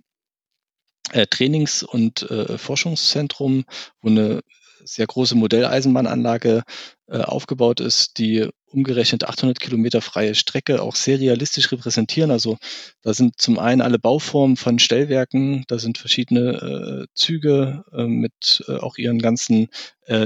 äh, 1.12 1.26
Trainings- 1.26 1.82
und 1.82 2.22
äh, 2.30 2.58
Forschungszentrum, 2.58 3.64
wo 4.00 4.08
eine 4.08 4.40
sehr 4.84 5.06
große 5.06 5.34
Modelleisenbahnanlage 5.34 6.62
äh, 7.08 7.18
aufgebaut 7.18 7.80
ist, 7.80 8.18
die 8.18 8.48
umgerechnet 8.66 9.24
800 9.24 9.60
Kilometer 9.60 10.02
freie 10.02 10.34
Strecke 10.34 10.82
auch 10.82 10.94
sehr 10.94 11.18
realistisch 11.18 11.72
repräsentieren. 11.72 12.30
Also 12.30 12.58
da 13.02 13.14
sind 13.14 13.40
zum 13.40 13.58
einen 13.58 13.80
alle 13.80 13.98
Bauformen 13.98 14.56
von 14.56 14.78
Stellwerken, 14.78 15.64
da 15.68 15.78
sind 15.78 15.98
verschiedene 15.98 17.06
äh, 17.06 17.06
Züge 17.14 17.84
äh, 17.92 18.04
mit 18.04 18.64
äh, 18.68 18.76
auch 18.76 18.98
ihren 18.98 19.18
ganzen 19.18 19.68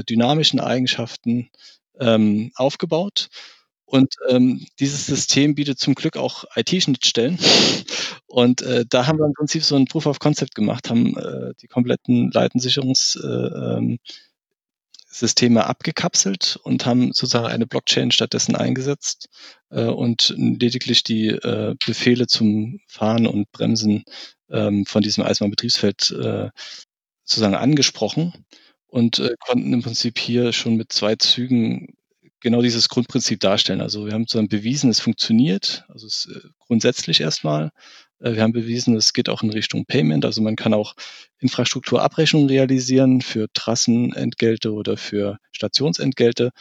dynamischen 0.07 0.61
Eigenschaften 0.61 1.49
ähm, 1.99 2.51
aufgebaut. 2.55 3.27
Und 3.93 4.15
ähm, 4.27 4.65
dieses 4.79 5.05
System 5.05 5.53
bietet 5.53 5.77
zum 5.77 5.93
Glück 5.93 6.17
auch 6.17 6.45
IT-Schnittstellen. 6.55 7.37
Und 8.25 8.63
äh, 8.63 8.85
da 8.89 9.05
haben 9.05 9.19
wir 9.19 9.27
im 9.27 9.33
Prinzip 9.33 9.63
so 9.63 9.75
ein 9.75 9.85
Proof 9.85 10.07
of 10.07 10.17
Concept 10.17 10.55
gemacht, 10.55 10.89
haben 10.89 11.15
äh, 11.15 11.53
die 11.61 11.67
kompletten 11.67 12.31
Leitensichrungssysteme 12.31 13.99
äh, 13.99 13.99
ähm, 15.45 15.57
abgekapselt 15.59 16.59
und 16.63 16.87
haben 16.87 17.13
sozusagen 17.13 17.45
eine 17.45 17.67
Blockchain 17.67 18.09
stattdessen 18.09 18.55
eingesetzt 18.55 19.29
äh, 19.69 19.83
und 19.83 20.33
lediglich 20.37 21.03
die 21.03 21.27
äh, 21.27 21.75
Befehle 21.85 22.25
zum 22.25 22.79
Fahren 22.87 23.27
und 23.27 23.51
Bremsen 23.51 24.05
ähm, 24.49 24.87
von 24.87 25.03
diesem 25.03 25.23
Eisenbahnbetriebsfeld 25.23 26.09
äh, 26.19 26.49
sozusagen 27.25 27.53
angesprochen 27.53 28.43
und 28.87 29.19
äh, 29.19 29.35
konnten 29.39 29.71
im 29.71 29.83
Prinzip 29.83 30.17
hier 30.17 30.51
schon 30.51 30.77
mit 30.77 30.91
zwei 30.91 31.15
Zügen 31.15 31.93
genau 32.43 32.61
dieses 32.61 32.89
Grundprinzip 32.89 33.39
darstellen. 33.39 33.81
Also 33.81 34.05
wir 34.05 34.13
haben 34.13 34.23
sozusagen 34.23 34.49
bewiesen, 34.49 34.91
es 34.91 34.99
funktioniert, 34.99 35.85
also 35.87 36.05
es, 36.05 36.29
äh, 36.31 36.47
grundsätzlich 36.59 37.21
erstmal. 37.21 37.71
Äh, 38.19 38.33
wir 38.33 38.43
haben 38.43 38.53
bewiesen, 38.53 38.95
es 38.95 39.13
geht 39.13 39.29
auch 39.29 39.41
in 39.41 39.49
Richtung 39.49 39.85
Payment, 39.85 40.25
also 40.25 40.41
man 40.41 40.55
kann 40.55 40.73
auch 40.73 40.93
Infrastrukturabrechnungen 41.39 42.49
realisieren 42.49 43.21
für 43.21 43.47
Trassenentgelte 43.53 44.73
oder 44.73 44.97
für 44.97 45.39
Stationsentgelte, 45.51 46.51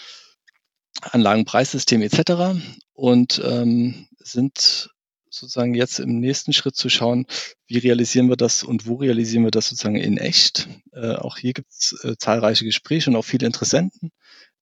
Anlagenpreissystem 1.03 2.01
etc. 2.03 2.59
Und 2.95 3.43
ähm, 3.45 4.07
sind 4.19 4.91
sozusagen 5.31 5.75
jetzt 5.75 5.99
im 5.99 6.21
nächsten 6.21 6.53
Schritt 6.53 6.77
zu 6.77 6.91
schauen, 6.91 7.27
wie 7.67 7.79
realisieren 7.79 8.29
wir 8.29 8.37
das 8.37 8.63
und 8.63 8.87
wo 8.87 8.97
realisieren 8.97 9.45
wir 9.45 9.51
das 9.51 9.69
sozusagen 9.69 9.97
in 9.97 10.19
echt. 10.19 10.69
Äh, 10.93 11.15
auch 11.15 11.39
hier 11.39 11.55
gibt 11.55 11.71
es 11.71 11.99
äh, 12.05 12.17
zahlreiche 12.19 12.65
Gespräche 12.65 13.11
und 13.11 13.17
auch 13.17 13.25
viele 13.25 13.47
Interessenten, 13.47 14.13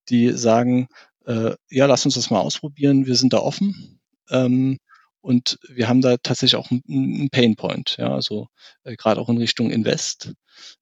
die 0.09 0.33
sagen, 0.33 0.89
äh, 1.31 1.55
ja, 1.71 1.87
lass 1.87 2.05
uns 2.05 2.15
das 2.15 2.31
mal 2.31 2.41
ausprobieren, 2.41 3.07
wir 3.07 3.15
sind 3.15 3.33
da 3.33 3.39
offen. 3.39 4.01
Ähm, 4.31 4.79
und 5.23 5.59
wir 5.69 5.87
haben 5.87 6.01
da 6.01 6.17
tatsächlich 6.17 6.57
auch 6.57 6.71
einen 6.71 7.29
Painpoint, 7.31 7.97
ja, 7.99 8.13
also 8.15 8.49
äh, 8.85 8.97
gerade 8.97 9.21
auch 9.21 9.29
in 9.29 9.37
Richtung 9.37 9.71
Invest. 9.71 10.33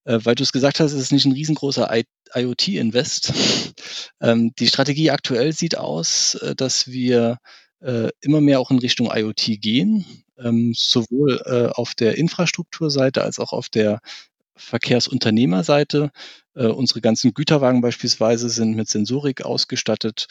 Äh, 0.05 0.21
weil 0.23 0.37
du 0.37 0.45
es 0.45 0.53
gesagt 0.53 0.81
hast, 0.81 0.93
es 0.93 1.01
ist 1.01 1.13
nicht 1.13 1.27
ein 1.27 1.33
riesengroßer 1.33 1.91
IoT-Invest. 2.35 3.33
ähm, 4.21 4.53
die 4.59 4.69
Strategie 4.69 5.11
aktuell 5.11 5.53
sieht 5.53 5.77
aus, 5.77 6.35
äh, 6.35 6.55
dass 6.55 6.87
wir 6.87 7.39
äh, 7.81 8.11
immer 8.21 8.41
mehr 8.41 8.61
auch 8.61 8.71
in 8.71 8.79
Richtung 8.79 9.11
IoT 9.13 9.61
gehen, 9.61 10.05
ähm, 10.39 10.73
sowohl 10.75 11.43
äh, 11.45 11.67
auf 11.75 11.95
der 11.95 12.17
Infrastrukturseite 12.17 13.23
als 13.23 13.41
auch 13.41 13.53
auf 13.53 13.69
der 13.69 14.01
Verkehrsunternehmerseite. 14.55 16.11
Äh, 16.59 16.67
unsere 16.67 17.01
ganzen 17.01 17.33
Güterwagen 17.35 17.81
beispielsweise 17.81 18.49
sind 18.49 18.75
mit 18.75 18.89
Sensorik 18.89 19.43
ausgestattet. 19.43 20.27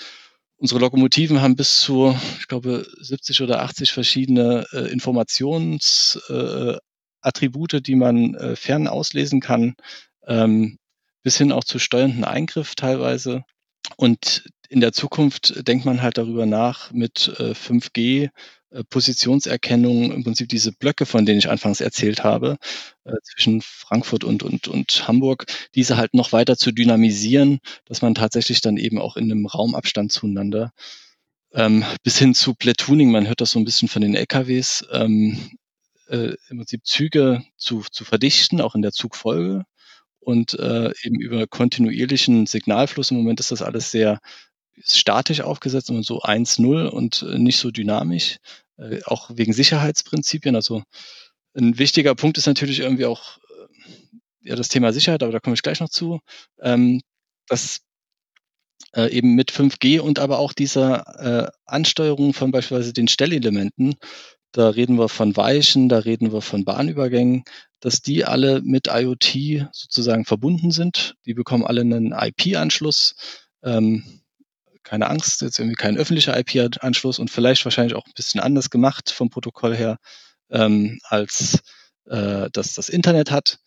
Unsere 0.58 0.82
Lokomotiven 0.82 1.42
haben 1.42 1.56
bis 1.56 1.80
zu, 1.80 2.14
ich 2.40 2.48
glaube, 2.48 2.86
70 3.00 3.44
oder 3.44 3.62
80 3.62 3.94
verschiedene 3.94 4.66
äh, 4.74 4.92
Informationsattribute, 4.92 7.74
äh, 7.76 7.82
die 7.82 7.96
man 7.96 8.36
äh, 8.36 8.58
fern 8.58 8.90
auslesen 8.90 9.40
kann, 9.40 9.76
ähm, 10.26 10.80
bis 11.24 11.38
hin 11.38 11.54
auch 11.54 11.64
zu 11.64 11.80
steuernden 11.80 12.26
Eingriff 12.26 12.76
teilweise. 12.76 13.44
Und 13.96 14.50
in 14.68 14.82
der 14.82 14.92
Zukunft 14.92 15.66
denkt 15.66 15.86
man 15.86 16.02
halt 16.02 16.18
darüber 16.18 16.46
nach, 16.46 16.92
mit 16.92 17.34
äh, 17.40 17.54
5G 17.54 18.26
äh, 18.26 18.30
Positionserkennung, 18.90 20.12
im 20.12 20.24
Prinzip 20.24 20.50
diese 20.50 20.72
Blöcke, 20.72 21.06
von 21.06 21.26
denen 21.26 21.40
ich 21.40 21.50
anfangs 21.50 21.82
erzählt 21.82 22.24
habe, 22.24 22.58
äh, 23.06 23.14
zwischen 23.24 23.62
Frankfurt 23.62 24.24
und, 24.24 24.44
und, 24.44 24.68
und 24.68 25.08
Hamburg, 25.08 25.46
diese 25.76 25.98
halt 25.98 26.14
noch 26.14 26.32
weiter 26.32 26.58
zu 26.58 26.72
dynamisieren, 26.72 27.60
dass 27.86 28.02
man 28.02 28.16
tatsächlich 28.16 28.62
dann 28.62 28.78
eben 28.78 29.00
auch 29.00 29.18
in 29.18 29.32
einem 29.32 29.46
Raumabstand 29.46 30.12
zueinander 30.12 30.72
ähm, 31.54 31.84
bis 32.04 32.18
hin 32.18 32.34
zu 32.36 32.54
Platooning, 32.54 33.12
man 33.12 33.28
hört 33.28 33.42
das 33.42 33.52
so 33.52 33.60
ein 33.60 33.66
bisschen 33.66 33.88
von 33.88 34.02
den 34.02 34.16
LKWs, 34.16 34.86
ähm, 34.92 35.58
äh, 36.08 36.34
im 36.50 36.58
Prinzip 36.58 36.86
Züge 36.86 37.44
zu, 37.58 37.84
zu 37.92 38.06
verdichten, 38.06 38.62
auch 38.62 38.76
in 38.76 38.82
der 38.82 38.92
Zugfolge 38.92 39.64
und 40.20 40.54
äh, 40.60 40.92
eben 41.04 41.20
über 41.20 41.48
kontinuierlichen 41.48 42.46
Signalfluss. 42.48 43.12
Im 43.12 43.18
Moment 43.18 43.40
ist 43.40 43.52
das 43.52 43.62
alles 43.62 43.92
sehr 43.92 44.20
statisch 44.84 45.42
aufgesetzt 45.42 45.90
und 45.90 46.04
so 46.04 46.22
1-0 46.22 46.88
und 46.88 47.24
äh, 47.24 47.38
nicht 47.38 47.58
so 47.58 47.72
dynamisch, 47.72 48.38
äh, 48.78 49.02
auch 49.06 49.32
wegen 49.34 49.54
Sicherheitsprinzipien. 49.54 50.56
Also 50.56 50.84
ein 51.56 51.78
wichtiger 51.78 52.16
Punkt 52.16 52.38
ist 52.38 52.48
natürlich 52.48 52.80
irgendwie 52.80 53.06
auch 53.06 53.38
äh, 53.38 54.50
ja, 54.50 54.56
das 54.56 54.70
Thema 54.70 54.94
Sicherheit, 54.94 55.24
aber 55.24 55.32
da 55.32 55.40
komme 55.40 55.56
ich 55.56 55.64
gleich 55.64 55.80
noch 55.80 55.90
zu, 55.90 56.20
ähm, 56.62 57.02
dass 57.48 57.82
äh, 58.96 59.10
eben 59.12 59.36
mit 59.36 59.52
5G 59.52 60.00
und 60.00 60.20
aber 60.20 60.40
auch 60.40 60.54
dieser 60.54 61.48
äh, 61.48 61.52
Ansteuerung 61.66 62.34
von 62.34 62.52
beispielsweise 62.52 62.94
den 62.94 63.08
Stellelementen, 63.08 63.96
da 64.52 64.70
reden 64.70 64.98
wir 64.98 65.10
von 65.10 65.36
Weichen, 65.36 65.90
da 65.90 66.00
reden 66.00 66.32
wir 66.32 66.42
von 66.42 66.66
Bahnübergängen, 66.66 67.44
dass 67.80 68.02
die 68.02 68.26
alle 68.26 68.62
mit 68.62 68.88
IoT 68.88 69.68
sozusagen 69.72 70.26
verbunden 70.26 70.72
sind. 70.72 71.16
Die 71.26 71.34
bekommen 71.34 71.66
alle 71.66 71.82
einen 71.82 72.12
IP-Anschluss. 72.12 73.16
Ähm, 73.64 74.17
keine 74.88 75.10
Angst, 75.10 75.42
jetzt 75.42 75.60
irgendwie 75.60 75.76
kein 75.76 75.98
öffentlicher 75.98 76.38
IP-Anschluss 76.38 77.20
und 77.20 77.30
vielleicht 77.30 77.66
wahrscheinlich 77.66 77.96
auch 77.96 78.06
ein 78.06 78.14
bisschen 78.16 78.40
anders 78.40 78.70
gemacht 78.70 79.12
vom 79.12 79.30
Protokoll 79.30 79.76
her, 79.76 79.98
ähm, 80.50 81.00
als 81.04 81.60
äh, 82.06 82.50
das 82.54 82.74
das 82.74 82.88
Internet 82.88 83.30
hat. 83.30 83.60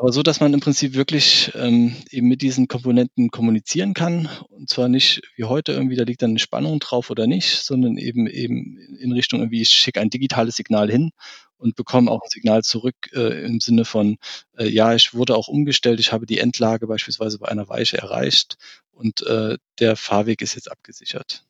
Aber 0.00 0.12
so, 0.12 0.22
dass 0.22 0.40
man 0.40 0.54
im 0.54 0.60
Prinzip 0.60 0.94
wirklich 0.94 1.52
ähm, 1.54 1.94
eben 2.10 2.26
mit 2.26 2.40
diesen 2.40 2.68
Komponenten 2.68 3.28
kommunizieren 3.30 3.92
kann. 3.92 4.30
Und 4.48 4.70
zwar 4.70 4.88
nicht 4.88 5.20
wie 5.36 5.44
heute 5.44 5.72
irgendwie, 5.72 5.94
da 5.94 6.04
liegt 6.04 6.22
dann 6.22 6.30
eine 6.30 6.38
Spannung 6.38 6.80
drauf 6.80 7.10
oder 7.10 7.26
nicht, 7.26 7.58
sondern 7.62 7.98
eben 7.98 8.26
eben 8.26 8.78
in 8.78 9.12
Richtung 9.12 9.40
irgendwie, 9.40 9.60
ich 9.60 9.68
schicke 9.68 10.00
ein 10.00 10.08
digitales 10.08 10.56
Signal 10.56 10.90
hin 10.90 11.10
und 11.58 11.76
bekomme 11.76 12.10
auch 12.10 12.22
ein 12.22 12.30
Signal 12.30 12.62
zurück 12.62 12.96
äh, 13.12 13.44
im 13.44 13.60
Sinne 13.60 13.84
von, 13.84 14.16
äh, 14.56 14.68
ja, 14.68 14.94
ich 14.94 15.12
wurde 15.12 15.36
auch 15.36 15.48
umgestellt, 15.48 16.00
ich 16.00 16.12
habe 16.12 16.24
die 16.24 16.38
Endlage 16.38 16.86
beispielsweise 16.86 17.38
bei 17.38 17.48
einer 17.48 17.68
Weiche 17.68 17.98
erreicht 17.98 18.56
und 18.92 19.20
äh, 19.26 19.58
der 19.80 19.96
Fahrweg 19.96 20.40
ist 20.40 20.54
jetzt 20.54 20.70
abgesichert. 20.70 21.44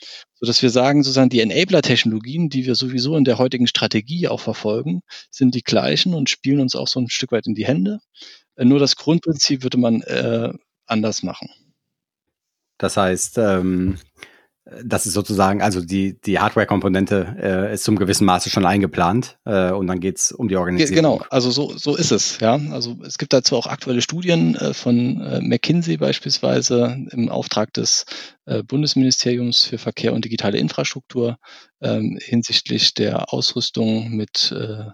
Ja. 0.00 0.06
So 0.34 0.46
dass 0.46 0.62
wir 0.62 0.70
sagen, 0.70 1.02
sozusagen 1.02 1.30
die 1.30 1.40
Enabler-Technologien, 1.40 2.48
die 2.48 2.66
wir 2.66 2.74
sowieso 2.74 3.16
in 3.16 3.24
der 3.24 3.38
heutigen 3.38 3.66
Strategie 3.66 4.28
auch 4.28 4.40
verfolgen, 4.40 5.02
sind 5.30 5.54
die 5.54 5.62
gleichen 5.62 6.14
und 6.14 6.30
spielen 6.30 6.60
uns 6.60 6.76
auch 6.76 6.88
so 6.88 7.00
ein 7.00 7.10
Stück 7.10 7.32
weit 7.32 7.46
in 7.46 7.54
die 7.54 7.66
Hände. 7.66 8.00
Äh, 8.56 8.64
nur 8.64 8.78
das 8.78 8.96
Grundprinzip 8.96 9.62
würde 9.62 9.78
man 9.78 10.02
äh, 10.02 10.52
anders 10.86 11.22
machen. 11.22 11.48
Das 12.78 12.96
heißt, 12.96 13.38
ähm, 13.38 13.98
das 14.84 15.06
ist 15.06 15.14
sozusagen, 15.14 15.62
also 15.62 15.80
die, 15.80 16.20
die 16.20 16.38
Hardware-Komponente 16.38 17.36
äh, 17.40 17.74
ist 17.74 17.84
zum 17.84 17.96
gewissen 17.96 18.24
Maße 18.26 18.50
schon 18.50 18.66
eingeplant 18.66 19.38
äh, 19.44 19.70
und 19.70 19.86
dann 19.86 20.00
geht's 20.00 20.30
um 20.30 20.48
die 20.48 20.56
Organisation. 20.56 20.96
Genau, 20.96 21.22
also 21.30 21.50
so, 21.50 21.76
so 21.76 21.96
ist 21.96 22.10
es, 22.10 22.38
ja. 22.40 22.60
Also 22.70 22.96
es 23.04 23.16
gibt 23.18 23.32
dazu 23.32 23.56
auch 23.56 23.66
aktuelle 23.66 24.02
Studien 24.02 24.56
äh, 24.56 24.74
von 24.74 25.22
äh, 25.22 25.40
McKinsey 25.40 25.96
beispielsweise 25.96 26.98
im 27.10 27.30
Auftrag 27.30 27.72
des 27.72 28.04
äh, 28.44 28.62
Bundesministeriums 28.62 29.64
für 29.64 29.78
Verkehr 29.78 30.12
und 30.12 30.24
digitale 30.24 30.58
Infrastruktur 30.58 31.38
ähm, 31.80 32.18
hinsichtlich 32.20 32.94
der 32.94 33.32
Ausrüstung 33.32 34.10
mit 34.10 34.52
äh, 34.52 34.84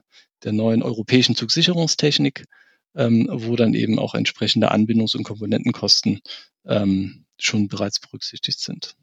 der 0.45 0.53
neuen 0.53 0.83
europäischen 0.83 1.35
Zugsicherungstechnik, 1.35 2.45
ähm, 2.95 3.29
wo 3.31 3.57
dann 3.57 3.75
eben 3.75 3.99
auch 3.99 4.15
entsprechende 4.15 4.71
Anbindungs- 4.73 5.17
und 5.17 5.25
Komponentenkosten 5.25 6.21
ähm, 6.67 7.25
schon 7.39 7.67
bereits 7.67 7.99
berücksichtigt 7.99 8.61
sind. 8.61 8.95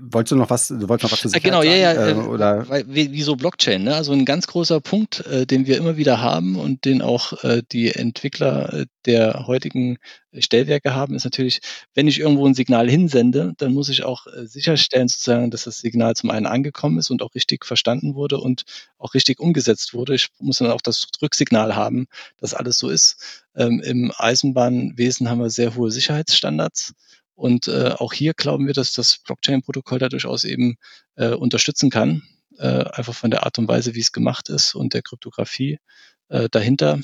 Wolltest 0.00 0.32
du 0.32 0.36
noch 0.36 0.50
was, 0.50 0.68
du 0.68 0.88
wolltest 0.88 1.04
noch 1.04 1.12
was 1.12 1.20
zu 1.20 1.28
Sicherheit 1.28 1.42
Genau, 1.42 1.62
ja, 1.62 1.76
ja, 1.76 1.92
äh, 1.92 2.10
äh, 2.12 2.14
oder? 2.14 2.68
Weil, 2.68 2.84
wieso 2.86 3.36
Blockchain? 3.36 3.84
Ne? 3.84 3.94
Also 3.94 4.12
ein 4.12 4.24
ganz 4.24 4.46
großer 4.46 4.80
Punkt, 4.80 5.26
äh, 5.26 5.46
den 5.46 5.66
wir 5.66 5.76
immer 5.76 5.96
wieder 5.96 6.20
haben 6.20 6.56
und 6.56 6.84
den 6.84 7.02
auch 7.02 7.44
äh, 7.44 7.62
die 7.72 7.90
Entwickler 7.90 8.72
äh, 8.72 8.86
der 9.04 9.46
heutigen 9.46 9.98
Stellwerke 10.32 10.94
haben, 10.94 11.14
ist 11.14 11.24
natürlich, 11.24 11.60
wenn 11.94 12.08
ich 12.08 12.20
irgendwo 12.20 12.46
ein 12.46 12.54
Signal 12.54 12.88
hinsende, 12.88 13.54
dann 13.58 13.74
muss 13.74 13.88
ich 13.88 14.04
auch 14.04 14.26
äh, 14.26 14.46
sicherstellen, 14.46 15.08
sozusagen, 15.08 15.50
dass 15.50 15.64
das 15.64 15.78
Signal 15.78 16.14
zum 16.14 16.30
einen 16.30 16.46
angekommen 16.46 16.98
ist 16.98 17.10
und 17.10 17.22
auch 17.22 17.34
richtig 17.34 17.64
verstanden 17.64 18.14
wurde 18.14 18.38
und 18.38 18.64
auch 18.98 19.14
richtig 19.14 19.40
umgesetzt 19.40 19.94
wurde. 19.94 20.14
Ich 20.14 20.28
muss 20.38 20.58
dann 20.58 20.70
auch 20.70 20.80
das 20.80 21.08
Rücksignal 21.20 21.76
haben, 21.76 22.06
dass 22.38 22.54
alles 22.54 22.78
so 22.78 22.88
ist. 22.88 23.44
Ähm, 23.56 23.80
Im 23.84 24.12
Eisenbahnwesen 24.16 25.28
haben 25.28 25.40
wir 25.40 25.50
sehr 25.50 25.74
hohe 25.74 25.90
Sicherheitsstandards. 25.90 26.94
Und 27.34 27.68
äh, 27.68 27.90
auch 27.98 28.12
hier 28.12 28.32
glauben 28.34 28.66
wir, 28.66 28.74
dass 28.74 28.92
das 28.92 29.18
Blockchain-Protokoll 29.18 29.98
da 29.98 30.08
durchaus 30.08 30.44
eben 30.44 30.76
äh, 31.16 31.30
unterstützen 31.30 31.90
kann, 31.90 32.22
äh, 32.58 32.84
einfach 32.84 33.14
von 33.14 33.30
der 33.30 33.44
Art 33.44 33.58
und 33.58 33.68
Weise, 33.68 33.94
wie 33.94 34.00
es 34.00 34.12
gemacht 34.12 34.48
ist 34.48 34.74
und 34.74 34.94
der 34.94 35.02
Kryptographie 35.02 35.78
äh, 36.28 36.48
dahinter. 36.50 37.00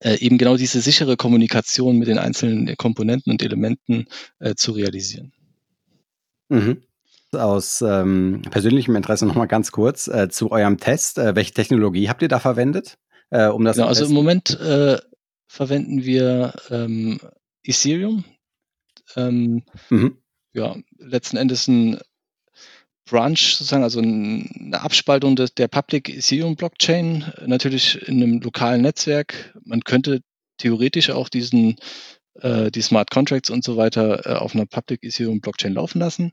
Äh, 0.00 0.18
eben 0.18 0.38
genau 0.38 0.56
diese 0.56 0.80
sichere 0.80 1.16
Kommunikation 1.16 1.98
mit 1.98 2.08
den 2.08 2.18
einzelnen 2.18 2.76
Komponenten 2.76 3.32
und 3.32 3.42
Elementen 3.42 4.06
äh, 4.38 4.54
zu 4.54 4.72
realisieren. 4.72 5.32
Mhm. 6.48 6.82
Aus 7.32 7.80
ähm, 7.80 8.42
persönlichem 8.50 8.96
Interesse 8.96 9.24
nochmal 9.24 9.46
ganz 9.46 9.70
kurz 9.70 10.08
äh, 10.08 10.28
zu 10.28 10.50
eurem 10.50 10.78
Test. 10.78 11.18
Äh, 11.18 11.36
welche 11.36 11.52
Technologie 11.52 12.08
habt 12.08 12.22
ihr 12.22 12.28
da 12.28 12.40
verwendet? 12.40 12.98
Äh, 13.30 13.46
um 13.46 13.64
das 13.64 13.76
genau, 13.76 13.88
also 13.88 14.04
im 14.04 14.12
Moment 14.12 14.58
äh, 14.58 14.98
verwenden 15.46 16.04
wir 16.04 16.54
ähm, 16.70 17.20
Ethereum, 17.62 18.24
ähm, 19.16 19.62
mhm. 19.88 20.18
Ja, 20.52 20.76
letzten 20.98 21.36
Endes 21.36 21.68
ein 21.68 22.00
Branch 23.04 23.38
sozusagen, 23.38 23.82
also 23.82 24.00
eine 24.00 24.80
Abspaltung 24.80 25.36
des, 25.36 25.54
der 25.54 25.68
Public 25.68 26.08
Ethereum 26.08 26.56
Blockchain, 26.56 27.32
natürlich 27.46 28.06
in 28.06 28.22
einem 28.22 28.40
lokalen 28.40 28.82
Netzwerk. 28.82 29.54
Man 29.64 29.82
könnte 29.82 30.20
theoretisch 30.58 31.10
auch 31.10 31.28
diesen, 31.28 31.76
äh, 32.34 32.70
die 32.70 32.82
Smart 32.82 33.10
Contracts 33.10 33.50
und 33.50 33.64
so 33.64 33.76
weiter 33.76 34.26
äh, 34.26 34.34
auf 34.34 34.54
einer 34.54 34.66
Public 34.66 35.02
Ethereum 35.02 35.40
Blockchain 35.40 35.74
laufen 35.74 35.98
lassen. 35.98 36.32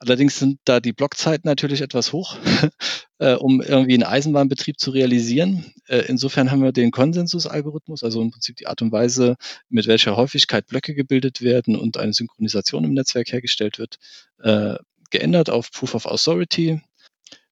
Allerdings 0.00 0.38
sind 0.38 0.60
da 0.64 0.78
die 0.78 0.92
Blockzeiten 0.92 1.48
natürlich 1.48 1.80
etwas 1.80 2.12
hoch, 2.12 2.36
äh, 3.18 3.34
um 3.34 3.60
irgendwie 3.60 3.94
einen 3.94 4.04
Eisenbahnbetrieb 4.04 4.78
zu 4.78 4.92
realisieren. 4.92 5.72
Äh, 5.88 6.04
insofern 6.06 6.50
haben 6.50 6.62
wir 6.62 6.70
den 6.70 6.92
Konsensusalgorithmus, 6.92 8.04
also 8.04 8.22
im 8.22 8.30
Prinzip 8.30 8.56
die 8.56 8.68
Art 8.68 8.80
und 8.80 8.92
Weise, 8.92 9.36
mit 9.68 9.88
welcher 9.88 10.16
Häufigkeit 10.16 10.66
Blöcke 10.68 10.94
gebildet 10.94 11.42
werden 11.42 11.74
und 11.74 11.96
eine 11.96 12.12
Synchronisation 12.12 12.84
im 12.84 12.94
Netzwerk 12.94 13.32
hergestellt 13.32 13.78
wird, 13.78 13.98
äh, 14.40 14.76
geändert 15.10 15.50
auf 15.50 15.72
Proof 15.72 15.94
of 15.94 16.06
Authority. 16.06 16.80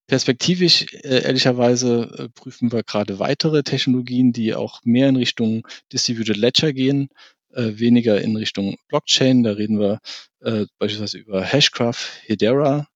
Perspektivisch, 0.07 0.87
äh, 0.93 1.25
ehrlicherweise, 1.25 2.03
äh, 2.17 2.29
prüfen 2.29 2.71
wir 2.71 2.85
gerade 2.85 3.19
weitere 3.19 3.65
Technologien, 3.65 4.33
die 4.33 4.55
auch 4.55 4.81
mehr 4.85 5.09
in 5.09 5.17
Richtung 5.17 5.67
Distributed 5.93 6.37
Ledger 6.37 6.73
gehen, 6.73 7.09
äh, 7.57 7.79
weniger 7.79 8.21
in 8.21 8.37
Richtung 8.37 8.77
Blockchain. 8.89 9.43
Da 9.43 9.53
reden 9.53 9.81
wir 9.81 10.01
äh, 10.41 10.67
beispielsweise 10.79 11.19
über 11.19 11.43
Hashgraph, 11.43 12.21
Hedera, 12.25 12.89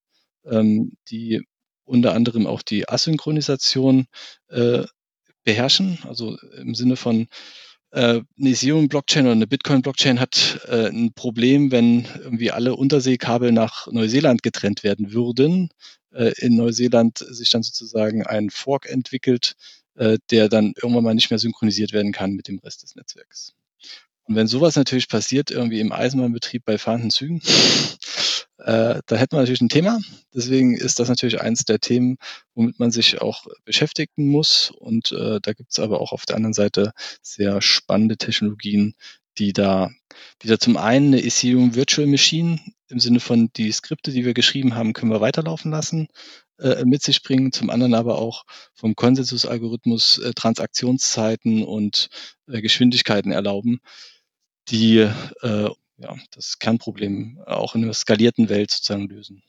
ähm, 0.45 0.93
die 1.09 1.43
unter 1.85 2.15
anderem 2.15 2.47
auch 2.47 2.63
die 2.63 2.89
Asynchronisation 2.89 4.07
äh, 4.49 4.85
beherrschen. 5.45 5.99
Also 6.07 6.37
im 6.57 6.75
Sinne 6.75 6.97
von 6.97 7.27
äh, 7.91 8.21
eine 8.39 8.51
Ethereum-Blockchain 8.51 9.25
oder 9.25 9.33
eine 9.33 9.47
Bitcoin-Blockchain 9.47 10.21
hat 10.21 10.61
äh, 10.69 10.89
ein 10.89 11.13
Problem, 11.15 11.73
wenn 11.73 12.07
irgendwie 12.19 12.53
alle 12.53 12.77
Unterseekabel 12.77 13.51
nach 13.51 13.89
Neuseeland 13.89 14.43
getrennt 14.43 14.85
werden 14.85 15.13
würden. 15.13 15.71
Äh, 16.13 16.33
in 16.39 16.57
Neuseeland 16.57 17.19
sich 17.19 17.51
dann 17.51 17.63
sozusagen 17.63 18.25
ein 18.25 18.51
Fork 18.51 18.89
entwickelt, 18.89 19.55
äh, 19.97 20.19
der 20.31 20.49
dann 20.49 20.75
irgendwann 20.81 21.05
mal 21.05 21.15
nicht 21.15 21.31
mehr 21.31 21.39
synchronisiert 21.39 21.93
werden 21.93 22.13
kann 22.13 22.33
mit 22.33 22.47
dem 22.47 22.59
Rest 22.61 22.85
des 22.85 22.95
Netzwerks. 22.95 23.55
Und 24.31 24.37
wenn 24.37 24.47
sowas 24.47 24.77
natürlich 24.77 25.09
passiert, 25.09 25.51
irgendwie 25.51 25.81
im 25.81 25.91
Eisenbahnbetrieb 25.91 26.65
bei 26.65 26.79
fahrenden 26.79 27.11
Zügen, 27.11 27.43
äh, 28.59 29.01
da 29.05 29.17
hätten 29.17 29.35
wir 29.35 29.41
natürlich 29.41 29.61
ein 29.61 29.69
Thema. 29.69 29.99
Deswegen 30.33 30.77
ist 30.77 31.01
das 31.01 31.09
natürlich 31.09 31.41
eins 31.41 31.65
der 31.65 31.81
Themen, 31.81 32.17
womit 32.55 32.79
man 32.79 32.93
sich 32.93 33.21
auch 33.21 33.47
beschäftigen 33.65 34.29
muss. 34.29 34.71
Und 34.71 35.11
äh, 35.11 35.41
da 35.43 35.53
gibt 35.53 35.73
es 35.73 35.81
aber 35.81 36.01
auch 36.01 36.13
auf 36.13 36.27
der 36.27 36.37
anderen 36.37 36.53
Seite 36.53 36.93
sehr 37.23 37.61
spannende 37.61 38.19
Technologien, 38.19 38.95
die 39.37 39.53
da, 39.53 39.91
die 40.43 40.47
da 40.47 40.61
zum 40.61 40.77
einen 40.77 41.09
eine 41.09 41.25
Ethereum 41.25 41.75
Virtual 41.75 42.07
Machine 42.07 42.61
im 42.87 43.01
Sinne 43.01 43.19
von 43.19 43.51
die 43.57 43.73
Skripte, 43.73 44.13
die 44.13 44.25
wir 44.25 44.35
geschrieben 44.35 44.77
haben, 44.77 44.93
können 44.93 45.11
wir 45.11 45.21
weiterlaufen 45.21 45.73
lassen, 45.73 46.07
äh, 46.61 46.85
mit 46.85 47.03
sich 47.03 47.25
bringen. 47.25 47.51
Zum 47.51 47.69
anderen 47.69 47.95
aber 47.95 48.19
auch 48.19 48.45
vom 48.75 48.95
Konsensusalgorithmus 48.95 50.19
äh, 50.19 50.35
Transaktionszeiten 50.35 51.65
und 51.65 52.11
äh, 52.47 52.61
Geschwindigkeiten 52.61 53.33
erlauben, 53.33 53.81
die 54.71 55.09
äh, 55.43 55.71
ja, 56.01 56.15
das 56.35 56.59
Kernproblem 56.59 57.41
auch 57.47 57.75
in 57.75 57.85
einer 57.85 57.95
skalierten 57.95 58.49
Welt 58.49 58.71
sozusagen 58.71 59.09
lösen. 59.09 59.43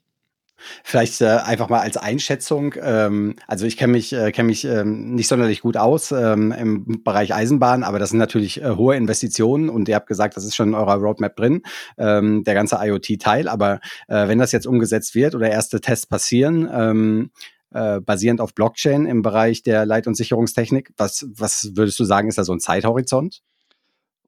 Vielleicht 0.83 1.21
äh, 1.21 1.25
einfach 1.25 1.69
mal 1.69 1.79
als 1.79 1.97
Einschätzung. 1.97 2.75
Ähm, 2.79 3.35
also 3.47 3.65
ich 3.65 3.77
kenne 3.77 3.93
mich, 3.93 4.13
äh, 4.13 4.31
kenn 4.31 4.45
mich 4.45 4.63
ähm, 4.65 5.15
nicht 5.15 5.27
sonderlich 5.27 5.61
gut 5.61 5.75
aus 5.75 6.11
ähm, 6.11 6.51
im 6.51 7.03
Bereich 7.03 7.33
Eisenbahn, 7.33 7.83
aber 7.83 7.97
das 7.99 8.11
sind 8.11 8.19
natürlich 8.19 8.61
äh, 8.61 8.75
hohe 8.75 8.95
Investitionen 8.95 9.69
und 9.69 9.89
ihr 9.89 9.95
habt 9.95 10.07
gesagt, 10.07 10.37
das 10.37 10.45
ist 10.45 10.55
schon 10.55 10.69
in 10.69 10.75
eurer 10.75 10.95
Roadmap 10.95 11.35
drin, 11.35 11.63
ähm, 11.97 12.43
der 12.43 12.53
ganze 12.53 12.77
IoT-Teil. 12.79 13.47
Aber 13.47 13.79
äh, 14.07 14.27
wenn 14.27 14.37
das 14.37 14.51
jetzt 14.51 14.67
umgesetzt 14.67 15.15
wird 15.15 15.33
oder 15.33 15.49
erste 15.49 15.81
Tests 15.81 16.05
passieren, 16.05 16.69
ähm, 16.71 17.31
äh, 17.73 17.99
basierend 17.99 18.41
auf 18.41 18.53
Blockchain 18.53 19.05
im 19.05 19.21
Bereich 19.21 19.63
der 19.63 19.85
Leit- 19.85 20.07
und 20.07 20.15
Sicherungstechnik, 20.15 20.91
was, 20.97 21.25
was 21.33 21.71
würdest 21.75 21.99
du 21.99 22.03
sagen, 22.03 22.27
ist 22.27 22.37
da 22.37 22.43
so 22.43 22.53
ein 22.53 22.59
Zeithorizont? 22.59 23.41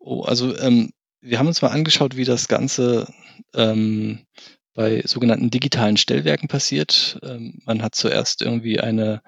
Oh, 0.05 0.23
also 0.23 0.55
ähm, 0.57 0.91
wir 1.21 1.39
haben 1.39 1.47
uns 1.47 1.61
mal 1.61 1.69
angeschaut, 1.69 2.17
wie 2.17 2.25
das 2.25 2.49
Ganze 2.49 3.07
ähm, 3.55 4.25
bei 4.73 5.01
sogenannten 5.05 5.49
digitalen 5.49 5.95
Stellwerken 5.95 6.49
passiert. 6.49 7.19
Ähm, 7.23 7.61
man 7.65 7.81
hat 7.81 7.95
zuerst 7.95 8.41
irgendwie 8.41 8.81
eine, 8.81 9.21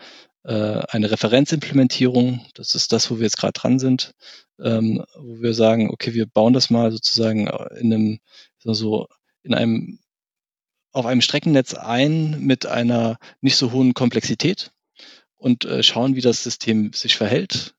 äh, 0.44 0.82
eine 0.90 1.10
Referenzimplementierung, 1.12 2.46
das 2.56 2.76
ist 2.76 2.92
das, 2.92 3.10
wo 3.10 3.18
wir 3.18 3.24
jetzt 3.24 3.38
gerade 3.38 3.54
dran 3.54 3.80
sind, 3.80 4.16
ähm, 4.62 5.06
wo 5.18 5.42
wir 5.42 5.54
sagen, 5.54 5.90
okay, 5.92 6.14
wir 6.14 6.26
bauen 6.26 6.52
das 6.52 6.70
mal 6.70 6.92
sozusagen 6.92 7.48
in 7.80 7.94
einem, 7.94 8.20
so 8.60 9.08
in 9.44 9.54
einem, 9.54 10.00
auf 10.92 11.06
einem 11.06 11.22
Streckennetz 11.22 11.74
ein 11.74 12.42
mit 12.42 12.66
einer 12.66 13.18
nicht 13.40 13.56
so 13.56 13.72
hohen 13.72 13.94
Komplexität 13.94 14.72
und 15.38 15.64
äh, 15.64 15.84
schauen, 15.84 16.18
wie 16.18 16.22
das 16.22 16.44
System 16.44 16.92
sich 16.92 17.16
verhält. 17.16 17.76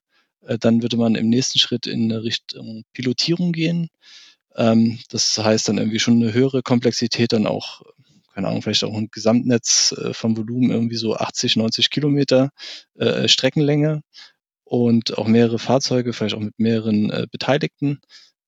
Äh, 0.47 0.59
dann 0.59 0.83
würde 0.83 0.97
man 0.97 1.15
im 1.15 1.29
nächsten 1.29 1.59
Schritt 1.59 1.87
in 1.87 2.11
Richtung 2.13 2.85
Pilotierung 2.93 3.53
gehen. 3.53 3.89
Ähm, 4.57 4.99
das 5.11 5.37
heißt 5.39 5.69
dann 5.69 5.79
irgendwie 5.79 5.99
schon 5.99 6.23
eine 6.23 6.33
höhere 6.33 6.63
Komplexität, 6.63 7.33
dann 7.33 7.47
auch, 7.47 7.83
keine 8.35 8.49
Ahnung, 8.49 8.63
vielleicht 8.63 8.85
auch 8.85 8.95
ein 8.95 9.09
Gesamtnetz 9.11 9.95
äh, 9.99 10.15
vom 10.15 10.37
Volumen 10.37 10.71
irgendwie 10.71 10.97
so 10.97 11.17
80, 11.17 11.57
90 11.57 11.91
Kilometer 11.91 12.51
äh, 12.95 13.29
Streckenlänge 13.29 14.03
und 14.65 15.17
auch 15.19 15.27
mehrere 15.27 15.59
Fahrzeuge, 15.59 16.13
vielleicht 16.13 16.35
auch 16.35 16.41
mit 16.41 16.59
mehreren 16.59 17.29
Beteiligten 17.31 18.01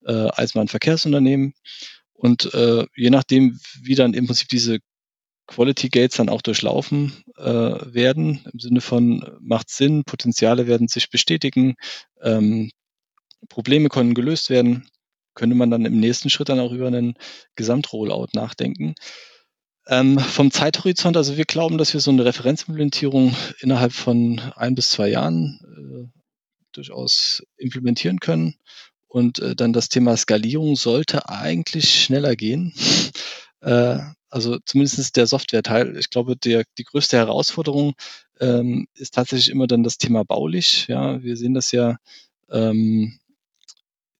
als 0.05 0.55
mal 0.57 0.63
ein 0.63 0.69
Verkehrsunternehmen. 0.69 1.55
Und 2.13 2.51
je 2.97 3.11
nachdem, 3.11 3.61
wie 3.83 3.95
dann 3.95 4.15
im 4.15 4.27
Prinzip 4.27 4.49
diese 4.49 4.81
Quality 5.49 5.89
Gates 5.89 6.19
dann 6.19 6.29
auch 6.29 6.43
durchlaufen 6.43 7.25
äh, 7.37 7.43
werden, 7.43 8.47
im 8.53 8.61
Sinne 8.61 8.81
von 8.81 9.25
macht 9.41 9.71
Sinn, 9.71 10.05
Potenziale 10.05 10.67
werden 10.67 10.89
sich 10.89 11.11
bestätigen, 11.11 11.75
ähm, 12.23 12.71
Probleme 13.49 13.89
können 13.89 14.15
gelöst 14.15 14.51
werden, 14.51 14.89
könnte 15.35 15.57
man 15.57 15.71
dann 15.71 15.87
im 15.87 15.99
nächsten 15.99 16.31
Schritt 16.31 16.51
dann 16.51 16.61
auch 16.61 16.73
über 16.73 16.89
einen 16.89 17.15
Gesamtrollout 17.57 18.29
nachdenken. 18.35 18.95
Ähm, 19.87 20.19
vom 20.19 20.51
Zeithorizont, 20.51 21.17
also 21.17 21.39
wir 21.39 21.47
glauben, 21.47 21.79
dass 21.79 21.95
wir 21.95 22.01
so 22.01 22.11
eine 22.11 22.27
Referenzimplementierung 22.27 23.35
innerhalb 23.61 23.93
von 23.93 24.41
ein 24.55 24.75
bis 24.75 24.91
zwei 24.91 25.09
Jahren 25.09 25.61
äh, 25.65 26.21
durchaus 26.73 27.43
implementieren 27.57 28.21
können. 28.21 28.57
Und 29.07 29.39
äh, 29.39 29.57
dann 29.57 29.73
das 29.73 29.89
Thema 29.89 30.15
Skalierung 30.19 30.77
sollte 30.77 31.31
eigentlich 31.31 32.03
schneller 32.03 32.37
gehen. 32.37 32.75
Äh, 33.61 33.99
also 34.31 34.59
zumindest 34.64 35.16
der 35.16 35.26
Software-Teil. 35.26 35.97
Ich 35.97 36.11
glaube, 36.11 36.37
der, 36.37 36.64
die 36.79 36.85
größte 36.85 37.16
Herausforderung 37.16 37.95
ähm, 38.41 38.87
ist 38.95 39.14
tatsächlich 39.14 39.51
immer 39.51 39.66
dann 39.66 39.83
das 39.83 39.99
Thema 39.99 40.24
baulich. 40.24 40.87
Ja, 40.89 41.22
wir 41.22 41.37
sehen 41.37 41.55
das 41.55 41.72
ja, 41.72 41.97
ähm, 42.51 43.18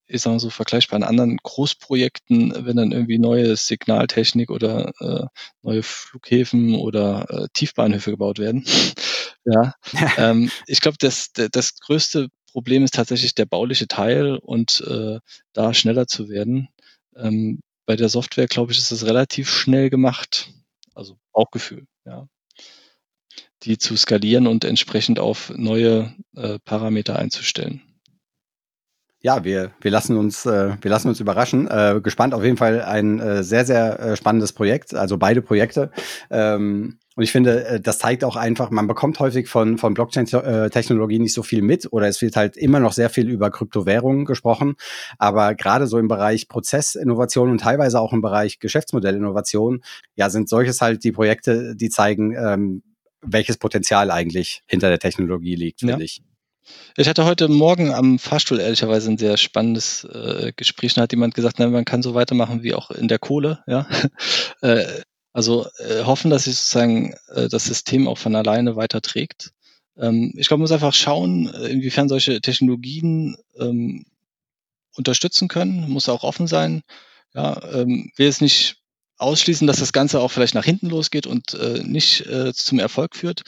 ich 0.07 0.23
sage 0.23 0.35
mal 0.35 0.41
so 0.41 0.51
vergleichbar 0.51 0.97
an 0.97 1.03
anderen 1.03 1.37
Großprojekten, 1.43 2.65
wenn 2.65 2.77
dann 2.77 2.93
irgendwie 2.93 3.19
neue 3.19 3.57
Signaltechnik 3.57 4.51
oder 4.51 4.93
äh, 5.01 5.27
neue 5.63 5.83
Flughäfen 5.83 6.75
oder 6.75 7.27
äh, 7.31 7.49
Tiefbahnhöfe 7.53 8.11
gebaut 8.11 8.39
werden. 8.39 8.65
ja, 9.45 9.75
ähm, 10.17 10.51
ich 10.67 10.81
glaube, 10.81 10.97
das, 10.99 11.31
das 11.33 11.79
größte 11.81 12.29
Problem 12.51 12.85
ist 12.85 12.95
tatsächlich 12.95 13.35
der 13.35 13.47
bauliche 13.47 13.87
Teil 13.87 14.37
und 14.37 14.83
äh, 14.89 15.21
da 15.53 15.75
schneller 15.75 16.07
zu 16.07 16.29
werden. 16.31 16.69
Ähm, 17.15 17.61
bei 17.89 17.97
der 17.97 18.11
Software, 18.11 18.49
glaube 18.49 18.73
ich, 18.73 18.79
ist 18.79 18.93
es 18.93 19.07
relativ 19.07 19.49
schnell 19.49 19.89
gemacht. 19.89 20.53
Also 20.95 21.17
Bauchgefühl, 21.33 21.87
ja. 22.05 22.29
Die 23.63 23.79
zu 23.79 23.97
skalieren 23.97 24.47
und 24.47 24.67
entsprechend 24.67 25.19
auf 25.19 25.51
neue 25.57 26.15
äh, 26.37 26.59
Parameter 26.67 27.19
einzustellen 27.19 27.83
ja, 29.21 29.43
wir, 29.45 29.73
wir 29.81 29.91
lassen 29.91 30.17
uns, 30.17 30.47
äh, 30.47 30.77
wir 30.81 30.91
lassen 30.91 31.09
uns 31.09 31.21
überraschen. 31.21 31.67
Äh, 31.69 32.01
gespannt 32.03 32.35
auf 32.35 32.45
jeden 32.45 32.57
Fall 32.57 32.83
ein 32.83 33.19
äh, 33.19 33.43
sehr, 33.43 33.65
sehr 33.65 33.99
äh, 33.99 34.17
spannendes 34.17 34.53
Projekt, 34.53 34.95
also 34.95 35.19
beide 35.19 35.43
Projekte. 35.43 35.91
Ähm, 36.31 36.99
und 37.19 37.25
ich 37.25 37.33
finde, 37.33 37.67
äh, 37.67 37.81
das 37.81 37.99
zeigt 37.99 38.23
auch 38.23 38.37
einfach, 38.37 38.71
man 38.71 38.87
bekommt 38.87 39.19
häufig 39.19 39.49
von, 39.49 39.77
von 39.77 39.93
Blockchain-Technologie 39.93 41.19
nicht 41.19 41.35
so 41.35 41.43
viel 41.43 41.63
mit 41.63 41.93
oder 41.93 42.07
es 42.07 42.23
wird 42.23 42.37
halt 42.37 42.57
immer 42.57 42.79
noch 42.79 42.93
sehr 42.93 43.11
viel 43.11 43.29
über 43.29 43.51
Kryptowährungen 43.51 44.25
gesprochen. 44.25 44.77
Aber 45.19 45.57
gerade 45.57 45.89
so 45.89 45.99
im 45.99 46.07
Bereich 46.07 46.47
Prozessinnovation 46.47 47.51
und 47.51 47.59
teilweise 47.59 47.99
auch 47.99 48.13
im 48.13 48.21
Bereich 48.21 48.61
Geschäftsmodellinnovation, 48.61 49.83
ja, 50.15 50.31
sind 50.31 50.49
solches 50.49 50.81
halt 50.81 51.03
die 51.03 51.11
Projekte, 51.11 51.75
die 51.75 51.91
zeigen, 51.91 52.37
ähm, 52.37 52.85
welches 53.21 53.57
Potenzial 53.57 54.13
eigentlich 54.13 54.63
hinter 54.69 54.89
der 54.89 55.01
Technologie 55.01 55.57
liegt, 55.57 55.81
finde 55.81 55.95
ja. 55.95 55.99
ich. 55.99 56.23
Ich 56.97 57.09
hatte 57.09 57.25
heute 57.25 57.49
Morgen 57.49 57.93
am 57.93 58.21
Fahrstuhl 58.21 58.61
ehrlicherweise 58.61 59.11
ein 59.11 59.19
sehr 59.19 59.39
spannendes 59.39 60.05
äh, 60.05 60.53
Gespräch. 60.55 60.95
Da 60.95 61.03
hat 61.03 61.13
jemand 61.13 61.35
gesagt, 61.35 61.57
na, 61.59 61.67
man 61.67 61.85
kann 61.85 62.01
so 62.01 62.15
weitermachen 62.15 62.63
wie 62.63 62.75
auch 62.75 62.93
in 62.93 63.09
der 63.09 63.19
Kohle. 63.19 63.65
Ja? 63.67 63.89
äh, 64.61 64.85
also 65.39 65.69
äh, 65.79 66.03
hoffen, 66.03 66.33
dass 66.33 66.45
sich 66.45 66.57
sozusagen 66.57 67.15
äh, 67.29 67.49
das 67.49 67.65
System 67.65 68.09
auch 68.09 68.19
von 68.19 68.35
alleine 68.35 68.75
weiterträgt. 68.75 69.53
Ähm, 69.97 70.33
ich 70.37 70.49
glaube, 70.49 70.59
man 70.59 70.65
muss 70.65 70.73
einfach 70.73 70.93
schauen, 70.93 71.55
äh, 71.55 71.69
inwiefern 71.69 72.09
solche 72.09 72.41
Technologien 72.41 73.37
ähm, 73.57 74.05
unterstützen 74.97 75.47
können. 75.47 75.89
Muss 75.89 76.09
auch 76.09 76.25
offen 76.25 76.49
sein. 76.49 76.83
Ja, 77.35 77.63
ähm, 77.73 78.11
will 78.17 78.27
es 78.27 78.41
nicht 78.41 78.79
ausschließen, 79.19 79.69
dass 79.69 79.79
das 79.79 79.93
Ganze 79.93 80.19
auch 80.19 80.33
vielleicht 80.33 80.57
nach 80.57 80.65
hinten 80.65 80.89
losgeht 80.89 81.29
und 81.29 81.55
äh, 81.55 81.85
nicht 81.85 82.27
äh, 82.27 82.53
zum 82.53 82.81
Erfolg 82.81 83.15
führt. 83.15 83.43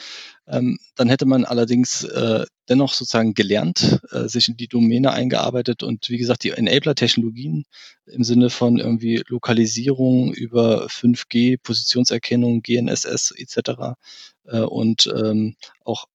Ähm, 0.47 0.79
dann 0.95 1.09
hätte 1.09 1.25
man 1.25 1.43
allerdings 1.43 2.05
äh, 2.05 2.45
dennoch 2.71 2.93
sozusagen 2.93 3.33
gelernt, 3.33 3.99
äh, 4.11 4.27
sich 4.27 4.47
in 4.47 4.57
die 4.57 4.67
Domäne 4.67 5.11
eingearbeitet 5.11 5.83
und 5.83 6.09
wie 6.09 6.17
gesagt, 6.17 6.43
die 6.43 6.51
Enabler-Technologien 6.51 7.65
im 8.05 8.23
Sinne 8.23 8.49
von 8.49 8.77
irgendwie 8.77 9.23
Lokalisierung 9.27 10.33
über 10.33 10.87
5G, 10.87 11.57
Positionserkennung, 11.61 12.61
GNSS 12.61 13.31
etc. 13.31 13.97
Äh, 14.45 14.61
und 14.61 15.11
ähm, 15.13 15.55
auch 15.83 16.05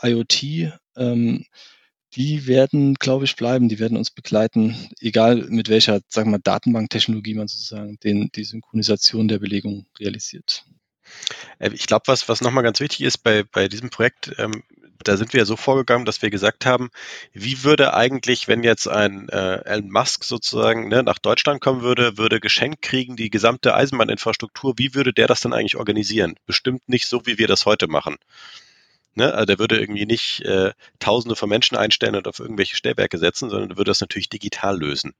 IoT, 0.00 0.72
ähm, 0.96 1.44
die 2.14 2.46
werden, 2.46 2.94
glaube 2.94 3.24
ich, 3.24 3.36
bleiben, 3.36 3.68
die 3.68 3.80
werden 3.80 3.98
uns 3.98 4.10
begleiten, 4.10 4.76
egal 5.00 5.46
mit 5.48 5.68
welcher, 5.68 6.00
sagen 6.08 6.30
wir 6.30 6.38
Datenbanktechnologie 6.38 7.34
man 7.34 7.48
sozusagen 7.48 7.98
den, 8.04 8.30
die 8.34 8.44
Synchronisation 8.44 9.28
der 9.28 9.40
Belegung 9.40 9.86
realisiert. 9.98 10.64
Äh, 11.58 11.70
ich 11.74 11.86
glaube, 11.86 12.04
was, 12.06 12.28
was 12.28 12.40
nochmal 12.40 12.62
ganz 12.62 12.78
wichtig 12.78 13.02
ist 13.02 13.18
bei, 13.18 13.42
bei 13.42 13.66
diesem 13.66 13.90
Projekt, 13.90 14.32
ähm, 14.38 14.62
da 15.04 15.16
sind 15.16 15.32
wir 15.32 15.40
ja 15.40 15.44
so 15.44 15.56
vorgegangen, 15.56 16.04
dass 16.04 16.22
wir 16.22 16.30
gesagt 16.30 16.66
haben, 16.66 16.90
wie 17.32 17.64
würde 17.64 17.94
eigentlich, 17.94 18.48
wenn 18.48 18.62
jetzt 18.62 18.88
ein 18.88 19.28
äh, 19.28 19.64
Elon 19.64 19.90
Musk 19.90 20.24
sozusagen 20.24 20.88
ne, 20.88 21.02
nach 21.02 21.18
Deutschland 21.18 21.60
kommen 21.60 21.82
würde, 21.82 22.18
würde 22.18 22.40
geschenkt 22.40 22.82
kriegen 22.82 23.16
die 23.16 23.30
gesamte 23.30 23.74
Eisenbahninfrastruktur, 23.74 24.74
wie 24.76 24.94
würde 24.94 25.12
der 25.12 25.26
das 25.26 25.40
dann 25.40 25.52
eigentlich 25.52 25.76
organisieren? 25.76 26.36
Bestimmt 26.46 26.88
nicht 26.88 27.06
so, 27.06 27.26
wie 27.26 27.38
wir 27.38 27.48
das 27.48 27.66
heute 27.66 27.88
machen. 27.88 28.16
Ne? 29.14 29.32
Also 29.32 29.46
der 29.46 29.58
würde 29.58 29.80
irgendwie 29.80 30.06
nicht 30.06 30.42
äh, 30.42 30.72
Tausende 30.98 31.36
von 31.36 31.48
Menschen 31.48 31.76
einstellen 31.76 32.16
und 32.16 32.28
auf 32.28 32.38
irgendwelche 32.38 32.76
Stellwerke 32.76 33.18
setzen, 33.18 33.50
sondern 33.50 33.76
würde 33.76 33.90
das 33.90 34.00
natürlich 34.00 34.28
digital 34.28 34.78
lösen. 34.78 35.14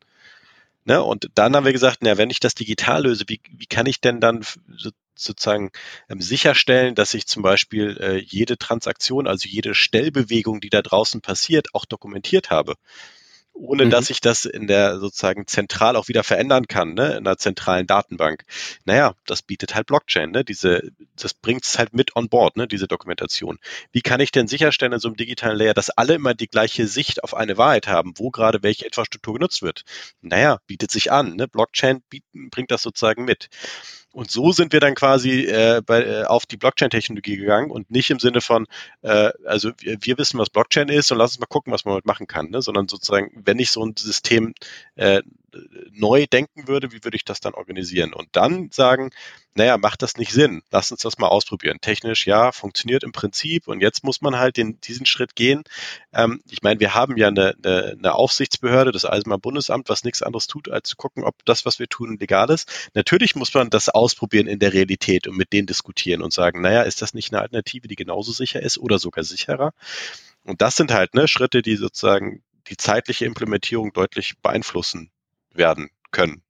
Ne? 0.84 1.02
Und 1.02 1.30
dann 1.34 1.56
haben 1.56 1.64
wir 1.64 1.72
gesagt, 1.72 1.98
na, 2.00 2.16
wenn 2.16 2.30
ich 2.30 2.38
das 2.38 2.54
digital 2.54 3.04
löse, 3.04 3.24
wie, 3.28 3.40
wie 3.50 3.66
kann 3.66 3.86
ich 3.86 4.00
denn 4.00 4.20
dann 4.20 4.44
sozusagen 5.16 5.70
ähm, 6.08 6.20
sicherstellen, 6.20 6.94
dass 6.94 7.14
ich 7.14 7.26
zum 7.26 7.42
Beispiel 7.42 7.96
äh, 8.00 8.16
jede 8.18 8.58
Transaktion, 8.58 9.26
also 9.26 9.48
jede 9.48 9.74
Stellbewegung, 9.74 10.60
die 10.60 10.70
da 10.70 10.82
draußen 10.82 11.20
passiert, 11.20 11.74
auch 11.74 11.84
dokumentiert 11.84 12.50
habe? 12.50 12.76
Ohne 13.56 13.86
mhm. 13.86 13.90
dass 13.90 14.10
ich 14.10 14.20
das 14.20 14.44
in 14.44 14.66
der 14.66 14.98
sozusagen 14.98 15.46
zentral 15.46 15.96
auch 15.96 16.08
wieder 16.08 16.22
verändern 16.24 16.66
kann, 16.66 16.94
ne, 16.94 17.12
in 17.12 17.26
einer 17.26 17.38
zentralen 17.38 17.86
Datenbank. 17.86 18.44
Naja, 18.84 19.14
das 19.26 19.42
bietet 19.42 19.74
halt 19.74 19.86
Blockchain, 19.86 20.30
ne? 20.30 20.44
Diese, 20.44 20.90
das 21.16 21.34
bringt 21.34 21.64
es 21.64 21.78
halt 21.78 21.94
mit 21.94 22.14
on 22.16 22.28
board, 22.28 22.56
ne, 22.56 22.68
diese 22.68 22.86
Dokumentation. 22.86 23.58
Wie 23.92 24.02
kann 24.02 24.20
ich 24.20 24.30
denn 24.30 24.48
sicherstellen 24.48 24.92
in 24.92 25.00
so 25.00 25.08
einem 25.08 25.16
digitalen 25.16 25.56
Layer, 25.56 25.74
dass 25.74 25.90
alle 25.90 26.14
immer 26.14 26.34
die 26.34 26.48
gleiche 26.48 26.86
Sicht 26.86 27.24
auf 27.24 27.34
eine 27.34 27.56
Wahrheit 27.56 27.86
haben, 27.86 28.12
wo 28.16 28.30
gerade 28.30 28.62
welche 28.62 28.84
Infrastruktur 28.84 29.34
genutzt 29.34 29.62
wird? 29.62 29.82
Naja, 30.20 30.58
bietet 30.66 30.90
sich 30.90 31.10
an, 31.10 31.36
ne? 31.36 31.48
Blockchain 31.48 32.02
bieten, 32.10 32.50
bringt 32.50 32.70
das 32.70 32.82
sozusagen 32.82 33.24
mit. 33.24 33.48
Und 34.16 34.30
so 34.30 34.50
sind 34.50 34.72
wir 34.72 34.80
dann 34.80 34.94
quasi 34.94 35.44
äh, 35.44 35.82
bei, 35.84 36.02
äh, 36.02 36.24
auf 36.24 36.46
die 36.46 36.56
Blockchain-Technologie 36.56 37.36
gegangen 37.36 37.70
und 37.70 37.90
nicht 37.90 38.08
im 38.08 38.18
Sinne 38.18 38.40
von, 38.40 38.66
äh, 39.02 39.30
also 39.44 39.72
wir, 39.78 39.98
wir, 40.00 40.16
wissen, 40.16 40.38
was 40.38 40.48
Blockchain 40.48 40.88
ist 40.88 41.12
und 41.12 41.18
lass 41.18 41.32
uns 41.32 41.40
mal 41.40 41.44
gucken, 41.44 41.70
was 41.70 41.84
man 41.84 41.92
damit 41.92 42.06
machen 42.06 42.26
kann, 42.26 42.48
ne? 42.48 42.62
sondern 42.62 42.88
sozusagen, 42.88 43.30
wenn 43.46 43.58
ich 43.58 43.70
so 43.70 43.84
ein 43.84 43.94
System 43.96 44.54
äh, 44.96 45.22
neu 45.92 46.26
denken 46.26 46.68
würde, 46.68 46.92
wie 46.92 47.02
würde 47.04 47.16
ich 47.16 47.24
das 47.24 47.40
dann 47.40 47.54
organisieren? 47.54 48.12
Und 48.12 48.28
dann 48.32 48.70
sagen, 48.72 49.10
naja, 49.54 49.78
macht 49.78 50.02
das 50.02 50.16
nicht 50.16 50.32
Sinn? 50.32 50.62
Lass 50.70 50.90
uns 50.92 51.00
das 51.00 51.18
mal 51.18 51.28
ausprobieren. 51.28 51.78
Technisch, 51.80 52.26
ja, 52.26 52.52
funktioniert 52.52 53.04
im 53.04 53.12
Prinzip 53.12 53.68
und 53.68 53.80
jetzt 53.80 54.04
muss 54.04 54.20
man 54.20 54.38
halt 54.38 54.56
den, 54.58 54.80
diesen 54.82 55.06
Schritt 55.06 55.34
gehen. 55.34 55.62
Ähm, 56.12 56.42
ich 56.50 56.62
meine, 56.62 56.80
wir 56.80 56.94
haben 56.94 57.16
ja 57.16 57.28
eine, 57.28 57.54
eine, 57.64 57.96
eine 57.98 58.14
Aufsichtsbehörde, 58.14 58.92
das 58.92 59.06
Eisenbahnbundesamt, 59.06 59.88
was 59.88 60.04
nichts 60.04 60.22
anderes 60.22 60.46
tut, 60.46 60.68
als 60.68 60.90
zu 60.90 60.96
gucken, 60.96 61.24
ob 61.24 61.36
das, 61.46 61.64
was 61.64 61.78
wir 61.78 61.88
tun, 61.88 62.18
legal 62.18 62.50
ist. 62.50 62.90
Natürlich 62.94 63.34
muss 63.34 63.54
man 63.54 63.70
das 63.70 63.88
ausprobieren 63.88 64.46
in 64.46 64.58
der 64.58 64.74
Realität 64.74 65.26
und 65.26 65.36
mit 65.36 65.52
denen 65.52 65.66
diskutieren 65.66 66.22
und 66.22 66.32
sagen, 66.32 66.60
naja, 66.60 66.82
ist 66.82 67.00
das 67.00 67.14
nicht 67.14 67.32
eine 67.32 67.40
Alternative, 67.40 67.88
die 67.88 67.96
genauso 67.96 68.32
sicher 68.32 68.60
ist 68.60 68.78
oder 68.78 68.98
sogar 68.98 69.24
sicherer? 69.24 69.72
Und 70.44 70.62
das 70.62 70.76
sind 70.76 70.92
halt 70.92 71.14
ne, 71.14 71.26
Schritte, 71.26 71.60
die 71.62 71.76
sozusagen 71.76 72.42
die 72.68 72.76
zeitliche 72.76 73.24
Implementierung 73.24 73.92
deutlich 73.92 74.34
beeinflussen 74.42 75.10
werden 75.52 75.90
können. 76.10 76.42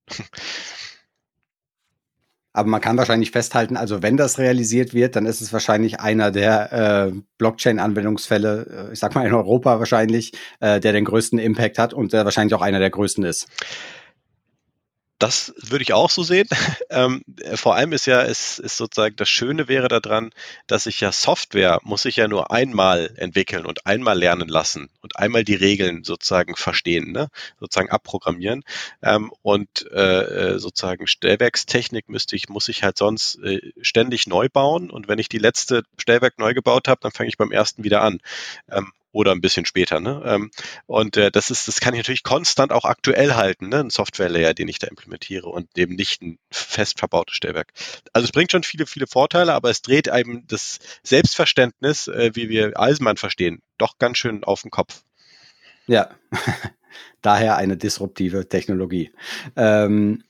Aber 2.57 2.71
man 2.71 2.81
kann 2.81 2.97
wahrscheinlich 2.97 3.33
festhalten, 3.33 3.77
also 3.77 4.03
wenn 4.03 4.17
das 4.17 4.39
realisiert 4.39 4.95
wird, 4.95 5.15
dann 5.15 5.27
ist 5.27 5.43
es 5.43 5.53
wahrscheinlich 5.53 6.01
einer 6.01 6.31
der 6.31 6.73
äh, 6.73 7.13
Blockchain-Anwendungsfälle, 7.37 8.89
äh, 8.89 8.93
ich 8.95 8.99
sag 8.99 9.15
mal 9.15 9.27
in 9.27 9.35
Europa 9.35 9.79
wahrscheinlich, 9.79 10.33
äh, 10.61 10.81
der 10.81 10.95
den 10.95 11.05
größten 11.05 11.39
Impact 11.39 11.79
hat 11.79 11.93
und 11.93 12.15
der 12.15 12.25
wahrscheinlich 12.25 12.55
auch 12.55 12.63
einer 12.63 12.79
der 12.79 12.89
größten 12.89 13.25
ist. 13.25 13.47
Das 15.19 15.55
würde 15.57 15.83
ich 15.83 15.93
auch 15.93 16.11
so 16.11 16.23
sehen. 16.23 16.49
Ähm, 16.89 17.25
vor 17.55 17.75
allem 17.75 17.93
ist 17.93 18.07
ja, 18.07 18.23
ist, 18.23 18.61
ist 18.61 18.77
sozusagen 18.77 19.17
das 19.17 19.29
Schöne 19.29 19.67
wäre 19.69 19.89
daran, 19.89 20.31
dass 20.69 20.87
ich 20.87 21.01
ja 21.01 21.11
Software 21.11 21.81
muss 21.83 22.05
ich 22.05 22.17
ja 22.17 22.29
nur 22.29 22.53
einmal 22.53 23.13
entwickeln 23.17 23.67
und 23.67 23.87
einmal 23.87 24.17
lernen 24.17 24.49
lassen 24.49 24.89
und 25.03 25.17
einmal 25.17 25.43
die 25.43 25.57
Regeln 25.57 26.05
sozusagen 26.05 26.55
verstehen, 26.55 27.11
ne? 27.11 27.29
sozusagen 27.59 27.91
abprogrammieren. 27.91 28.63
Ähm, 29.03 29.33
und 29.43 29.91
äh, 29.91 30.55
äh 30.55 30.59
sozusagen 30.59 31.07
Stellwerkstechnik 31.09 32.09
müsste 32.09 32.37
ich, 32.37 32.49
muss 32.49 32.69
ich 32.69 32.85
halt 32.85 32.99
sonst 32.99 33.37
äh, 33.43 33.61
ständig 33.83 34.27
neu 34.29 34.49
bauen. 34.49 34.89
Und 34.91 35.09
wenn 35.09 35.19
ich 35.19 35.29
die 35.29 35.39
letzte 35.39 35.83
Stellwerk 35.99 36.39
neu 36.39 36.55
gebaut 36.55 36.87
habe, 36.89 37.01
dann 37.03 37.13
fange 37.13 37.29
ich 37.29 37.37
beim 37.37 37.53
ersten 37.53 37.83
wieder 37.83 38.03
an. 38.03 38.21
Ähm, 38.71 38.93
oder 39.17 39.33
ein 39.33 39.41
bisschen 39.41 39.65
später. 39.65 39.99
Ne? 39.99 40.23
Ähm, 40.27 40.51
und 40.85 41.17
äh, 41.17 41.31
das 41.31 41.51
ist, 41.51 41.67
das 41.69 41.81
kann 41.81 41.95
ich 41.95 42.01
natürlich 42.01 42.23
konstant 42.23 42.71
auch 42.71 42.85
aktuell 42.85 43.35
halten, 43.35 43.71
ne? 43.71 43.81
ein 43.81 43.91
Software-Layer, 43.91 44.53
den 44.53 44.69
ich 44.69 44.79
da 44.79 44.89
implementiere 44.89 45.49
und 45.49 45.77
eben 45.79 45.95
nicht 45.95 46.21
ein 46.21 46.39
fest 46.51 46.99
verbautes 46.99 47.35
Stellwerk. 47.35 47.73
Also 48.13 48.27
es 48.27 48.33
bringt 48.33 48.53
schon 48.53 48.63
viele, 48.63 48.85
viele 48.85 49.07
Vorteile, 49.07 49.55
aber 49.55 49.71
es 49.71 49.81
dreht 49.81 50.09
eben 50.09 50.47
das 50.49 50.79
Selbstverständnis, 51.03 52.09
äh, 52.09 52.33
wie 52.35 52.51
wir 52.51 52.79
Eisenbahn 52.79 53.17
verstehen, 53.17 53.63
doch 53.79 53.97
ganz 53.99 54.19
schön 54.19 54.45
auf 54.45 54.61
den 54.61 54.71
Kopf. 54.71 55.03
Ja, 55.87 56.11
daher 57.23 57.57
eine 57.57 57.79
disruptive 57.79 58.51
Technologie. 58.51 59.13
Ähm, 59.57 60.23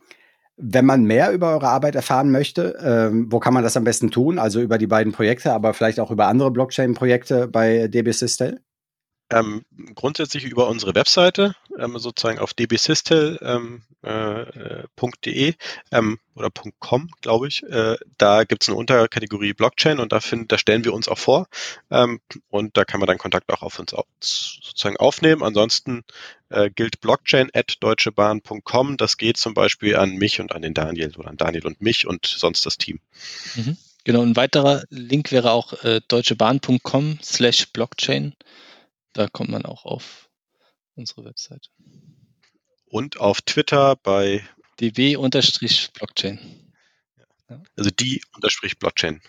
wenn 0.57 0.87
man 0.87 1.05
mehr 1.05 1.33
über 1.33 1.53
eure 1.53 1.69
Arbeit 1.69 1.97
erfahren 1.97 2.31
möchte, 2.31 2.79
ähm, 2.83 3.27
wo 3.31 3.41
kann 3.41 3.53
man 3.53 3.63
das 3.63 3.77
am 3.77 3.85
besten 3.85 4.11
tun? 4.11 4.39
Also 4.39 4.61
über 4.61 4.79
die 4.79 4.87
beiden 4.87 5.13
Projekte, 5.13 5.53
aber 5.53 5.75
vielleicht 5.75 6.01
auch 6.01 6.11
über 6.11 6.29
andere 6.29 6.51
Blockchain-Projekte 6.51 7.49
bei 7.49 7.89
DB 7.89 8.13
Systel? 8.13 8.61
Ähm, 9.29 9.65
grundsätzlich 9.95 10.45
über 10.45 10.69
unsere 10.69 10.95
Webseite 10.95 11.57
ähm, 11.79 11.99
sozusagen 11.99 12.39
auf 12.39 12.55
dbsystel.de 12.55 13.39
ähm, 13.43 13.83
äh, 14.03 15.53
ähm, 15.91 16.19
oder 16.37 16.51
.com, 16.79 17.11
glaube 17.23 17.49
ich. 17.49 17.65
Äh, 17.65 17.97
da 18.19 18.45
gibt 18.45 18.63
es 18.63 18.69
eine 18.69 18.77
Unterkategorie 18.79 19.53
Blockchain 19.53 19.99
und 19.99 20.13
da, 20.13 20.21
find, 20.21 20.53
da 20.53 20.59
stellen 20.59 20.85
wir 20.85 20.95
uns 20.95 21.09
auch 21.09 21.19
vor 21.19 21.49
ähm, 21.91 22.21
und 22.51 22.77
da 22.77 22.85
kann 22.85 23.01
man 23.01 23.09
dann 23.09 23.19
Kontakt 23.19 23.53
auch 23.53 23.63
auf 23.63 23.81
uns 23.81 23.95
auf, 23.95 24.07
sozusagen 24.21 24.97
aufnehmen. 24.97 25.43
Ansonsten 25.43 26.05
äh, 26.51 26.71
gilt 26.71 27.01
Blockchain 27.01 27.51
at 27.53 27.79
deutschebahn.com. 27.81 28.97
Das 28.97 29.17
geht 29.17 29.39
zum 29.39 29.55
Beispiel 29.55 29.97
an 29.97 30.15
mich 30.15 30.41
und 30.41 30.53
an 30.53 30.63
den 30.63 30.75
Daniel 30.75 31.13
oder 31.17 31.31
an 31.31 31.37
Daniel 31.37 31.67
und 31.67 31.81
mich 31.83 32.07
und 32.07 32.27
sonst 32.27 32.65
das 32.65 32.79
Team. 32.79 33.01
Mhm. 33.57 33.77
Genau, 34.05 34.23
ein 34.23 34.37
weiterer 34.37 34.85
Link 34.89 35.33
wäre 35.33 35.51
auch 35.51 35.73
äh, 35.83 36.01
deutschebahn.com 36.07 37.19
slash 37.25 37.67
Blockchain. 37.73 38.35
Da 39.17 39.29
kommt 39.29 39.49
man 39.49 39.65
auch 39.65 39.87
auf 39.87 40.29
unsere 40.95 41.25
Website. 41.25 41.71
Und 42.85 43.19
auf 43.19 43.41
Twitter 43.41 43.97
bei 43.97 44.45
dw-blockchain. 44.79 46.39
Also 47.77 47.91
die-blockchain. 47.91 49.23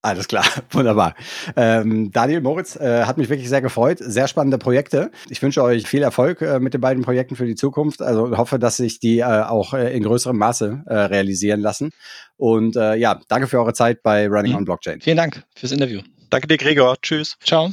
Alles 0.00 0.28
klar, 0.28 0.44
wunderbar. 0.70 1.16
Ähm, 1.56 2.12
Daniel 2.12 2.40
Moritz 2.40 2.76
äh, 2.76 3.04
hat 3.04 3.18
mich 3.18 3.30
wirklich 3.30 3.48
sehr 3.48 3.62
gefreut. 3.62 3.98
Sehr 4.00 4.28
spannende 4.28 4.58
Projekte. 4.58 5.10
Ich 5.28 5.42
wünsche 5.42 5.62
euch 5.64 5.88
viel 5.88 6.02
Erfolg 6.02 6.40
äh, 6.42 6.60
mit 6.60 6.72
den 6.72 6.80
beiden 6.80 7.02
Projekten 7.02 7.34
für 7.34 7.46
die 7.46 7.56
Zukunft. 7.56 8.00
Also 8.00 8.36
hoffe, 8.36 8.60
dass 8.60 8.76
sich 8.76 9.00
die 9.00 9.20
äh, 9.20 9.24
auch 9.24 9.74
äh, 9.74 9.96
in 9.96 10.04
größerem 10.04 10.36
Maße 10.36 10.84
äh, 10.86 10.94
realisieren 10.94 11.60
lassen. 11.60 11.90
Und 12.36 12.76
äh, 12.76 12.94
ja, 12.94 13.20
danke 13.26 13.48
für 13.48 13.58
eure 13.58 13.72
Zeit 13.72 14.04
bei 14.04 14.28
Running 14.28 14.52
mhm. 14.52 14.58
on 14.58 14.64
Blockchain. 14.66 15.00
Vielen 15.00 15.16
Dank 15.16 15.42
fürs 15.56 15.72
Interview. 15.72 16.02
Danke 16.30 16.46
dir, 16.46 16.58
Gregor. 16.58 16.96
Tschüss. 17.00 17.36
Ciao. 17.42 17.72